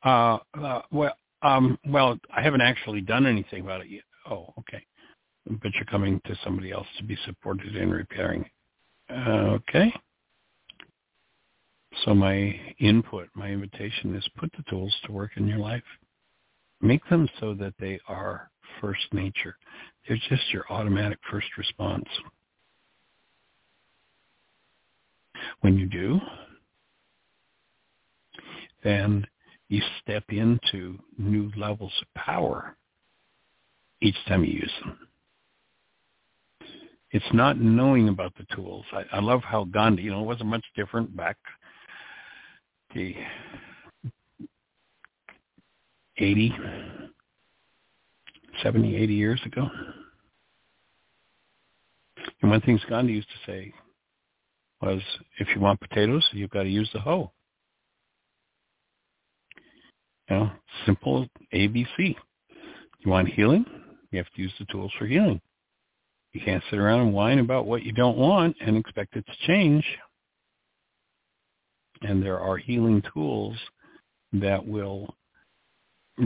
[0.04, 4.04] Uh, uh well um well I haven't actually done anything about it yet.
[4.30, 4.86] Oh okay,
[5.62, 8.46] but you're coming to somebody else to be supported in repairing.
[9.10, 9.94] Uh, okay.
[12.04, 15.84] So my input, my invitation is put the tools to work in your life.
[16.82, 18.50] Make them so that they are
[18.82, 19.56] first nature.
[20.08, 22.08] They're just your automatic first response.
[25.62, 26.20] When you do,
[28.84, 29.26] then
[29.70, 32.76] you step into new levels of power
[34.02, 35.00] each time you use them.
[37.12, 38.86] It's not knowing about the tools.
[38.92, 41.38] I, I love how Gandhi, you know, it wasn't much different back
[42.96, 43.14] the
[46.18, 46.54] 80,
[48.64, 49.70] 70, 80 years ago.
[52.42, 53.74] And one thing Gandhi used to say
[54.82, 55.02] was,
[55.40, 57.32] if you want potatoes, you've got to use the hoe.
[60.30, 60.52] You know,
[60.86, 62.16] simple ABC.
[63.00, 63.66] You want healing?
[64.12, 65.42] You have to use the tools for healing.
[66.34, 69.48] You can't sit around and whine about what you don't want and expect it to
[69.48, 69.86] change.
[72.06, 73.58] And there are healing tools
[74.34, 75.16] that will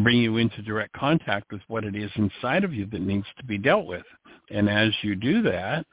[0.04, 3.46] bring you into direct contact with what it is inside of you that needs to
[3.46, 4.04] be dealt with.
[4.52, 5.86] And as you do that,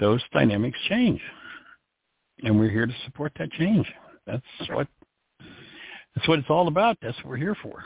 [0.00, 1.20] those dynamics change.
[2.42, 3.86] And we're here to support that change.
[4.26, 4.88] That's what
[6.14, 6.96] that's what it's all about.
[7.00, 7.84] That's what we're here for.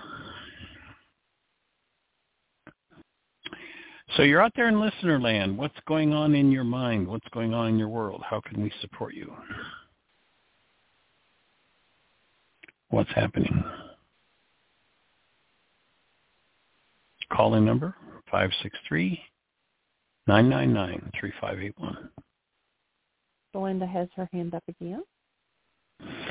[4.17, 5.57] So you're out there in listener land.
[5.57, 7.07] What's going on in your mind?
[7.07, 8.23] What's going on in your world?
[8.29, 9.33] How can we support you?
[12.91, 13.65] What's happening?
[17.33, 17.95] Call in number
[20.29, 22.09] 563-999-3581.
[23.53, 25.05] Belinda has her hand up again.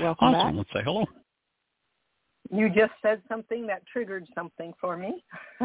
[0.01, 0.57] Welcome awesome.
[0.57, 0.57] back.
[0.57, 1.05] Let's say hello.
[2.51, 5.23] You just said something that triggered something for me.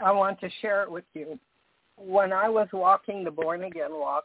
[0.00, 1.38] I want to share it with you.
[1.96, 4.24] When I was walking the born again walk,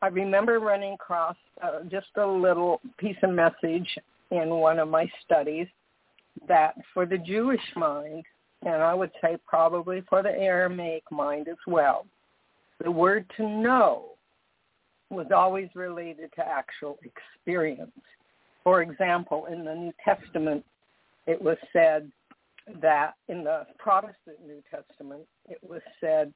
[0.00, 3.98] I remember running across uh, just a little piece of message
[4.30, 5.66] in one of my studies
[6.46, 8.24] that for the Jewish mind,
[8.64, 12.06] and I would say probably for the Aramaic mind as well,
[12.82, 14.10] the word to know
[15.10, 17.90] was always related to actual experience.
[18.62, 20.64] For example, in the New Testament,
[21.26, 22.10] it was said
[22.82, 26.32] that in the Protestant New Testament, it was said,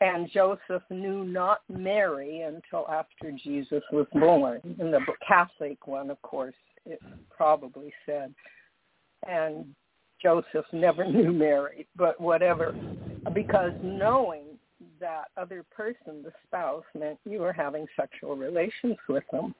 [0.00, 4.60] and Joseph knew not Mary until after Jesus was born.
[4.78, 6.54] In the Catholic one, of course,
[6.86, 7.00] it
[7.30, 8.34] probably said,
[9.28, 9.66] and
[10.22, 12.74] Joseph never knew Mary, but whatever,
[13.34, 14.44] because knowing
[14.98, 19.54] that other person, the spouse, meant you were having sexual relations with them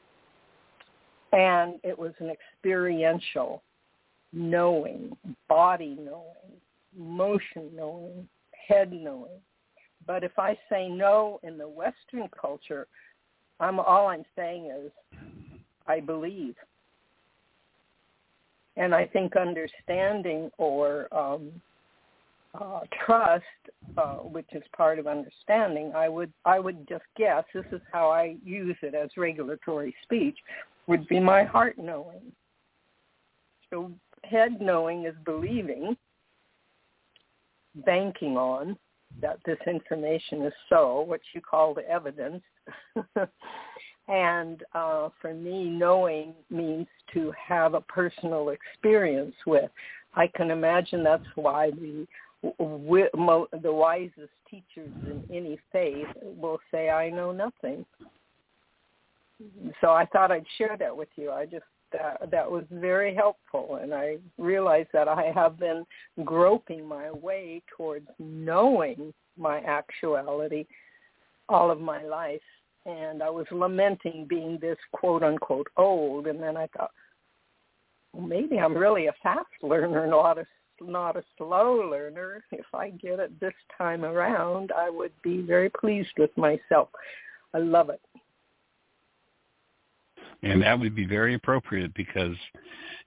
[1.33, 3.63] and it was an experiential
[4.33, 5.17] knowing,
[5.49, 6.59] body knowing,
[6.97, 8.29] motion knowing,
[8.69, 9.41] head knowing.
[10.07, 12.87] But if I say no in the Western culture,
[13.61, 14.91] I'm all I'm saying is
[15.87, 16.55] I believe.
[18.77, 21.51] And I think understanding or um,
[22.55, 23.45] uh, trust,
[23.97, 28.11] uh, which is part of understanding, I would I would just guess this is how
[28.11, 30.39] I use it as regulatory speech
[30.87, 32.33] would be my heart knowing.
[33.71, 33.93] So
[34.25, 35.97] head knowing is believing,
[37.87, 38.77] banking on
[39.21, 42.43] that this information is so, what you call the evidence.
[44.11, 49.71] and uh, for me, knowing means to have a personal experience with.
[50.15, 52.07] I can imagine that's why the
[52.43, 57.85] the wisest teachers in any faith will say, "I know nothing."
[59.81, 61.31] so I thought I'd share that with you.
[61.31, 65.85] I just that that was very helpful, and I realized that I have been
[66.25, 70.67] groping my way towards knowing my actuality
[71.49, 72.41] all of my life,
[72.87, 76.91] and I was lamenting being this quote unquote old, and then I thought,
[78.13, 80.47] well, maybe I'm really a fast learner, not a
[80.83, 82.43] not a slow learner.
[82.51, 86.89] If I get it this time around, I would be very pleased with myself.
[87.53, 88.01] I love it
[90.43, 92.37] and that would be very appropriate because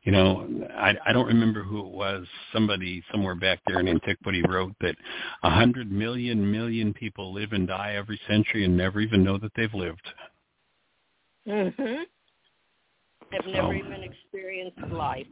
[0.04, 0.48] you know
[0.78, 4.96] i i don't remember who it was somebody somewhere back there in antiquity wrote that
[5.44, 9.52] a hundred million million people live and die every century and never even know that
[9.56, 10.08] they've lived.
[11.48, 12.06] Mhm
[13.34, 15.28] have so, never even experienced life.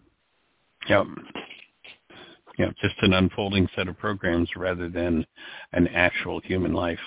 [0.90, 1.06] Yep.
[2.58, 5.26] Yeah, just an unfolding set of programs rather than
[5.74, 7.00] an actual human life.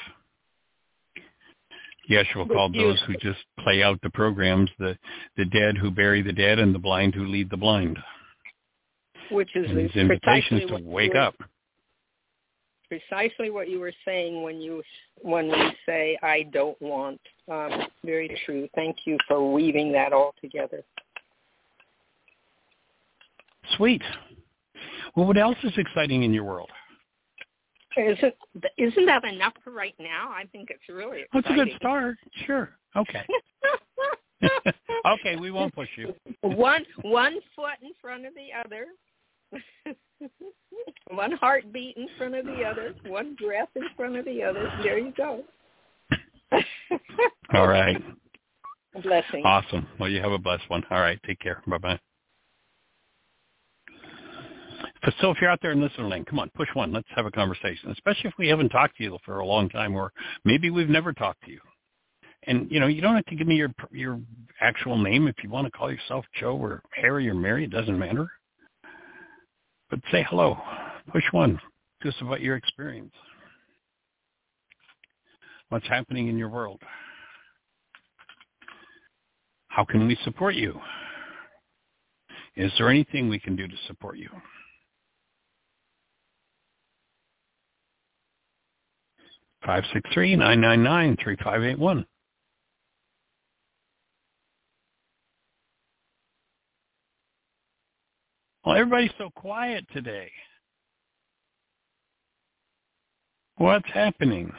[2.10, 4.97] Yeshua called those who just play out the programs the
[5.36, 7.98] the dead who bury the dead and the blind who lead the blind.
[9.31, 11.35] Which is and his invitation is to wake up.
[12.89, 14.82] Precisely what you were saying when you
[15.22, 17.20] when we say I don't want
[17.51, 18.68] Um, very true.
[18.74, 20.82] Thank you for weaving that all together.
[23.76, 24.02] Sweet.
[25.16, 26.70] Well, what else is exciting in your world?
[27.97, 28.37] Is it,
[28.77, 30.31] isn't that enough for right now?
[30.31, 31.41] I think it's really exciting.
[31.41, 32.16] It's a good start.
[32.47, 32.71] Sure.
[32.97, 33.25] Okay.
[35.07, 36.15] okay, we won't push you.
[36.41, 38.87] one one foot in front of the other.
[41.09, 42.95] one heartbeat in front of the other.
[43.07, 44.71] One breath in front of the other.
[44.83, 45.45] There you go.
[47.55, 48.03] All right.
[49.03, 49.43] Blessing.
[49.45, 49.87] Awesome.
[49.99, 50.85] Well, you have a blessed one.
[50.91, 51.19] All right.
[51.27, 51.62] Take care.
[51.66, 51.99] Bye-bye.
[55.20, 56.93] So if you're out there and listening, come on, push one.
[56.93, 59.94] Let's have a conversation, especially if we haven't talked to you for a long time
[59.94, 60.12] or
[60.44, 61.60] maybe we've never talked to you.
[62.47, 64.20] And, you know, you don't have to give me your your
[64.60, 65.28] actual name.
[65.28, 68.28] If you want to call yourself Joe or Harry or Mary, it doesn't matter.
[69.90, 70.56] But say hello.
[71.10, 71.59] Push one.
[72.02, 73.12] Just about your experience.
[75.70, 76.81] What's happening in your world?
[79.68, 80.78] How can we support you?
[82.56, 84.28] Is there anything we can do to support you?
[89.66, 92.05] 563-999-3581.
[98.65, 100.31] Well, everybody's so quiet today.
[103.57, 104.53] What's happening?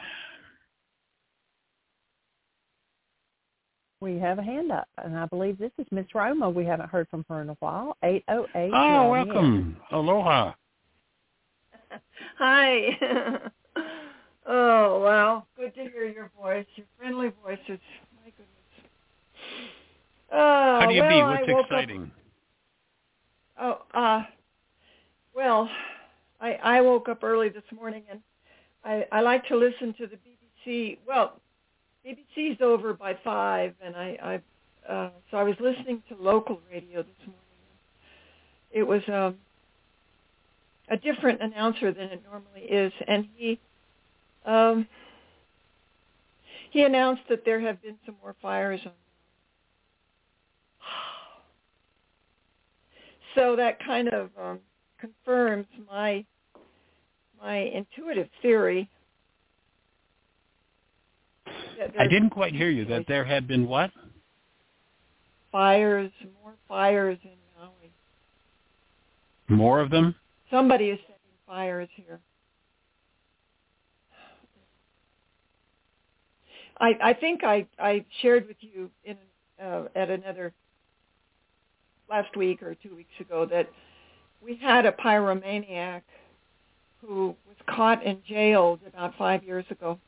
[4.00, 6.48] We have a hand up, and I believe this is Miss Roma.
[6.48, 7.96] We haven't heard from her in a while.
[8.02, 8.70] 808.
[8.72, 9.76] Oh, ah, welcome.
[9.90, 10.52] Aloha.
[12.38, 12.98] Hi.
[14.46, 17.58] oh, well, good to hear your voice, your friendly voice.
[17.66, 17.80] voices.
[18.24, 18.90] My goodness.
[20.32, 21.20] Oh, How do you well, be?
[21.20, 22.10] I What's woke exciting?
[23.58, 24.22] Up, oh, uh,
[25.34, 25.68] well,
[26.40, 28.20] I I woke up early this morning and
[28.84, 30.98] I I like to listen to the BBC.
[31.06, 31.40] Well,
[32.06, 34.40] BBC's over by five, and I
[34.88, 37.42] I uh, so I was listening to local radio this morning.
[38.70, 39.36] It was um,
[40.88, 43.58] a different announcer than it normally is, and he
[44.46, 44.86] um,
[46.70, 48.92] he announced that there have been some more fires on.
[53.34, 54.60] So that kind of um,
[54.98, 56.24] confirms my
[57.38, 58.88] my intuitive theory.
[61.98, 62.86] I didn't quite hear you.
[62.86, 63.90] That there had been what?
[65.56, 66.10] fires,
[66.42, 67.90] more fires in Maui.
[69.48, 70.14] More of them?
[70.50, 71.16] Somebody is setting
[71.46, 72.20] fires here.
[76.78, 79.16] I, I think I, I shared with you in
[79.62, 80.52] uh, at another
[82.10, 83.68] last week or two weeks ago that
[84.42, 86.02] we had a pyromaniac
[87.00, 89.98] who was caught and jailed about five years ago.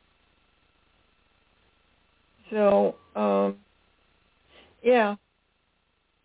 [2.51, 3.57] So, um,
[4.83, 5.17] yeah,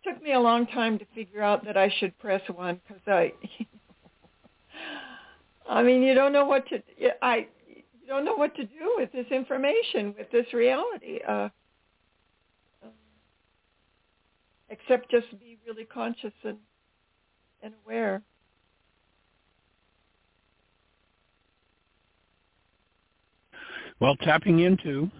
[0.04, 3.32] took me a long time to figure out that I should press one because I,
[5.68, 6.82] I mean, you don't know what to,
[7.22, 7.48] I,
[8.04, 11.48] you don't know what to do with this information, with this reality, uh,
[14.68, 16.58] except just be really conscious and
[17.62, 18.20] and aware.
[24.00, 25.10] Well, tapping into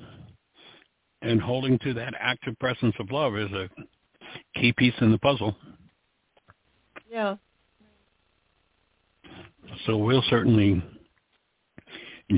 [1.22, 3.70] and holding to that active presence of love is a
[4.56, 5.56] key piece in the puzzle.
[7.10, 7.36] Yeah.
[9.86, 10.82] So we'll certainly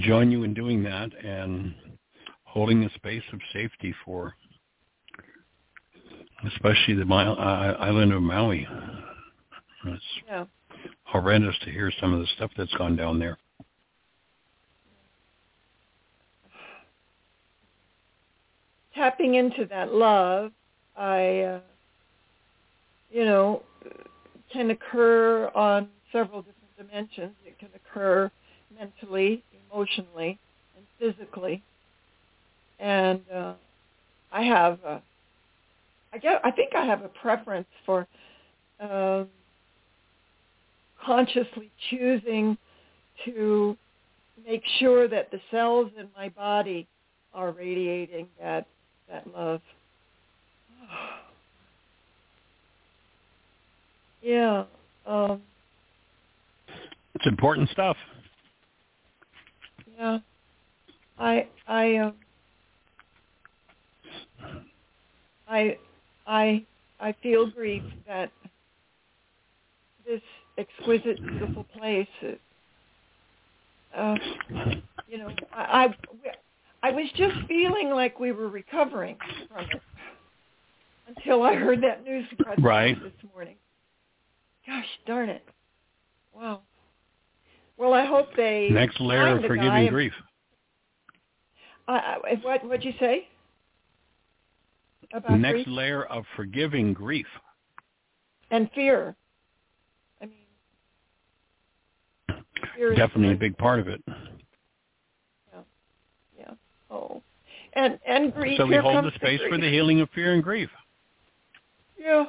[0.01, 1.75] join you in doing that and
[2.45, 4.35] holding a space of safety for
[6.45, 8.67] especially the island of Maui.
[9.85, 10.47] It's Yeah.
[11.05, 13.39] horrendous to hear some of the stuff that's gone down there.
[18.95, 20.53] Tapping into that love,
[20.97, 21.61] I, uh,
[23.11, 23.63] you know,
[24.49, 27.37] can occur on several different dimensions.
[27.45, 28.31] It can occur
[28.71, 30.39] mentally, emotionally,
[30.77, 31.63] and physically.
[32.79, 33.55] And uh,
[34.33, 35.03] I have, a,
[36.13, 38.07] I get, I think I have a preference for
[38.81, 39.29] um,
[41.05, 42.59] consciously choosing
[43.25, 43.77] to
[44.47, 46.87] make sure that the cells in my body
[47.33, 48.67] are radiating that
[49.09, 49.61] that love.
[54.23, 54.65] Yeah.
[55.07, 55.43] Um,
[57.15, 57.97] It's important stuff.
[59.99, 60.19] Yeah.
[61.19, 62.15] I I um
[65.49, 65.79] I
[66.27, 66.65] I
[67.01, 68.31] I feel grief that
[70.07, 70.21] this
[70.59, 72.07] exquisite, beautiful place.
[73.97, 74.15] Uh,
[75.09, 79.17] you know, I, I I was just feeling like we were recovering
[79.49, 79.83] from it
[81.09, 82.27] until I heard that news
[82.59, 82.97] right.
[83.03, 83.57] this morning.
[84.67, 85.45] Gosh darn it!
[86.35, 86.63] Wow.
[87.79, 90.13] Well, I hope they next layer of forgiving grief.
[91.89, 93.29] Uh, what what'd you say?
[95.13, 95.67] About next grief?
[95.69, 97.27] layer of forgiving grief
[98.51, 99.15] and fear.
[100.21, 100.35] I mean,
[102.75, 104.03] fear definitely a big part of it.
[104.09, 105.61] Yeah,
[106.39, 106.51] yeah.
[106.91, 107.23] Oh,
[107.75, 108.59] and and grief.
[108.59, 110.71] So we hold the space the for the healing of fear and grief.
[111.99, 112.25] Yeah.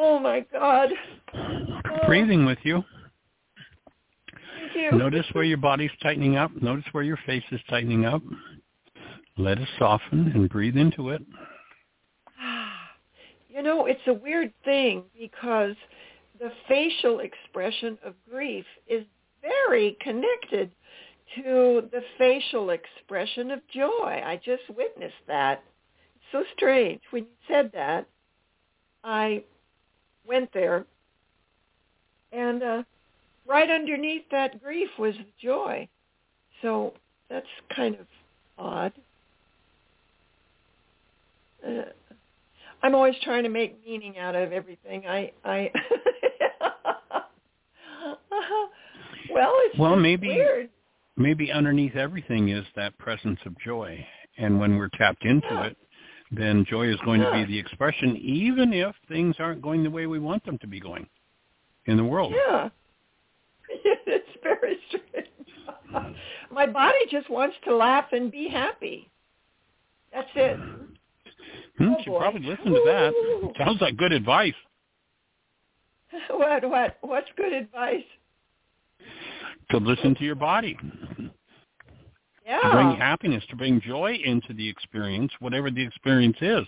[0.00, 0.90] Oh my God.
[1.34, 2.06] Oh.
[2.06, 2.84] Breathing with you.
[4.60, 4.96] Thank you.
[4.96, 6.52] Notice where your body's tightening up.
[6.62, 8.22] Notice where your face is tightening up.
[9.36, 11.22] Let it soften and breathe into it.
[13.50, 15.74] You know, it's a weird thing because
[16.38, 19.04] the facial expression of grief is
[19.42, 20.70] very connected
[21.34, 24.22] to the facial expression of joy.
[24.24, 25.64] I just witnessed that.
[26.14, 27.00] It's so strange.
[27.10, 28.06] When you said that,
[29.02, 29.42] I
[30.28, 30.84] went there,
[32.32, 32.82] and uh,
[33.46, 35.88] right underneath that grief was the joy.
[36.62, 36.94] So
[37.30, 38.06] that's kind of
[38.58, 38.92] odd.
[41.66, 41.82] Uh,
[42.82, 45.06] I'm always trying to make meaning out of everything.
[45.06, 45.70] I, I.
[49.32, 50.68] well, it's well, maybe weird.
[51.16, 54.06] maybe underneath everything is that presence of joy,
[54.36, 55.64] and when we're tapped into yeah.
[55.66, 55.76] it,
[56.30, 57.30] then joy is going yeah.
[57.30, 60.66] to be the expression, even if things aren't going the way we want them to
[60.66, 61.06] be going
[61.86, 62.34] in the world.
[62.34, 62.68] Yeah,
[64.06, 66.16] it's very strange.
[66.50, 69.08] My body just wants to laugh and be happy.
[70.12, 70.56] That's it.
[71.78, 72.18] Hmm, oh, should boy.
[72.18, 73.52] probably listen to that.
[73.58, 74.54] Sounds like good advice.
[76.30, 76.68] What?
[76.68, 76.96] What?
[77.02, 78.04] What's good advice?
[79.70, 80.78] To listen to your body.
[82.48, 82.60] Yeah.
[82.60, 86.66] To bring happiness, to bring joy into the experience, whatever the experience is.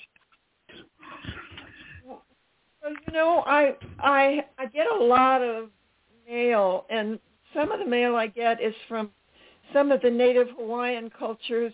[2.06, 2.22] Well,
[2.84, 5.70] you know, I I I get a lot of
[6.28, 7.18] mail, and
[7.54, 9.10] some of the mail I get is from
[9.72, 11.72] some of the Native Hawaiian cultures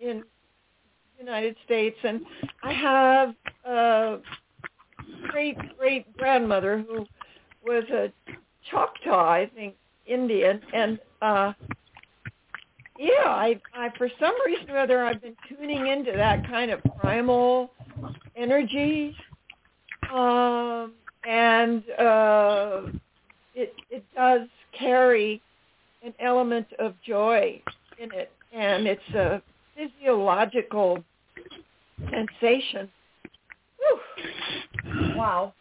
[0.00, 0.22] in
[1.18, 2.20] the United States, and
[2.62, 4.18] I have a
[5.28, 7.04] great great grandmother who
[7.66, 8.12] was a
[8.70, 9.74] Choctaw, I think,
[10.06, 11.52] Indian, and uh
[13.00, 16.80] yeah, I I for some reason or other I've been tuning into that kind of
[16.98, 17.70] primal
[18.36, 19.16] energy.
[20.12, 20.92] Um
[21.26, 22.82] and uh
[23.54, 24.48] it it does
[24.78, 25.40] carry
[26.02, 27.62] an element of joy
[27.98, 29.40] in it and it's a
[29.74, 31.02] physiological
[32.10, 32.90] sensation.
[33.78, 35.16] Whew.
[35.16, 35.54] Wow.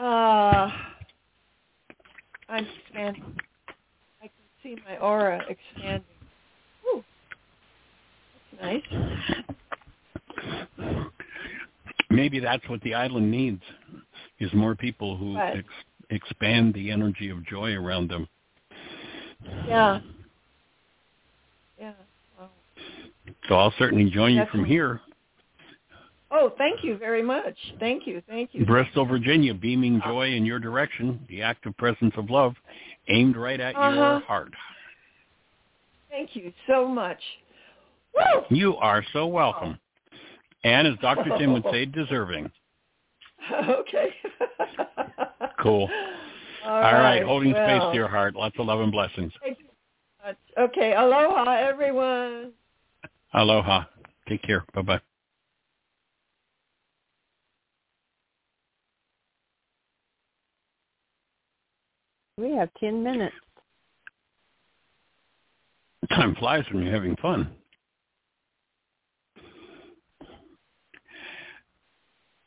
[0.00, 0.70] Uh,
[2.48, 3.36] I'm expanding.
[4.22, 4.32] I can
[4.62, 6.04] see my aura expanding.
[6.82, 7.04] Whew.
[8.60, 8.82] That's nice.
[12.10, 13.62] Maybe that's what the island needs,
[14.38, 15.64] is more people who ex-
[16.10, 18.28] expand the energy of joy around them.
[19.66, 20.00] Yeah.
[21.78, 21.92] Yeah.
[22.38, 22.48] Wow.
[23.48, 25.00] So I'll certainly join you from here,
[26.30, 27.54] Oh, thank you very much.
[27.78, 28.20] Thank you.
[28.28, 28.66] Thank you.
[28.66, 32.54] Bristol, Virginia, beaming joy in your direction, the active presence of love
[33.08, 33.90] aimed right at Uh-huh.
[33.94, 34.52] your heart.
[36.10, 37.20] Thank you so much.
[38.14, 38.42] Woo!
[38.50, 39.78] You are so welcome.
[40.64, 41.36] And as Dr.
[41.38, 42.50] Tim would say, deserving.
[43.52, 44.08] okay.
[45.60, 45.88] Cool.
[46.64, 48.34] All All right, holding well, space to your heart.
[48.34, 49.32] Lots of love and blessings.
[49.40, 49.66] Thank you
[50.20, 50.70] so much.
[50.70, 50.94] Okay.
[50.94, 52.50] Aloha, everyone.
[53.32, 53.84] Aloha.
[54.28, 54.64] Take care.
[54.74, 55.00] Bye-bye.
[62.38, 63.34] We have 10 minutes.
[66.10, 67.50] Time flies when you're having fun.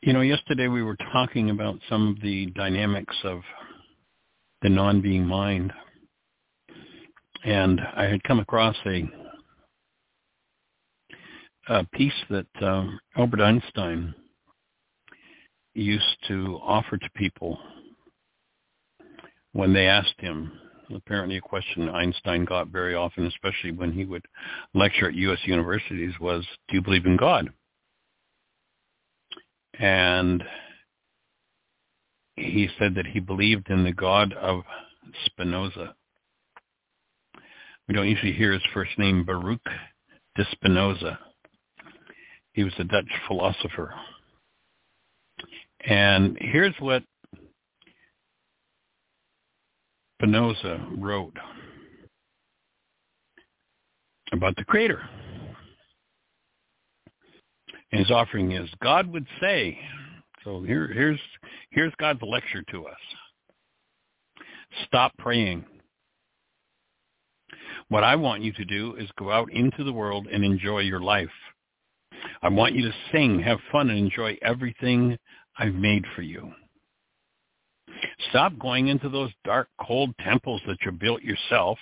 [0.02, 3.40] You know, yesterday we were talking about some of the dynamics of
[4.62, 5.72] the non-being mind.
[7.44, 9.10] And I had come across a,
[11.68, 14.14] a piece that um, Albert Einstein
[15.74, 17.58] used to offer to people
[19.52, 20.52] when they asked him,
[20.94, 24.24] apparently a question Einstein got very often, especially when he would
[24.74, 25.38] lecture at U.S.
[25.44, 27.50] universities, was, do you believe in God?
[29.78, 30.44] And
[32.36, 34.62] he said that he believed in the God of
[35.26, 35.94] Spinoza.
[37.88, 39.64] We don't usually hear his first name, Baruch
[40.36, 41.18] de Spinoza.
[42.52, 43.92] He was a Dutch philosopher.
[45.86, 47.02] And here's what
[50.20, 51.36] Spinoza wrote
[54.32, 55.02] about the Creator.
[57.90, 59.78] And his offering is, God would say,
[60.44, 61.18] so here, here's,
[61.70, 62.98] here's God's lecture to us.
[64.86, 65.64] Stop praying.
[67.88, 71.00] What I want you to do is go out into the world and enjoy your
[71.00, 71.28] life.
[72.42, 75.16] I want you to sing, have fun, and enjoy everything
[75.58, 76.52] I've made for you.
[78.30, 81.78] Stop going into those dark, cold temples that you built yourself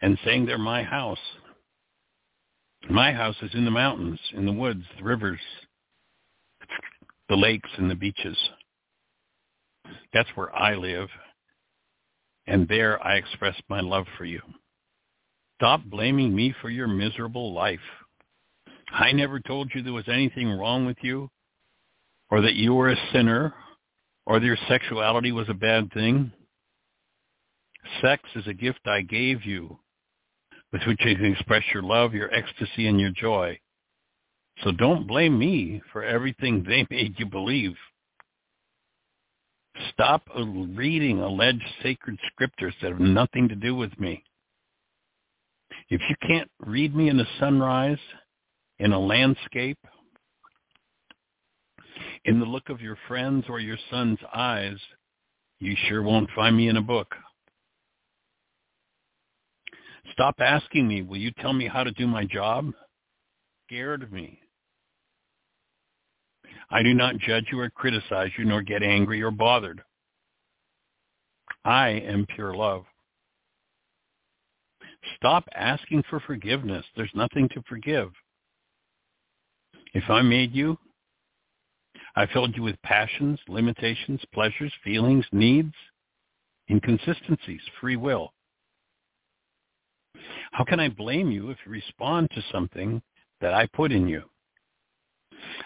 [0.00, 1.18] and saying they're my house.
[2.88, 5.40] My house is in the mountains, in the woods, the rivers,
[7.28, 8.38] the lakes, and the beaches.
[10.12, 11.08] That's where I live,
[12.46, 14.40] and there I express my love for you.
[15.56, 17.80] Stop blaming me for your miserable life.
[18.92, 21.30] I never told you there was anything wrong with you,
[22.30, 23.54] or that you were a sinner,
[24.26, 26.32] or their sexuality was a bad thing.
[28.02, 29.78] Sex is a gift I gave you
[30.72, 33.58] with which you can express your love, your ecstasy, and your joy.
[34.64, 37.74] So don't blame me for everything they made you believe.
[39.92, 44.22] Stop reading alleged sacred scriptures that have nothing to do with me.
[45.88, 47.98] If you can't read me in the sunrise,
[48.78, 49.78] in a landscape,
[52.26, 54.76] in the look of your friends or your son's eyes,
[55.60, 57.14] you sure won't find me in a book.
[60.12, 62.72] Stop asking me, will you tell me how to do my job?
[63.66, 64.40] Scared of me.
[66.68, 69.80] I do not judge you or criticize you, nor get angry or bothered.
[71.64, 72.84] I am pure love.
[75.16, 76.84] Stop asking for forgiveness.
[76.96, 78.10] There's nothing to forgive.
[79.94, 80.76] If I made you,
[82.16, 85.74] I filled you with passions, limitations, pleasures, feelings, needs,
[86.70, 88.32] inconsistencies, free will.
[90.52, 93.02] How can I blame you if you respond to something
[93.42, 94.22] that I put in you?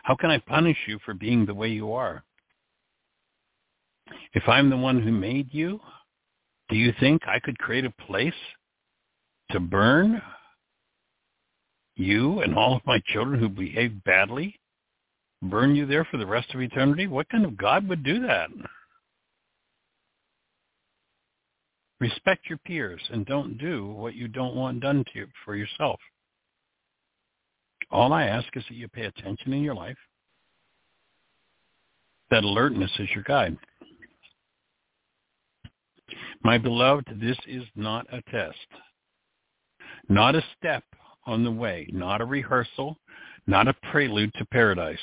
[0.02, 2.24] How can I punish you for being the way you are?
[4.34, 5.80] If I'm the one who made you,
[6.68, 8.34] do you think I could create a place
[9.52, 10.20] to burn
[11.94, 14.59] you and all of my children who behave badly?
[15.42, 17.06] Burn you there for the rest of eternity?
[17.06, 18.50] What kind of God would do that?
[21.98, 26.00] Respect your peers and don't do what you don't want done to you for yourself.
[27.90, 29.96] All I ask is that you pay attention in your life.
[32.30, 33.56] That alertness is your guide.
[36.42, 38.56] My beloved, this is not a test,
[40.08, 40.84] not a step
[41.26, 42.96] on the way, not a rehearsal,
[43.46, 44.98] not a prelude to paradise.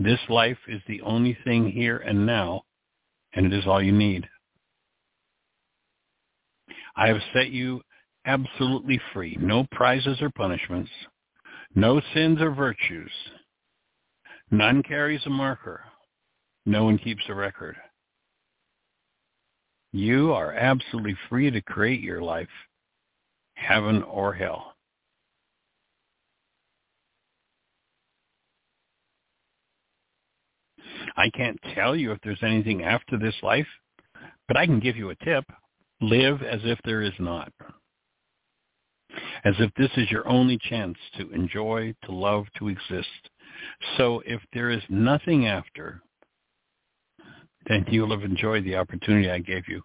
[0.00, 2.62] This life is the only thing here and now,
[3.34, 4.26] and it is all you need.
[6.96, 7.82] I have set you
[8.24, 9.36] absolutely free.
[9.38, 10.90] No prizes or punishments.
[11.74, 13.10] No sins or virtues.
[14.50, 15.82] None carries a marker.
[16.64, 17.76] No one keeps a record.
[19.92, 22.48] You are absolutely free to create your life,
[23.52, 24.69] heaven or hell.
[31.16, 33.66] I can't tell you if there's anything after this life,
[34.48, 35.44] but I can give you a tip.
[36.00, 37.52] Live as if there is not.
[39.44, 43.30] As if this is your only chance to enjoy, to love, to exist.
[43.96, 46.00] So if there is nothing after,
[47.66, 49.82] then you'll have enjoyed the opportunity I gave you.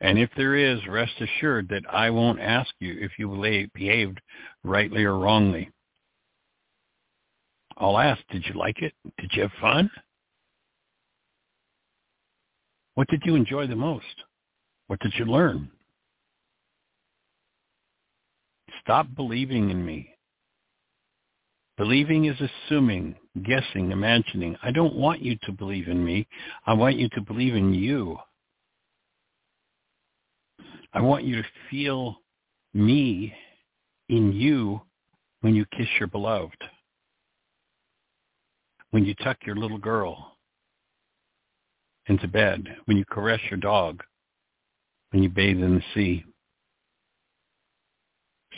[0.00, 3.28] And if there is, rest assured that I won't ask you if you
[3.72, 4.20] behaved
[4.64, 5.70] rightly or wrongly.
[7.76, 8.92] I'll ask, did you like it?
[9.18, 9.90] Did you have fun?
[12.94, 14.04] What did you enjoy the most?
[14.86, 15.70] What did you learn?
[18.82, 20.10] Stop believing in me.
[21.78, 24.56] Believing is assuming, guessing, imagining.
[24.62, 26.26] I don't want you to believe in me.
[26.66, 28.18] I want you to believe in you.
[30.92, 32.16] I want you to feel
[32.74, 33.32] me
[34.08, 34.82] in you
[35.40, 36.62] when you kiss your beloved,
[38.92, 40.36] when you tuck your little girl
[42.06, 44.02] into bed, when you caress your dog,
[45.10, 46.24] when you bathe in the sea.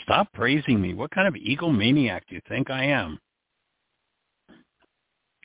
[0.03, 0.93] Stop praising me.
[0.93, 3.19] What kind of egomaniac do you think I am?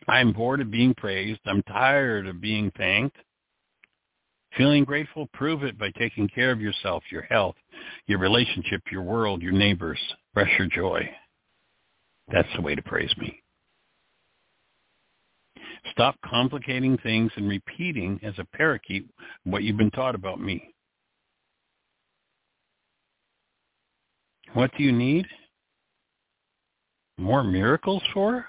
[0.08, 1.40] I'm bored of being praised.
[1.46, 3.18] I'm tired of being thanked.
[4.58, 7.56] Feeling grateful, prove it by taking care of yourself, your health,
[8.08, 10.00] your relationship, your world, your neighbors.
[10.36, 11.08] Express your joy.
[12.32, 13.39] That's the way to praise me.
[15.92, 19.06] Stop complicating things and repeating as a parakeet
[19.44, 20.74] what you've been taught about me.
[24.54, 25.26] What do you need?
[27.18, 28.46] More miracles for?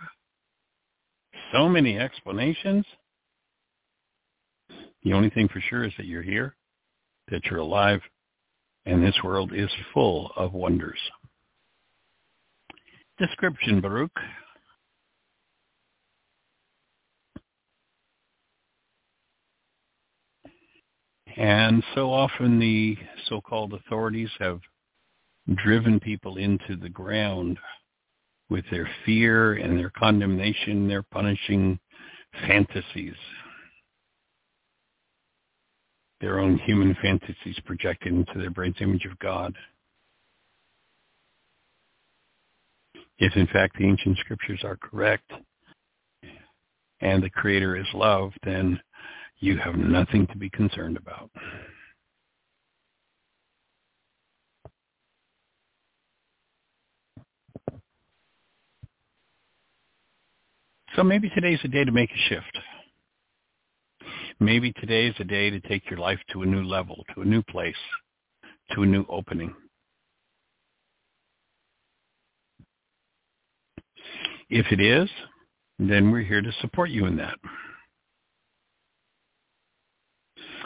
[1.53, 2.85] So many explanations?
[5.03, 6.55] The only thing for sure is that you're here,
[7.31, 8.01] that you're alive,
[8.87, 10.99] and this world is full of wonders.
[13.19, 14.19] Description, Baruch.
[21.37, 22.97] And so often the
[23.29, 24.61] so-called authorities have
[25.57, 27.59] driven people into the ground
[28.49, 31.79] with their fear and their condemnation, their punishing
[32.47, 33.15] fantasies,
[36.21, 39.55] their own human fantasies projected into their brain's image of God.
[43.19, 45.31] If in fact the ancient scriptures are correct
[47.01, 48.81] and the Creator is love, then
[49.41, 51.31] you have nothing to be concerned about.
[60.97, 62.59] So maybe today's a day to make a shift.
[64.39, 67.25] Maybe today is a day to take your life to a new level, to a
[67.25, 67.75] new place,
[68.73, 69.55] to a new opening.
[74.49, 75.09] If it is,
[75.79, 77.39] then we're here to support you in that.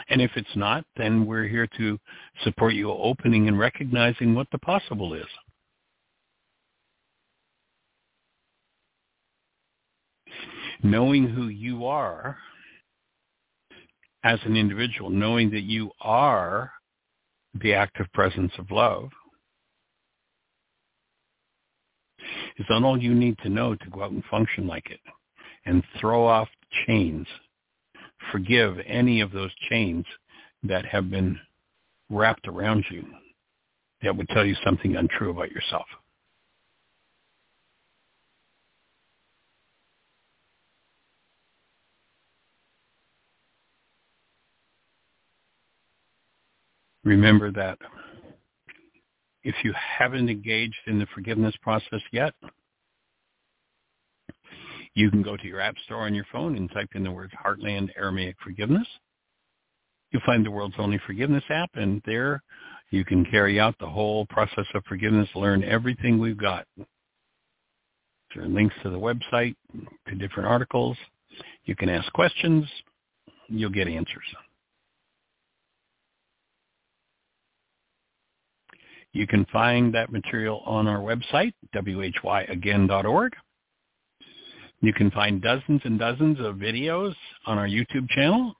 [0.09, 1.99] And if it's not, then we're here to
[2.43, 5.25] support you opening and recognizing what the possible is.
[10.83, 12.37] Knowing who you are
[14.23, 16.71] as an individual, knowing that you are
[17.61, 19.09] the active presence of love,
[22.57, 24.99] is not all you need to know to go out and function like it
[25.65, 26.47] and throw off
[26.85, 27.27] chains
[28.31, 30.05] forgive any of those chains
[30.63, 31.39] that have been
[32.09, 33.03] wrapped around you
[34.01, 35.85] that would tell you something untrue about yourself.
[47.03, 47.77] Remember that
[49.43, 52.33] if you haven't engaged in the forgiveness process yet,
[54.95, 57.33] you can go to your app store on your phone and type in the words
[57.45, 58.87] Heartland Aramaic Forgiveness.
[60.11, 62.41] You'll find the world's only forgiveness app, and there
[62.91, 66.65] you can carry out the whole process of forgiveness, learn everything we've got.
[66.77, 69.55] There are links to the website,
[70.07, 70.97] to different articles.
[71.65, 72.65] You can ask questions.
[73.49, 74.23] You'll get answers.
[79.11, 83.33] You can find that material on our website, whyagain.org.
[84.85, 87.15] You can find dozens and dozens of videos
[87.47, 88.53] on our YouTube channel.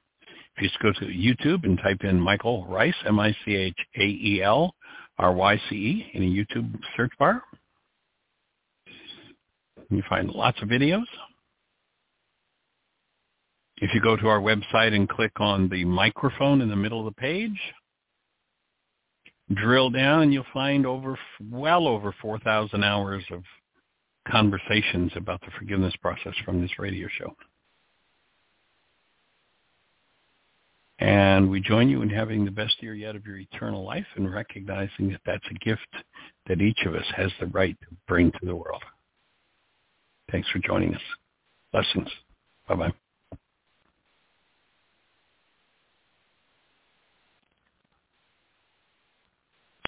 [0.57, 3.71] If you just go to YouTube and type in Michael Ryce, M-I-C-H-A-E-L-R-Y-C-E
[6.15, 7.43] in a YouTube search bar,
[9.91, 11.05] you find lots of videos.
[13.77, 17.13] If you go to our website and click on the microphone in the middle of
[17.13, 17.61] the page,
[19.53, 21.19] drill down and you'll find over
[21.51, 23.43] well over 4,000 hours of
[24.27, 27.35] conversations about the forgiveness process from this radio show.
[30.99, 34.33] And we join you in having the best year yet of your eternal life and
[34.33, 35.87] recognizing that that's a gift
[36.47, 38.83] that each of us has the right to bring to the world.
[40.31, 41.01] Thanks for joining us.
[41.71, 42.09] Blessings.
[42.67, 42.93] Bye-bye.